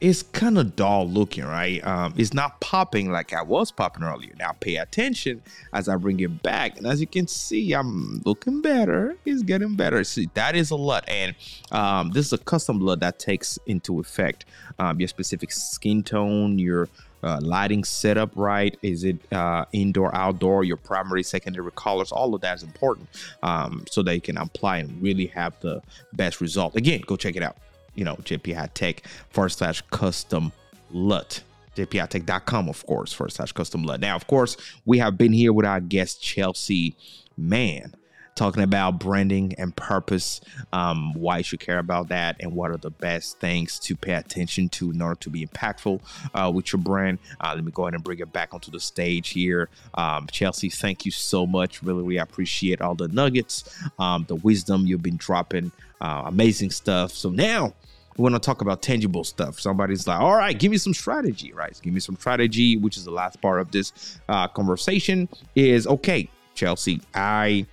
it's 0.00 0.22
kind 0.22 0.58
of 0.58 0.76
dull 0.76 1.08
looking, 1.08 1.44
right? 1.44 1.84
Um, 1.86 2.12
it's 2.16 2.34
not 2.34 2.60
popping 2.60 3.10
like 3.10 3.32
I 3.32 3.42
was 3.42 3.72
popping 3.72 4.04
earlier. 4.04 4.32
Now 4.38 4.52
pay 4.52 4.76
attention 4.76 5.42
as 5.72 5.88
I 5.88 5.96
bring 5.96 6.20
it 6.20 6.42
back, 6.42 6.76
and 6.76 6.86
as 6.86 7.00
you 7.00 7.06
can 7.06 7.26
see, 7.26 7.72
I'm 7.72 8.20
looking 8.24 8.60
better. 8.60 9.16
It's 9.24 9.42
getting 9.42 9.74
better. 9.74 10.04
See, 10.04 10.28
that 10.34 10.54
is 10.54 10.70
a 10.70 10.76
LUT, 10.76 11.08
and 11.08 11.34
um, 11.72 12.10
this 12.10 12.26
is 12.26 12.32
a 12.34 12.38
custom 12.38 12.80
LUT 12.80 13.00
that 13.00 13.18
takes 13.18 13.58
into 13.66 13.98
effect 13.98 14.44
um, 14.78 15.00
your 15.00 15.08
specific 15.08 15.50
skin 15.50 16.02
tone, 16.02 16.58
your 16.58 16.88
uh, 17.22 17.40
lighting 17.42 17.82
setup 17.82 18.30
right? 18.34 18.76
Is 18.82 19.02
it 19.02 19.16
uh, 19.32 19.64
indoor, 19.72 20.14
outdoor, 20.14 20.62
your 20.64 20.76
primary, 20.76 21.22
secondary 21.22 21.70
colors? 21.74 22.12
All 22.12 22.34
of 22.34 22.40
that 22.42 22.56
is 22.56 22.62
important 22.62 23.08
um, 23.42 23.84
so 23.90 24.02
that 24.02 24.14
you 24.14 24.20
can 24.20 24.36
apply 24.36 24.78
and 24.78 25.02
really 25.02 25.26
have 25.28 25.58
the 25.60 25.82
best 26.12 26.40
result. 26.40 26.76
Again, 26.76 27.02
go 27.06 27.16
check 27.16 27.34
it 27.34 27.42
out 27.42 27.56
you 27.96 28.04
know, 28.04 28.16
JP 28.16 28.54
Hightek 28.54 29.06
forward 29.30 29.50
slash 29.50 29.82
custom 29.90 30.52
LUT. 30.90 31.42
JPHightek.com, 31.76 32.68
of 32.68 32.86
course, 32.86 33.12
forward 33.12 33.32
slash 33.32 33.52
custom 33.52 33.82
LUT. 33.82 34.00
Now, 34.00 34.16
of 34.16 34.26
course, 34.26 34.56
we 34.84 34.98
have 34.98 35.18
been 35.18 35.32
here 35.32 35.52
with 35.52 35.66
our 35.66 35.80
guest, 35.80 36.22
Chelsea 36.22 36.96
Mann, 37.36 37.94
talking 38.34 38.62
about 38.62 38.98
branding 38.98 39.54
and 39.58 39.76
purpose, 39.76 40.40
um, 40.72 41.12
why 41.14 41.38
you 41.38 41.44
should 41.44 41.60
care 41.60 41.78
about 41.78 42.08
that, 42.08 42.36
and 42.40 42.54
what 42.54 42.70
are 42.70 42.78
the 42.78 42.90
best 42.90 43.40
things 43.40 43.78
to 43.80 43.94
pay 43.94 44.14
attention 44.14 44.70
to 44.70 44.90
in 44.90 45.02
order 45.02 45.16
to 45.16 45.28
be 45.28 45.46
impactful 45.46 46.00
uh, 46.34 46.50
with 46.54 46.72
your 46.72 46.80
brand. 46.80 47.18
Uh, 47.40 47.52
let 47.54 47.64
me 47.64 47.72
go 47.72 47.84
ahead 47.84 47.94
and 47.94 48.04
bring 48.04 48.20
it 48.20 48.32
back 48.32 48.54
onto 48.54 48.70
the 48.70 48.80
stage 48.80 49.30
here. 49.30 49.68
Um, 49.94 50.26
Chelsea, 50.30 50.70
thank 50.70 51.04
you 51.04 51.10
so 51.10 51.46
much. 51.46 51.82
Really, 51.82 52.02
we 52.02 52.18
appreciate 52.18 52.80
all 52.80 52.94
the 52.94 53.08
nuggets, 53.08 53.64
um, 53.98 54.24
the 54.28 54.36
wisdom 54.36 54.86
you've 54.86 55.02
been 55.02 55.18
dropping, 55.18 55.72
uh, 56.00 56.22
amazing 56.26 56.70
stuff. 56.70 57.12
So 57.12 57.30
now, 57.30 57.74
we 58.16 58.22
want 58.22 58.34
to 58.34 58.40
talk 58.40 58.62
about 58.62 58.82
tangible 58.82 59.24
stuff. 59.24 59.60
Somebody's 59.60 60.06
like, 60.06 60.20
all 60.20 60.36
right, 60.36 60.58
give 60.58 60.70
me 60.70 60.78
some 60.78 60.94
strategy, 60.94 61.52
right? 61.52 61.78
Give 61.82 61.92
me 61.92 62.00
some 62.00 62.16
strategy, 62.16 62.76
which 62.76 62.96
is 62.96 63.04
the 63.04 63.10
last 63.10 63.40
part 63.40 63.60
of 63.60 63.70
this 63.70 64.18
uh, 64.28 64.48
conversation. 64.48 65.28
Is 65.54 65.86
okay, 65.86 66.28
Chelsea. 66.54 67.00
I 67.14 67.66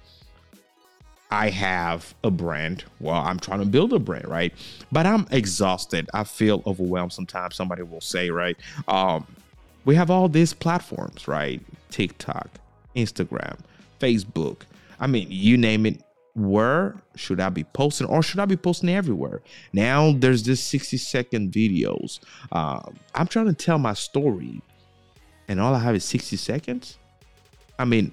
I 1.31 1.49
have 1.49 2.13
a 2.23 2.29
brand. 2.29 2.83
Well, 2.99 3.15
I'm 3.15 3.39
trying 3.39 3.59
to 3.59 3.65
build 3.65 3.93
a 3.93 3.99
brand, 3.99 4.27
right? 4.27 4.53
But 4.91 5.05
I'm 5.05 5.25
exhausted. 5.31 6.09
I 6.13 6.25
feel 6.25 6.61
overwhelmed. 6.67 7.13
Sometimes 7.13 7.55
somebody 7.55 7.83
will 7.83 8.01
say, 8.01 8.29
right? 8.29 8.57
Um, 8.87 9.25
we 9.85 9.95
have 9.95 10.11
all 10.11 10.29
these 10.29 10.53
platforms, 10.53 11.27
right? 11.27 11.61
TikTok, 11.89 12.49
Instagram, 12.95 13.57
Facebook. 13.99 14.61
I 14.99 15.07
mean, 15.07 15.27
you 15.29 15.57
name 15.57 15.85
it 15.85 16.03
where 16.35 16.95
should 17.15 17.39
I 17.39 17.49
be 17.49 17.63
posting 17.63 18.07
or 18.07 18.23
should 18.23 18.39
I 18.39 18.45
be 18.45 18.57
posting 18.57 18.89
everywhere? 18.89 19.41
Now 19.71 20.13
there's 20.13 20.43
this 20.43 20.63
60 20.63 20.97
second 20.97 21.51
videos. 21.51 22.19
Uh, 22.51 22.81
I'm 23.13 23.27
trying 23.27 23.47
to 23.47 23.53
tell 23.53 23.77
my 23.77 23.93
story 23.93 24.61
and 25.47 25.59
all 25.59 25.73
I 25.73 25.79
have 25.79 25.95
is 25.95 26.05
60 26.05 26.37
seconds. 26.37 26.97
I 27.77 27.85
mean, 27.85 28.11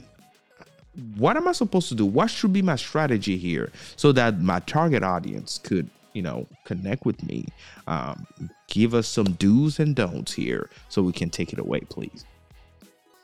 what 1.17 1.37
am 1.37 1.49
I 1.49 1.53
supposed 1.53 1.89
to 1.89 1.95
do? 1.95 2.05
What 2.05 2.31
should 2.31 2.53
be 2.53 2.63
my 2.63 2.77
strategy 2.77 3.37
here 3.37 3.71
so 3.97 4.13
that 4.13 4.41
my 4.41 4.61
target 4.61 5.03
audience 5.03 5.59
could, 5.59 5.89
you 6.13 6.23
know, 6.23 6.47
connect 6.65 7.07
with 7.07 7.23
me? 7.23 7.47
Um, 7.87 8.27
give 8.69 8.95
us 8.95 9.07
some 9.07 9.33
do's 9.33 9.79
and 9.79 9.95
don'ts 9.95 10.33
here 10.33 10.69
so 10.89 11.03
we 11.03 11.13
can 11.13 11.31
take 11.31 11.53
it 11.53 11.59
away, 11.59 11.81
please. 11.81 12.25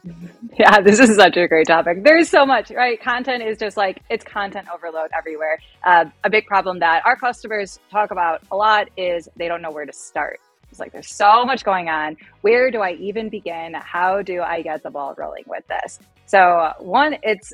Yeah, 0.59 0.81
this 0.81 0.99
is 1.01 1.17
such 1.17 1.37
a 1.37 1.47
great 1.49 1.67
topic. 1.67 2.03
There's 2.03 2.31
so 2.31 2.47
much, 2.47 2.71
right? 2.71 3.01
Content 3.03 3.43
is 3.43 3.59
just 3.59 3.77
like 3.77 4.01
it's 4.09 4.25
content 4.25 4.69
overload 4.73 5.11
everywhere. 5.17 5.59
Uh, 5.85 6.07
a 6.25 6.31
big 6.31 6.47
problem 6.47 6.79
that 6.79 7.03
our 7.05 7.17
customers 7.17 7.79
talk 7.91 8.11
about 8.11 8.43
a 8.51 8.57
lot 8.57 8.89
is 8.97 9.29
they 9.37 9.49
don't 9.49 9.61
know 9.61 9.71
where 9.71 9.85
to 9.85 9.93
start. 9.93 10.41
It's 10.71 10.81
like 10.81 10.93
there's 10.93 11.15
so 11.15 11.45
much 11.45 11.65
going 11.65 11.89
on. 11.89 12.17
Where 12.41 12.71
do 12.71 12.81
I 12.81 12.93
even 12.93 13.29
begin? 13.29 13.75
How 13.75 14.23
do 14.23 14.41
I 14.41 14.63
get 14.63 14.83
the 14.83 14.91
ball 14.91 15.15
rolling 15.17 15.45
with 15.47 15.65
this? 15.69 15.99
So, 16.27 16.73
one, 16.81 17.17
it's 17.23 17.53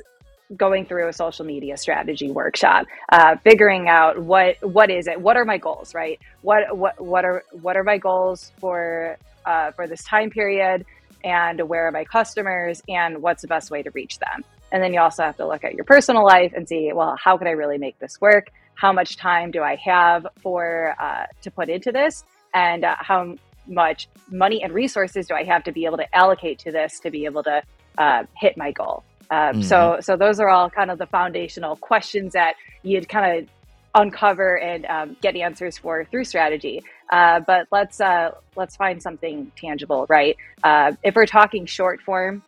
going 0.55 0.85
through 0.85 1.07
a 1.07 1.13
social 1.13 1.45
media 1.45 1.77
strategy 1.77 2.31
workshop, 2.31 2.85
uh, 3.11 3.35
figuring 3.43 3.87
out 3.89 4.19
what 4.19 4.55
what 4.61 4.89
is 4.89 5.07
it, 5.07 5.19
what 5.19 5.37
are 5.37 5.45
my 5.45 5.57
goals, 5.57 5.93
right? 5.93 6.19
What 6.41 6.77
what 6.77 6.99
what 7.01 7.25
are 7.25 7.43
what 7.51 7.75
are 7.77 7.83
my 7.83 7.97
goals 7.97 8.51
for 8.59 9.17
uh, 9.45 9.71
for 9.71 9.87
this 9.87 10.03
time 10.03 10.29
period? 10.29 10.85
And 11.23 11.61
where 11.67 11.87
are 11.87 11.91
my 11.91 12.05
customers 12.05 12.81
and 12.87 13.21
what's 13.21 13.41
the 13.41 13.47
best 13.47 13.71
way 13.71 13.83
to 13.83 13.91
reach 13.91 14.19
them. 14.19 14.43
And 14.71 14.81
then 14.83 14.93
you 14.93 14.99
also 14.99 15.23
have 15.23 15.37
to 15.37 15.47
look 15.47 15.63
at 15.63 15.75
your 15.75 15.85
personal 15.85 16.25
life 16.25 16.51
and 16.55 16.67
see, 16.67 16.91
well, 16.93 17.15
how 17.23 17.37
can 17.37 17.47
I 17.47 17.51
really 17.51 17.77
make 17.77 17.99
this 17.99 18.19
work? 18.19 18.49
How 18.75 18.91
much 18.91 19.17
time 19.17 19.51
do 19.51 19.61
I 19.61 19.75
have 19.75 20.25
for 20.41 20.95
uh, 20.99 21.27
to 21.43 21.51
put 21.51 21.69
into 21.69 21.91
this, 21.91 22.23
and 22.53 22.83
uh, 22.83 22.95
how 22.99 23.35
much 23.67 24.09
money 24.29 24.63
and 24.63 24.73
resources 24.73 25.27
do 25.27 25.35
I 25.35 25.43
have 25.43 25.63
to 25.65 25.71
be 25.71 25.85
able 25.85 25.97
to 25.97 26.15
allocate 26.15 26.59
to 26.59 26.71
this 26.71 26.99
to 27.01 27.11
be 27.11 27.25
able 27.25 27.43
to 27.43 27.61
uh, 27.99 28.23
hit 28.35 28.57
my 28.57 28.71
goal? 28.71 29.03
Uh, 29.29 29.51
mm-hmm. 29.51 29.61
So, 29.61 29.99
so 30.01 30.17
those 30.17 30.39
are 30.39 30.49
all 30.49 30.69
kind 30.69 30.91
of 30.91 30.97
the 30.97 31.05
foundational 31.05 31.75
questions 31.75 32.33
that 32.33 32.55
you'd 32.81 33.07
kind 33.07 33.43
of 33.43 33.49
uncover 33.95 34.57
and 34.57 34.85
um, 34.87 35.17
get 35.21 35.35
answers 35.35 35.77
for 35.77 36.03
through 36.05 36.25
strategy. 36.25 36.81
Uh, 37.11 37.39
but 37.41 37.67
let's 37.71 37.99
uh, 38.01 38.31
let's 38.55 38.75
find 38.75 39.01
something 39.01 39.51
tangible, 39.55 40.05
right? 40.09 40.37
Uh, 40.63 40.93
if 41.03 41.15
we're 41.15 41.25
talking 41.25 41.65
short 41.65 42.01
form, 42.01 42.41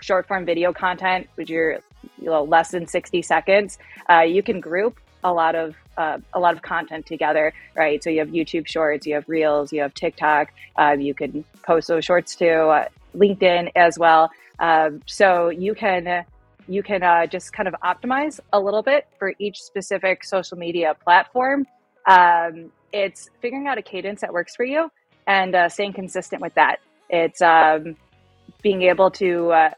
short 0.00 0.26
form 0.26 0.44
video 0.44 0.72
content, 0.72 1.28
which 1.36 1.50
you're 1.50 1.78
you 2.18 2.26
know, 2.26 2.42
less 2.42 2.70
than 2.70 2.86
sixty 2.86 3.22
seconds, 3.22 3.78
uh, 4.08 4.20
you 4.20 4.42
can 4.42 4.60
group 4.60 4.98
a 5.22 5.32
lot 5.32 5.54
of 5.54 5.74
uh, 5.96 6.18
a 6.32 6.40
lot 6.40 6.54
of 6.54 6.62
content 6.62 7.06
together, 7.06 7.52
right? 7.74 8.02
So 8.02 8.10
you 8.10 8.20
have 8.20 8.28
YouTube 8.28 8.66
Shorts, 8.66 9.06
you 9.06 9.14
have 9.14 9.28
Reels, 9.28 9.72
you 9.72 9.82
have 9.82 9.94
TikTok. 9.94 10.52
Um, 10.76 11.00
you 11.00 11.14
can 11.14 11.44
post 11.62 11.88
those 11.88 12.04
shorts 12.04 12.34
to 12.36 12.88
LinkedIn 13.16 13.72
as 13.76 13.98
well. 13.98 14.30
Um, 14.58 15.02
so 15.06 15.48
you 15.48 15.74
can 15.74 16.24
you 16.68 16.82
can 16.82 17.02
uh, 17.02 17.26
just 17.26 17.52
kind 17.52 17.68
of 17.68 17.74
optimize 17.82 18.38
a 18.52 18.60
little 18.60 18.82
bit 18.82 19.08
for 19.18 19.34
each 19.38 19.60
specific 19.60 20.24
social 20.24 20.56
media 20.56 20.94
platform. 20.94 21.66
Um, 22.06 22.70
it's 22.92 23.28
figuring 23.40 23.66
out 23.66 23.78
a 23.78 23.82
cadence 23.82 24.20
that 24.20 24.32
works 24.32 24.54
for 24.56 24.64
you 24.64 24.90
and 25.26 25.54
uh, 25.54 25.68
staying 25.68 25.92
consistent 25.92 26.42
with 26.42 26.54
that. 26.54 26.80
It's 27.08 27.42
um, 27.42 27.96
being 28.62 28.82
able 28.82 29.10
to 29.12 29.50
uh, 29.50 29.70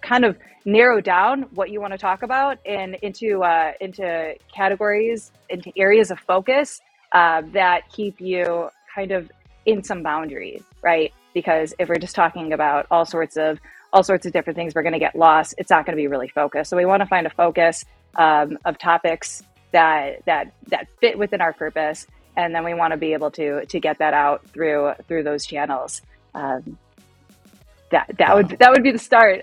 kind 0.00 0.24
of 0.24 0.36
narrow 0.64 1.00
down 1.00 1.42
what 1.54 1.70
you 1.70 1.80
want 1.80 1.92
to 1.92 1.98
talk 1.98 2.22
about 2.22 2.58
and 2.66 2.94
into 2.96 3.42
uh, 3.42 3.72
into 3.80 4.34
categories, 4.54 5.32
into 5.48 5.72
areas 5.76 6.10
of 6.10 6.18
focus, 6.20 6.80
uh, 7.12 7.42
that 7.52 7.90
keep 7.90 8.20
you 8.20 8.68
kind 8.94 9.12
of 9.12 9.30
in 9.66 9.82
some 9.82 10.02
boundaries, 10.02 10.62
right? 10.82 11.12
Because 11.34 11.74
if 11.78 11.88
we're 11.88 11.98
just 11.98 12.14
talking 12.14 12.52
about 12.52 12.86
all 12.90 13.04
sorts 13.04 13.36
of 13.36 13.58
all 13.92 14.02
sorts 14.02 14.26
of 14.26 14.32
different 14.32 14.56
things, 14.56 14.74
we're 14.74 14.82
going 14.82 14.92
to 14.92 14.98
get 15.00 15.16
lost. 15.16 15.54
It's 15.58 15.70
not 15.70 15.84
going 15.84 15.96
to 15.96 16.00
be 16.00 16.06
really 16.06 16.28
focused. 16.28 16.70
So 16.70 16.76
we 16.76 16.84
want 16.84 17.00
to 17.00 17.06
find 17.06 17.26
a 17.26 17.30
focus 17.30 17.84
um, 18.16 18.58
of 18.64 18.78
topics 18.78 19.42
that 19.72 20.24
that 20.26 20.52
that 20.68 20.88
fit 21.00 21.18
within 21.18 21.40
our 21.40 21.52
purpose, 21.52 22.06
and 22.36 22.54
then 22.54 22.64
we 22.64 22.74
want 22.74 22.92
to 22.92 22.96
be 22.96 23.12
able 23.12 23.30
to 23.32 23.64
to 23.66 23.80
get 23.80 23.98
that 23.98 24.14
out 24.14 24.46
through 24.48 24.92
through 25.08 25.22
those 25.22 25.46
channels. 25.46 26.02
Um, 26.34 26.78
that 27.90 28.10
that 28.18 28.28
wow. 28.28 28.36
would 28.36 28.58
that 28.58 28.70
would 28.70 28.82
be 28.82 28.92
the 28.92 28.98
start. 28.98 29.42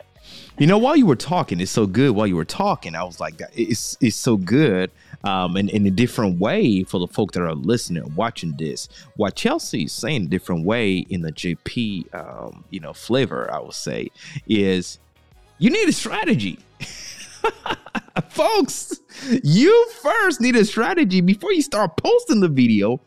you 0.58 0.66
know, 0.66 0.78
while 0.78 0.96
you 0.96 1.06
were 1.06 1.16
talking, 1.16 1.60
it's 1.60 1.70
so 1.70 1.86
good. 1.86 2.10
While 2.10 2.26
you 2.26 2.36
were 2.36 2.44
talking, 2.44 2.94
I 2.94 3.04
was 3.04 3.20
like, 3.20 3.40
it's 3.54 3.96
it's 4.00 4.16
so 4.16 4.36
good. 4.36 4.90
Um, 5.24 5.56
and 5.56 5.70
in 5.70 5.86
a 5.86 5.90
different 5.90 6.40
way 6.40 6.82
for 6.82 6.98
the 6.98 7.06
folk 7.06 7.32
that 7.32 7.42
are 7.42 7.54
listening, 7.54 8.12
watching 8.16 8.54
this. 8.56 8.88
What 9.16 9.36
Chelsea 9.36 9.84
is 9.84 9.92
saying 9.92 10.24
a 10.24 10.26
different 10.26 10.64
way 10.64 10.98
in 10.98 11.22
the 11.22 11.30
JP, 11.30 12.12
um, 12.12 12.64
you 12.70 12.80
know, 12.80 12.92
flavor, 12.92 13.48
I 13.52 13.60
would 13.60 13.72
say, 13.72 14.10
is 14.48 14.98
you 15.58 15.70
need 15.70 15.88
a 15.88 15.92
strategy. 15.92 16.58
Folks, 18.28 19.00
you 19.42 19.88
first 20.02 20.40
need 20.40 20.56
a 20.56 20.64
strategy 20.64 21.20
before 21.20 21.52
you 21.52 21.62
start 21.62 21.96
posting 21.96 22.40
the 22.40 22.48
video. 22.48 23.00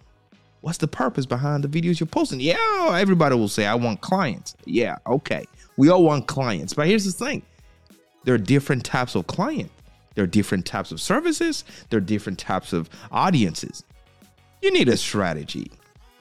What's 0.62 0.80
the 0.80 0.88
purpose 0.88 1.26
behind 1.26 1.64
the 1.64 1.68
videos 1.68 2.00
you're 2.00 2.08
posting? 2.08 2.40
Yeah, 2.40 2.98
everybody 2.98 3.36
will 3.36 3.48
say, 3.48 3.66
I 3.68 3.76
want 3.76 4.02
clients. 4.02 4.56
Yeah, 4.66 4.98
okay. 5.06 5.46
We 5.78 5.90
all 5.90 6.04
want 6.04 6.28
clients. 6.28 6.74
But 6.74 6.88
here's 6.88 7.06
the 7.06 7.12
thing 7.12 7.44
there 8.24 8.34
are 8.34 8.40
different 8.40 8.84
types 8.84 9.16
of 9.16 9.28
client. 9.28 9.72
There 10.16 10.24
are 10.24 10.28
different 10.28 10.66
types 10.66 10.92
of 10.92 11.00
services. 11.00 11.66
There 11.90 11.98
are 11.98 12.02
different 12.02 12.40
types 12.40 12.74
of 12.74 12.90
audiences. 13.12 13.84
You 14.62 14.72
need 14.72 14.90
a 14.90 14.98
strategy. 14.98 15.72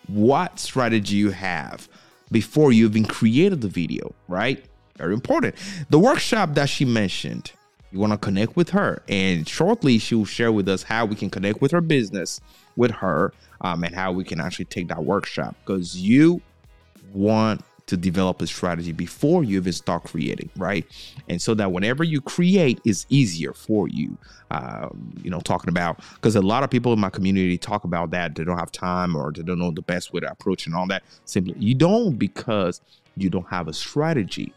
What 0.08 0.58
strategy 0.58 1.16
you 1.16 1.30
have 1.30 1.88
before 2.30 2.72
you 2.72 2.84
even 2.86 3.06
created 3.06 3.62
the 3.62 3.68
video, 3.68 4.14
right? 4.28 4.62
Very 4.98 5.14
important. 5.14 5.54
The 5.88 5.98
workshop 5.98 6.54
that 6.54 6.68
she 6.68 6.84
mentioned, 6.84 7.52
you 7.94 8.00
want 8.00 8.12
to 8.12 8.18
connect 8.18 8.56
with 8.56 8.70
her. 8.70 9.00
And 9.08 9.48
shortly, 9.48 9.98
she 9.98 10.16
will 10.16 10.24
share 10.24 10.50
with 10.50 10.68
us 10.68 10.82
how 10.82 11.06
we 11.06 11.14
can 11.14 11.30
connect 11.30 11.62
with 11.62 11.70
her 11.70 11.80
business, 11.80 12.40
with 12.74 12.90
her, 12.90 13.32
um, 13.60 13.84
and 13.84 13.94
how 13.94 14.10
we 14.10 14.24
can 14.24 14.40
actually 14.40 14.64
take 14.64 14.88
that 14.88 15.04
workshop 15.04 15.54
because 15.64 15.96
you 15.96 16.42
want 17.12 17.62
to 17.86 17.96
develop 17.96 18.42
a 18.42 18.48
strategy 18.48 18.90
before 18.90 19.44
you 19.44 19.58
even 19.58 19.72
start 19.72 20.02
creating, 20.02 20.50
right? 20.56 20.84
And 21.28 21.40
so 21.40 21.54
that 21.54 21.70
whenever 21.70 22.02
you 22.02 22.20
create, 22.20 22.80
is 22.84 23.06
easier 23.10 23.52
for 23.52 23.86
you. 23.86 24.18
Um, 24.50 25.12
you 25.22 25.30
know, 25.30 25.38
talking 25.38 25.68
about 25.68 26.00
because 26.14 26.34
a 26.34 26.42
lot 26.42 26.64
of 26.64 26.70
people 26.70 26.92
in 26.92 26.98
my 26.98 27.10
community 27.10 27.58
talk 27.58 27.84
about 27.84 28.10
that 28.10 28.34
they 28.34 28.42
don't 28.42 28.58
have 28.58 28.72
time 28.72 29.14
or 29.14 29.30
they 29.30 29.42
don't 29.42 29.60
know 29.60 29.70
the 29.70 29.82
best 29.82 30.12
way 30.12 30.18
to 30.20 30.30
approach 30.30 30.66
and 30.66 30.74
all 30.74 30.88
that. 30.88 31.04
Simply, 31.26 31.54
you 31.58 31.76
don't 31.76 32.16
because 32.16 32.80
you 33.16 33.30
don't 33.30 33.46
have 33.48 33.68
a 33.68 33.72
strategy 33.72 34.52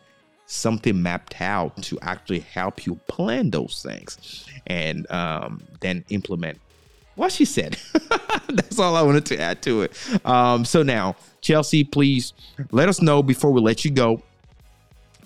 something 0.48 1.02
mapped 1.02 1.40
out 1.42 1.76
to 1.84 2.00
actually 2.02 2.40
help 2.40 2.86
you 2.86 2.96
plan 3.08 3.52
those 3.52 3.84
things 3.84 4.46
and 4.66 5.10
um, 5.12 5.62
then 5.82 6.04
implement 6.10 6.58
what 7.16 7.32
she 7.32 7.46
said. 7.46 7.78
That's 8.50 8.80
all 8.80 8.96
I 8.96 9.02
wanted 9.02 9.26
to 9.28 9.40
add 9.40 9.62
to 9.64 9.84
it. 9.84 10.26
Um, 10.26 10.64
so 10.64 10.84
now, 10.84 11.16
Chelsea, 11.42 11.84
please 11.84 12.34
let 12.72 12.88
us 12.88 13.02
know 13.02 13.22
before 13.22 13.52
we 13.52 13.62
let 13.62 13.84
you 13.84 13.92
go. 13.92 14.24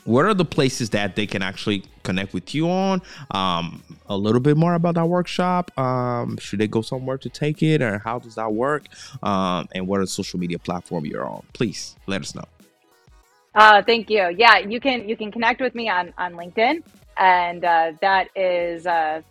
What 0.03 0.25
are 0.25 0.33
the 0.33 0.45
places 0.45 0.89
that 0.91 1.15
they 1.15 1.27
can 1.27 1.43
actually 1.43 1.83
connect 2.01 2.33
with 2.33 2.55
you 2.55 2.67
on? 2.67 3.03
Um, 3.29 3.83
a 4.07 4.17
little 4.17 4.41
bit 4.41 4.57
more 4.57 4.73
about 4.73 4.95
that 4.95 5.05
workshop. 5.05 5.77
Um, 5.77 6.37
should 6.37 6.59
they 6.59 6.67
go 6.67 6.81
somewhere 6.81 7.19
to 7.19 7.29
take 7.29 7.61
it, 7.61 7.83
or 7.83 7.99
how 7.99 8.17
does 8.17 8.33
that 8.33 8.51
work? 8.51 8.85
Um, 9.21 9.67
and 9.75 9.85
what 9.87 9.99
are 9.99 10.05
social 10.07 10.39
media 10.39 10.57
platform 10.57 11.05
you're 11.05 11.27
on? 11.27 11.43
Please 11.53 11.95
let 12.07 12.21
us 12.21 12.33
know. 12.33 12.45
Uh, 13.53 13.81
thank 13.81 14.09
you. 14.09 14.33
Yeah, 14.37 14.59
you 14.59 14.79
can 14.79 15.09
you 15.09 15.17
can 15.17 15.31
connect 15.31 15.61
with 15.61 15.75
me 15.75 15.89
on 15.89 16.13
on 16.17 16.33
LinkedIn, 16.33 16.83
and 17.17 17.65
uh, 17.65 17.91
that 18.01 18.29
is 18.35 18.87
uh, 18.87 19.21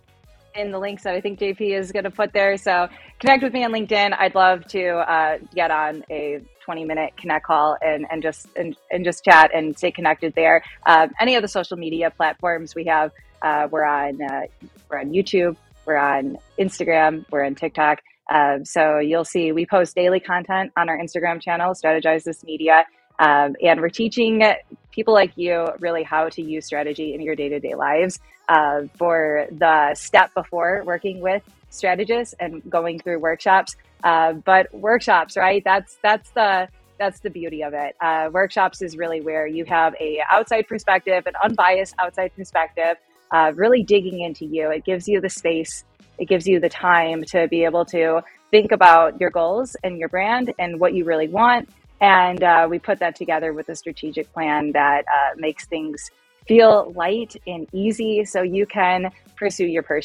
in 0.55 0.71
the 0.71 0.79
links 0.79 1.05
that 1.05 1.15
I 1.15 1.21
think 1.21 1.39
JP 1.39 1.79
is 1.79 1.93
going 1.93 2.05
to 2.05 2.11
put 2.11 2.33
there. 2.33 2.57
So 2.57 2.89
connect 3.19 3.43
with 3.43 3.53
me 3.53 3.65
on 3.65 3.73
LinkedIn. 3.73 4.15
I'd 4.19 4.35
love 4.35 4.67
to 4.69 4.99
uh, 4.99 5.39
get 5.55 5.71
on 5.71 6.05
a 6.11 6.41
20 6.65 6.85
minute 6.85 7.17
connect 7.17 7.47
call 7.47 7.77
and, 7.81 8.07
and 8.11 8.23
just 8.23 8.49
and, 8.57 8.77
and 8.91 9.05
just 9.05 9.25
chat 9.25 9.51
and 9.55 9.77
stay 9.77 9.91
connected 9.91 10.35
there. 10.35 10.63
Uh, 10.87 11.09
any 11.21 11.35
of 11.37 11.43
the 11.43 11.49
social 11.49 11.77
media 11.77 12.11
platforms 12.11 12.75
we 12.75 12.85
have, 12.85 13.13
uh, 13.43 13.69
we're 13.71 13.85
on 13.85 14.21
uh, 14.23 14.43
we're 14.91 14.99
on 15.01 15.11
YouTube, 15.13 15.57
we're 15.87 15.97
on 15.97 16.37
Instagram, 16.59 17.25
we're 17.31 17.45
on 17.45 17.55
TikTok. 17.55 18.01
Um, 18.33 18.65
so 18.65 18.99
you'll 18.99 19.25
see 19.25 19.51
we 19.53 19.67
post 19.67 19.95
daily 19.95 20.21
content 20.21 20.73
on 20.77 20.89
our 20.89 20.99
Instagram 20.99 21.41
channel, 21.41 21.75
Strategize 21.75 22.25
This 22.25 22.45
Media. 22.45 22.85
Um, 23.21 23.55
and 23.63 23.81
we're 23.81 23.91
teaching 23.91 24.43
people 24.91 25.15
like 25.15 25.33
you 25.37 25.69
really 25.79 26.03
how 26.03 26.29
to 26.31 26.43
use 26.43 26.67
strategy 26.67 27.15
in 27.15 27.21
your 27.21 27.37
day 27.37 27.49
to 27.51 27.61
day 27.61 27.75
lives. 27.75 28.19
Uh, 28.51 28.89
for 28.99 29.47
the 29.53 29.95
step 29.95 30.35
before 30.35 30.83
working 30.85 31.21
with 31.21 31.41
strategists 31.69 32.35
and 32.41 32.69
going 32.69 32.99
through 32.99 33.17
workshops, 33.21 33.77
uh, 34.03 34.33
but 34.33 34.75
workshops, 34.75 35.37
right? 35.37 35.63
That's 35.65 35.97
that's 36.03 36.31
the 36.31 36.67
that's 36.99 37.21
the 37.21 37.31
beauty 37.31 37.63
of 37.63 37.75
it. 37.75 37.95
Uh, 38.01 38.29
workshops 38.33 38.83
is 38.83 38.97
really 38.97 39.21
where 39.21 39.47
you 39.47 39.65
have 39.67 39.95
a 40.01 40.21
outside 40.33 40.67
perspective, 40.67 41.29
an 41.29 41.35
unbiased 41.45 41.95
outside 42.01 42.33
perspective, 42.35 42.97
uh, 43.31 43.53
really 43.55 43.85
digging 43.85 44.21
into 44.21 44.47
you. 44.47 44.69
It 44.71 44.85
gives 44.85 45.07
you 45.07 45.21
the 45.21 45.31
space, 45.31 45.85
it 46.19 46.25
gives 46.25 46.49
you 46.49 46.59
the 46.59 46.69
time 46.69 47.23
to 47.29 47.47
be 47.47 47.65
able 47.65 47.85
to 47.85 48.21
think 48.51 48.73
about 48.73 49.21
your 49.21 49.31
goals 49.31 49.77
and 49.85 49.97
your 49.97 50.09
brand 50.09 50.53
and 50.59 50.81
what 50.81 50.93
you 50.93 51.05
really 51.05 51.29
want 51.29 51.69
and 52.01 52.43
uh, 52.43 52.67
we 52.69 52.79
put 52.79 52.99
that 53.01 53.15
together 53.15 53.53
with 53.53 53.69
a 53.69 53.77
strategic 53.77 54.33
plan 54.33 54.73
that 54.73 55.05
uh, 55.09 55.35
makes 55.37 55.67
things 55.67 56.11
feel 56.47 56.93
light 56.97 57.37
and 57.47 57.69
easy 57.73 58.25
so 58.25 58.43
you 58.43 58.67
can 58.67 59.11
pursue 59.37 59.67
your, 59.67 59.83
pur- 59.83 60.01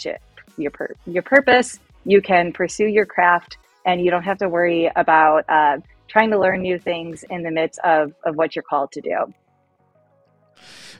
your, 0.58 0.72
pur- 0.72 0.94
your 1.06 1.24
purpose, 1.24 1.80
you 2.06 2.22
can 2.22 2.52
pursue 2.54 2.86
your 2.86 3.06
craft, 3.06 3.58
and 3.86 4.02
you 4.02 4.12
don't 4.12 4.24
have 4.24 4.38
to 4.38 4.50
worry 4.50 4.92
about 4.96 5.46
uh, 5.50 5.78
trying 6.08 6.30
to 6.32 6.40
learn 6.40 6.62
new 6.62 6.78
things 6.78 7.24
in 7.30 7.44
the 7.44 7.52
midst 7.52 7.80
of, 7.80 8.14
of 8.26 8.36
what 8.36 8.56
you're 8.56 8.64
called 8.64 8.92
to 8.92 9.02
do. 9.02 9.34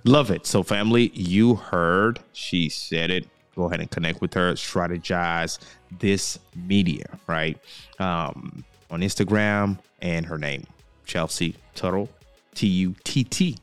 Love 0.04 0.30
it. 0.30 0.46
So, 0.46 0.62
family, 0.62 1.12
you 1.14 1.56
heard 1.56 2.20
she 2.32 2.70
said 2.70 3.10
it. 3.10 3.28
Go 3.56 3.64
ahead 3.64 3.80
and 3.80 3.90
connect 3.90 4.22
with 4.22 4.34
her, 4.34 4.54
strategize 4.54 5.60
this 6.00 6.38
media, 6.56 7.06
right? 7.28 7.58
Um, 8.00 8.66
on 8.92 9.02
Instagram 9.02 9.80
and 10.02 10.26
her 10.26 10.38
name, 10.38 10.68
Chelsea 11.06 11.56
Tuttle, 11.74 12.10
T 12.54 12.68
U 12.68 12.96
T 13.04 13.24
T 13.24 13.58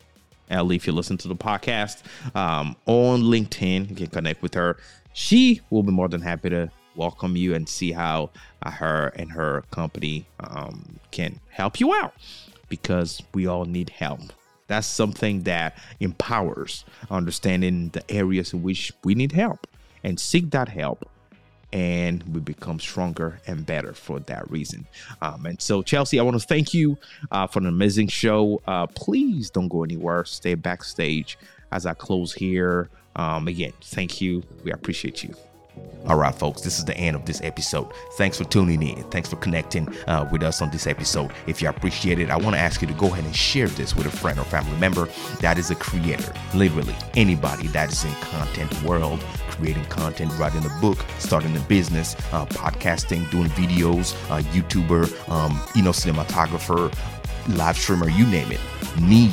L. 0.51 0.71
If 0.71 0.87
you 0.87 0.93
listen 0.93 1.19
to 1.19 1.29
the 1.29 1.37
podcast 1.37 2.03
um, 2.37 2.77
on 2.87 3.23
LinkedIn, 3.23 3.91
you 3.91 3.97
can 3.97 4.07
connect 4.09 4.43
with 4.43 4.55
her. 4.55 4.79
She 5.13 5.61
will 5.71 5.83
be 5.83 5.93
more 5.93 6.09
than 6.09 6.21
happy 6.21 6.51
to 6.51 6.71
welcome 6.97 7.37
you 7.37 7.55
and 7.55 7.69
see 7.69 7.93
how 7.93 8.31
uh, 8.63 8.71
her 8.71 9.13
and 9.17 9.31
her 9.33 9.63
company 9.71 10.27
um, 10.41 10.99
can 11.11 11.41
help 11.51 11.81
you 11.81 11.95
out 11.95 12.15
because 12.69 13.23
we 13.35 13.47
all 13.47 13.65
need 13.65 13.91
help. 13.91 14.21
That's 14.67 14.87
something 14.87 15.43
that 15.43 15.77
empowers 16.01 16.85
understanding 17.11 17.91
the 17.91 18.11
areas 18.11 18.53
in 18.53 18.63
which 18.63 18.93
we 19.05 19.15
need 19.15 19.33
help 19.33 19.67
and 20.03 20.19
seek 20.19 20.51
that 20.51 20.69
help 20.69 21.09
and 21.73 22.23
we 22.35 22.41
become 22.41 22.79
stronger 22.79 23.41
and 23.47 23.65
better 23.65 23.95
for 23.95 24.21
that 24.21 24.51
reason. 24.51 24.87
Um, 25.21 25.47
and 25.47 25.61
so, 25.61 25.83
Chelsea, 25.83 26.21
I 26.21 26.23
want 26.23 26.41
to 26.41 26.47
thank 26.47 26.75
you 26.75 26.99
uh, 27.31 27.47
for 27.47 27.61
an 27.61 27.67
amazing 27.67 28.09
show. 28.09 28.61
Uh, 28.67 28.87
please 28.87 29.51
don't 29.51 29.69
go 29.69 29.83
anywhere. 29.83 30.25
Stay 30.25 30.55
backstage 30.55 31.39
as 31.71 31.87
I 31.87 31.95
close 31.95 32.33
here. 32.33 32.89
Um, 33.17 33.49
again, 33.49 33.73
thank 33.81 34.21
you. 34.21 34.43
We 34.65 34.73
appreciate 34.73 35.23
you. 35.23 35.35
All 36.07 36.17
right, 36.17 36.35
folks, 36.35 36.63
this 36.63 36.79
is 36.79 36.85
the 36.85 36.97
end 36.97 37.15
of 37.15 37.25
this 37.27 37.41
episode. 37.43 37.87
Thanks 38.15 38.37
for 38.37 38.45
tuning 38.45 38.83
in. 38.83 39.05
Thanks 39.05 39.29
for 39.29 39.37
connecting 39.37 39.89
uh, 40.09 40.29
with 40.33 40.43
us 40.43 40.61
on 40.61 40.71
this 40.71 40.89
episode. 40.89 41.31
If 41.47 41.63
you 41.63 41.69
appreciate 41.69 42.19
it, 42.19 42.29
I 42.29 42.37
want 42.37 42.57
to 42.57 42.61
ask 42.61 42.83
you 42.83 42.89
to 42.89 42.95
go 42.95 43.07
ahead 43.07 43.25
and 43.25 43.35
share 43.35 43.69
this 43.69 43.95
with 43.95 44.07
a 44.07 44.11
friend 44.11 44.39
or 44.39 44.45
family 44.45 44.77
member 44.79 45.09
that 45.41 45.59
is 45.59 45.71
a 45.71 45.77
creator. 45.77 46.33
Literally, 46.55 46.95
anybody 47.15 47.69
that 47.69 47.93
is 47.93 48.05
in 48.05 48.13
content 48.15 48.83
world, 48.83 49.21
creating 49.51 49.85
content, 49.85 50.33
writing 50.39 50.65
a 50.65 50.81
book, 50.81 50.99
starting 51.19 51.57
a 51.57 51.61
business, 51.61 52.17
uh, 52.33 52.47
podcasting, 52.47 53.31
doing 53.31 53.49
videos, 53.51 54.15
uh, 54.31 54.43
YouTuber, 54.51 55.29
um, 55.29 55.61
you 55.77 55.83
know, 55.83 55.91
cinematographer, 55.91 56.93
live 57.57 57.77
streamer, 57.77 58.09
you 58.09 58.27
name 58.27 58.51
it, 58.51 58.61
need 59.01 59.33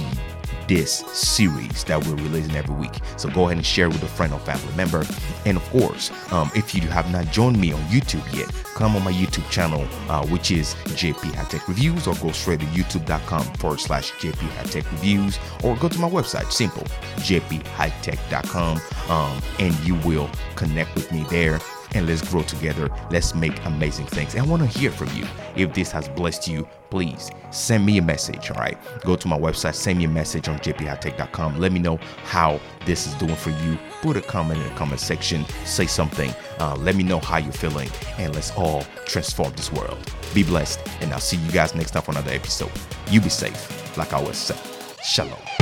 this 0.70 0.99
series 1.13 1.84
that 1.86 2.05
we're 2.05 2.15
releasing 2.15 2.55
every 2.55 2.76
week. 2.76 2.93
So 3.17 3.28
go 3.30 3.45
ahead 3.45 3.57
and 3.57 3.65
share 3.65 3.89
with 3.89 4.03
a 4.03 4.07
friend 4.07 4.32
or 4.32 4.39
family 4.39 4.74
member. 4.78 5.03
And 5.45 5.57
of 5.57 5.63
course, 5.72 6.11
um, 6.32 6.51
if 6.55 6.76
you 6.76 6.82
have 6.84 7.11
not 7.11 7.26
joined 7.34 7.59
me 7.59 7.74
on 7.74 7.82
YouTube 7.86 8.24
yet, 8.34 8.47
come 8.76 8.95
on 8.95 9.03
my 9.03 9.11
YouTube 9.11 9.49
channel, 9.49 9.86
uh, 10.09 10.26
which 10.28 10.51
is 10.51 10.76
JP 10.89 11.32
Hightek 11.32 11.67
Reviews, 11.67 12.07
or 12.07 12.13
go 12.15 12.32
straight 12.32 12.59
to 12.59 12.65
youtube.com 12.67 13.43
forward 13.55 13.80
slash 13.80 14.11
JP 14.13 14.47
Hightek 14.57 14.89
Reviews, 14.91 15.39
or 15.63 15.76
go 15.76 15.89
to 15.89 15.99
my 15.99 16.09
website, 16.09 16.51
simple, 16.51 16.84
jphightek.com, 17.17 18.80
um, 19.09 19.41
and 19.57 19.78
you 19.80 19.95
will 20.07 20.30
connect 20.55 20.93
with 20.93 21.11
me 21.11 21.26
there 21.32 21.59
and 21.96 22.08
let's 22.08 22.28
grow 22.28 22.44
together. 22.44 22.90
Let's 23.12 23.36
make 23.36 23.64
amazing 23.66 24.08
things. 24.08 24.36
And 24.36 24.44
I 24.44 24.48
want 24.48 24.62
to 24.62 24.80
hear 24.80 24.92
from 24.92 25.10
you. 25.16 25.26
If 25.56 25.74
this 25.74 25.92
has 25.92 26.08
blessed 26.10 26.48
you, 26.48 26.68
please 26.90 27.30
send 27.52 27.86
me 27.86 27.98
a 27.98 28.02
message. 28.02 28.52
All 28.52 28.58
right. 28.58 28.78
Go 29.02 29.16
to 29.16 29.28
my 29.28 29.38
website, 29.38 29.76
send 29.76 29.98
me 29.98 30.06
a 30.06 30.10
message 30.10 30.48
on 30.48 30.60
jphightek.com. 30.60 31.60
Let 31.60 31.72
me 31.72 31.80
know 31.80 31.98
how 32.24 32.60
this 32.86 33.08
is 33.08 33.14
doing 33.16 33.36
for 33.36 33.52
you. 33.52 33.78
Put 34.02 34.18
a 34.18 34.22
comment 34.22 34.62
in 34.62 34.68
the 34.68 34.76
comment 34.76 35.00
section. 35.00 35.46
Say 35.66 35.86
something. 35.86 36.34
Uh, 36.60 36.76
let 36.76 36.96
me 36.96 37.04
know 37.04 37.20
how 37.20 37.38
you're 37.38 37.52
feeling. 37.52 37.90
And 38.18 38.34
let's 38.34 38.52
all 38.52 38.84
transform 39.06 39.54
this 39.54 39.72
world. 39.72 39.98
Be 40.34 40.44
blessed. 40.44 40.80
And 41.02 41.12
I'll 41.14 41.20
see 41.20 41.38
you 41.38 41.52
guys 41.52 41.76
next 41.76 41.92
time 41.92 42.04
for 42.04 42.12
another 42.12 42.32
episode. 42.32 42.72
You 43.10 43.22
be 43.22 43.30
safe. 43.30 43.98
Like 43.98 44.14
I 44.14 44.18
always 44.18 44.38
say. 44.38 44.56
Shalom. 45.04 45.59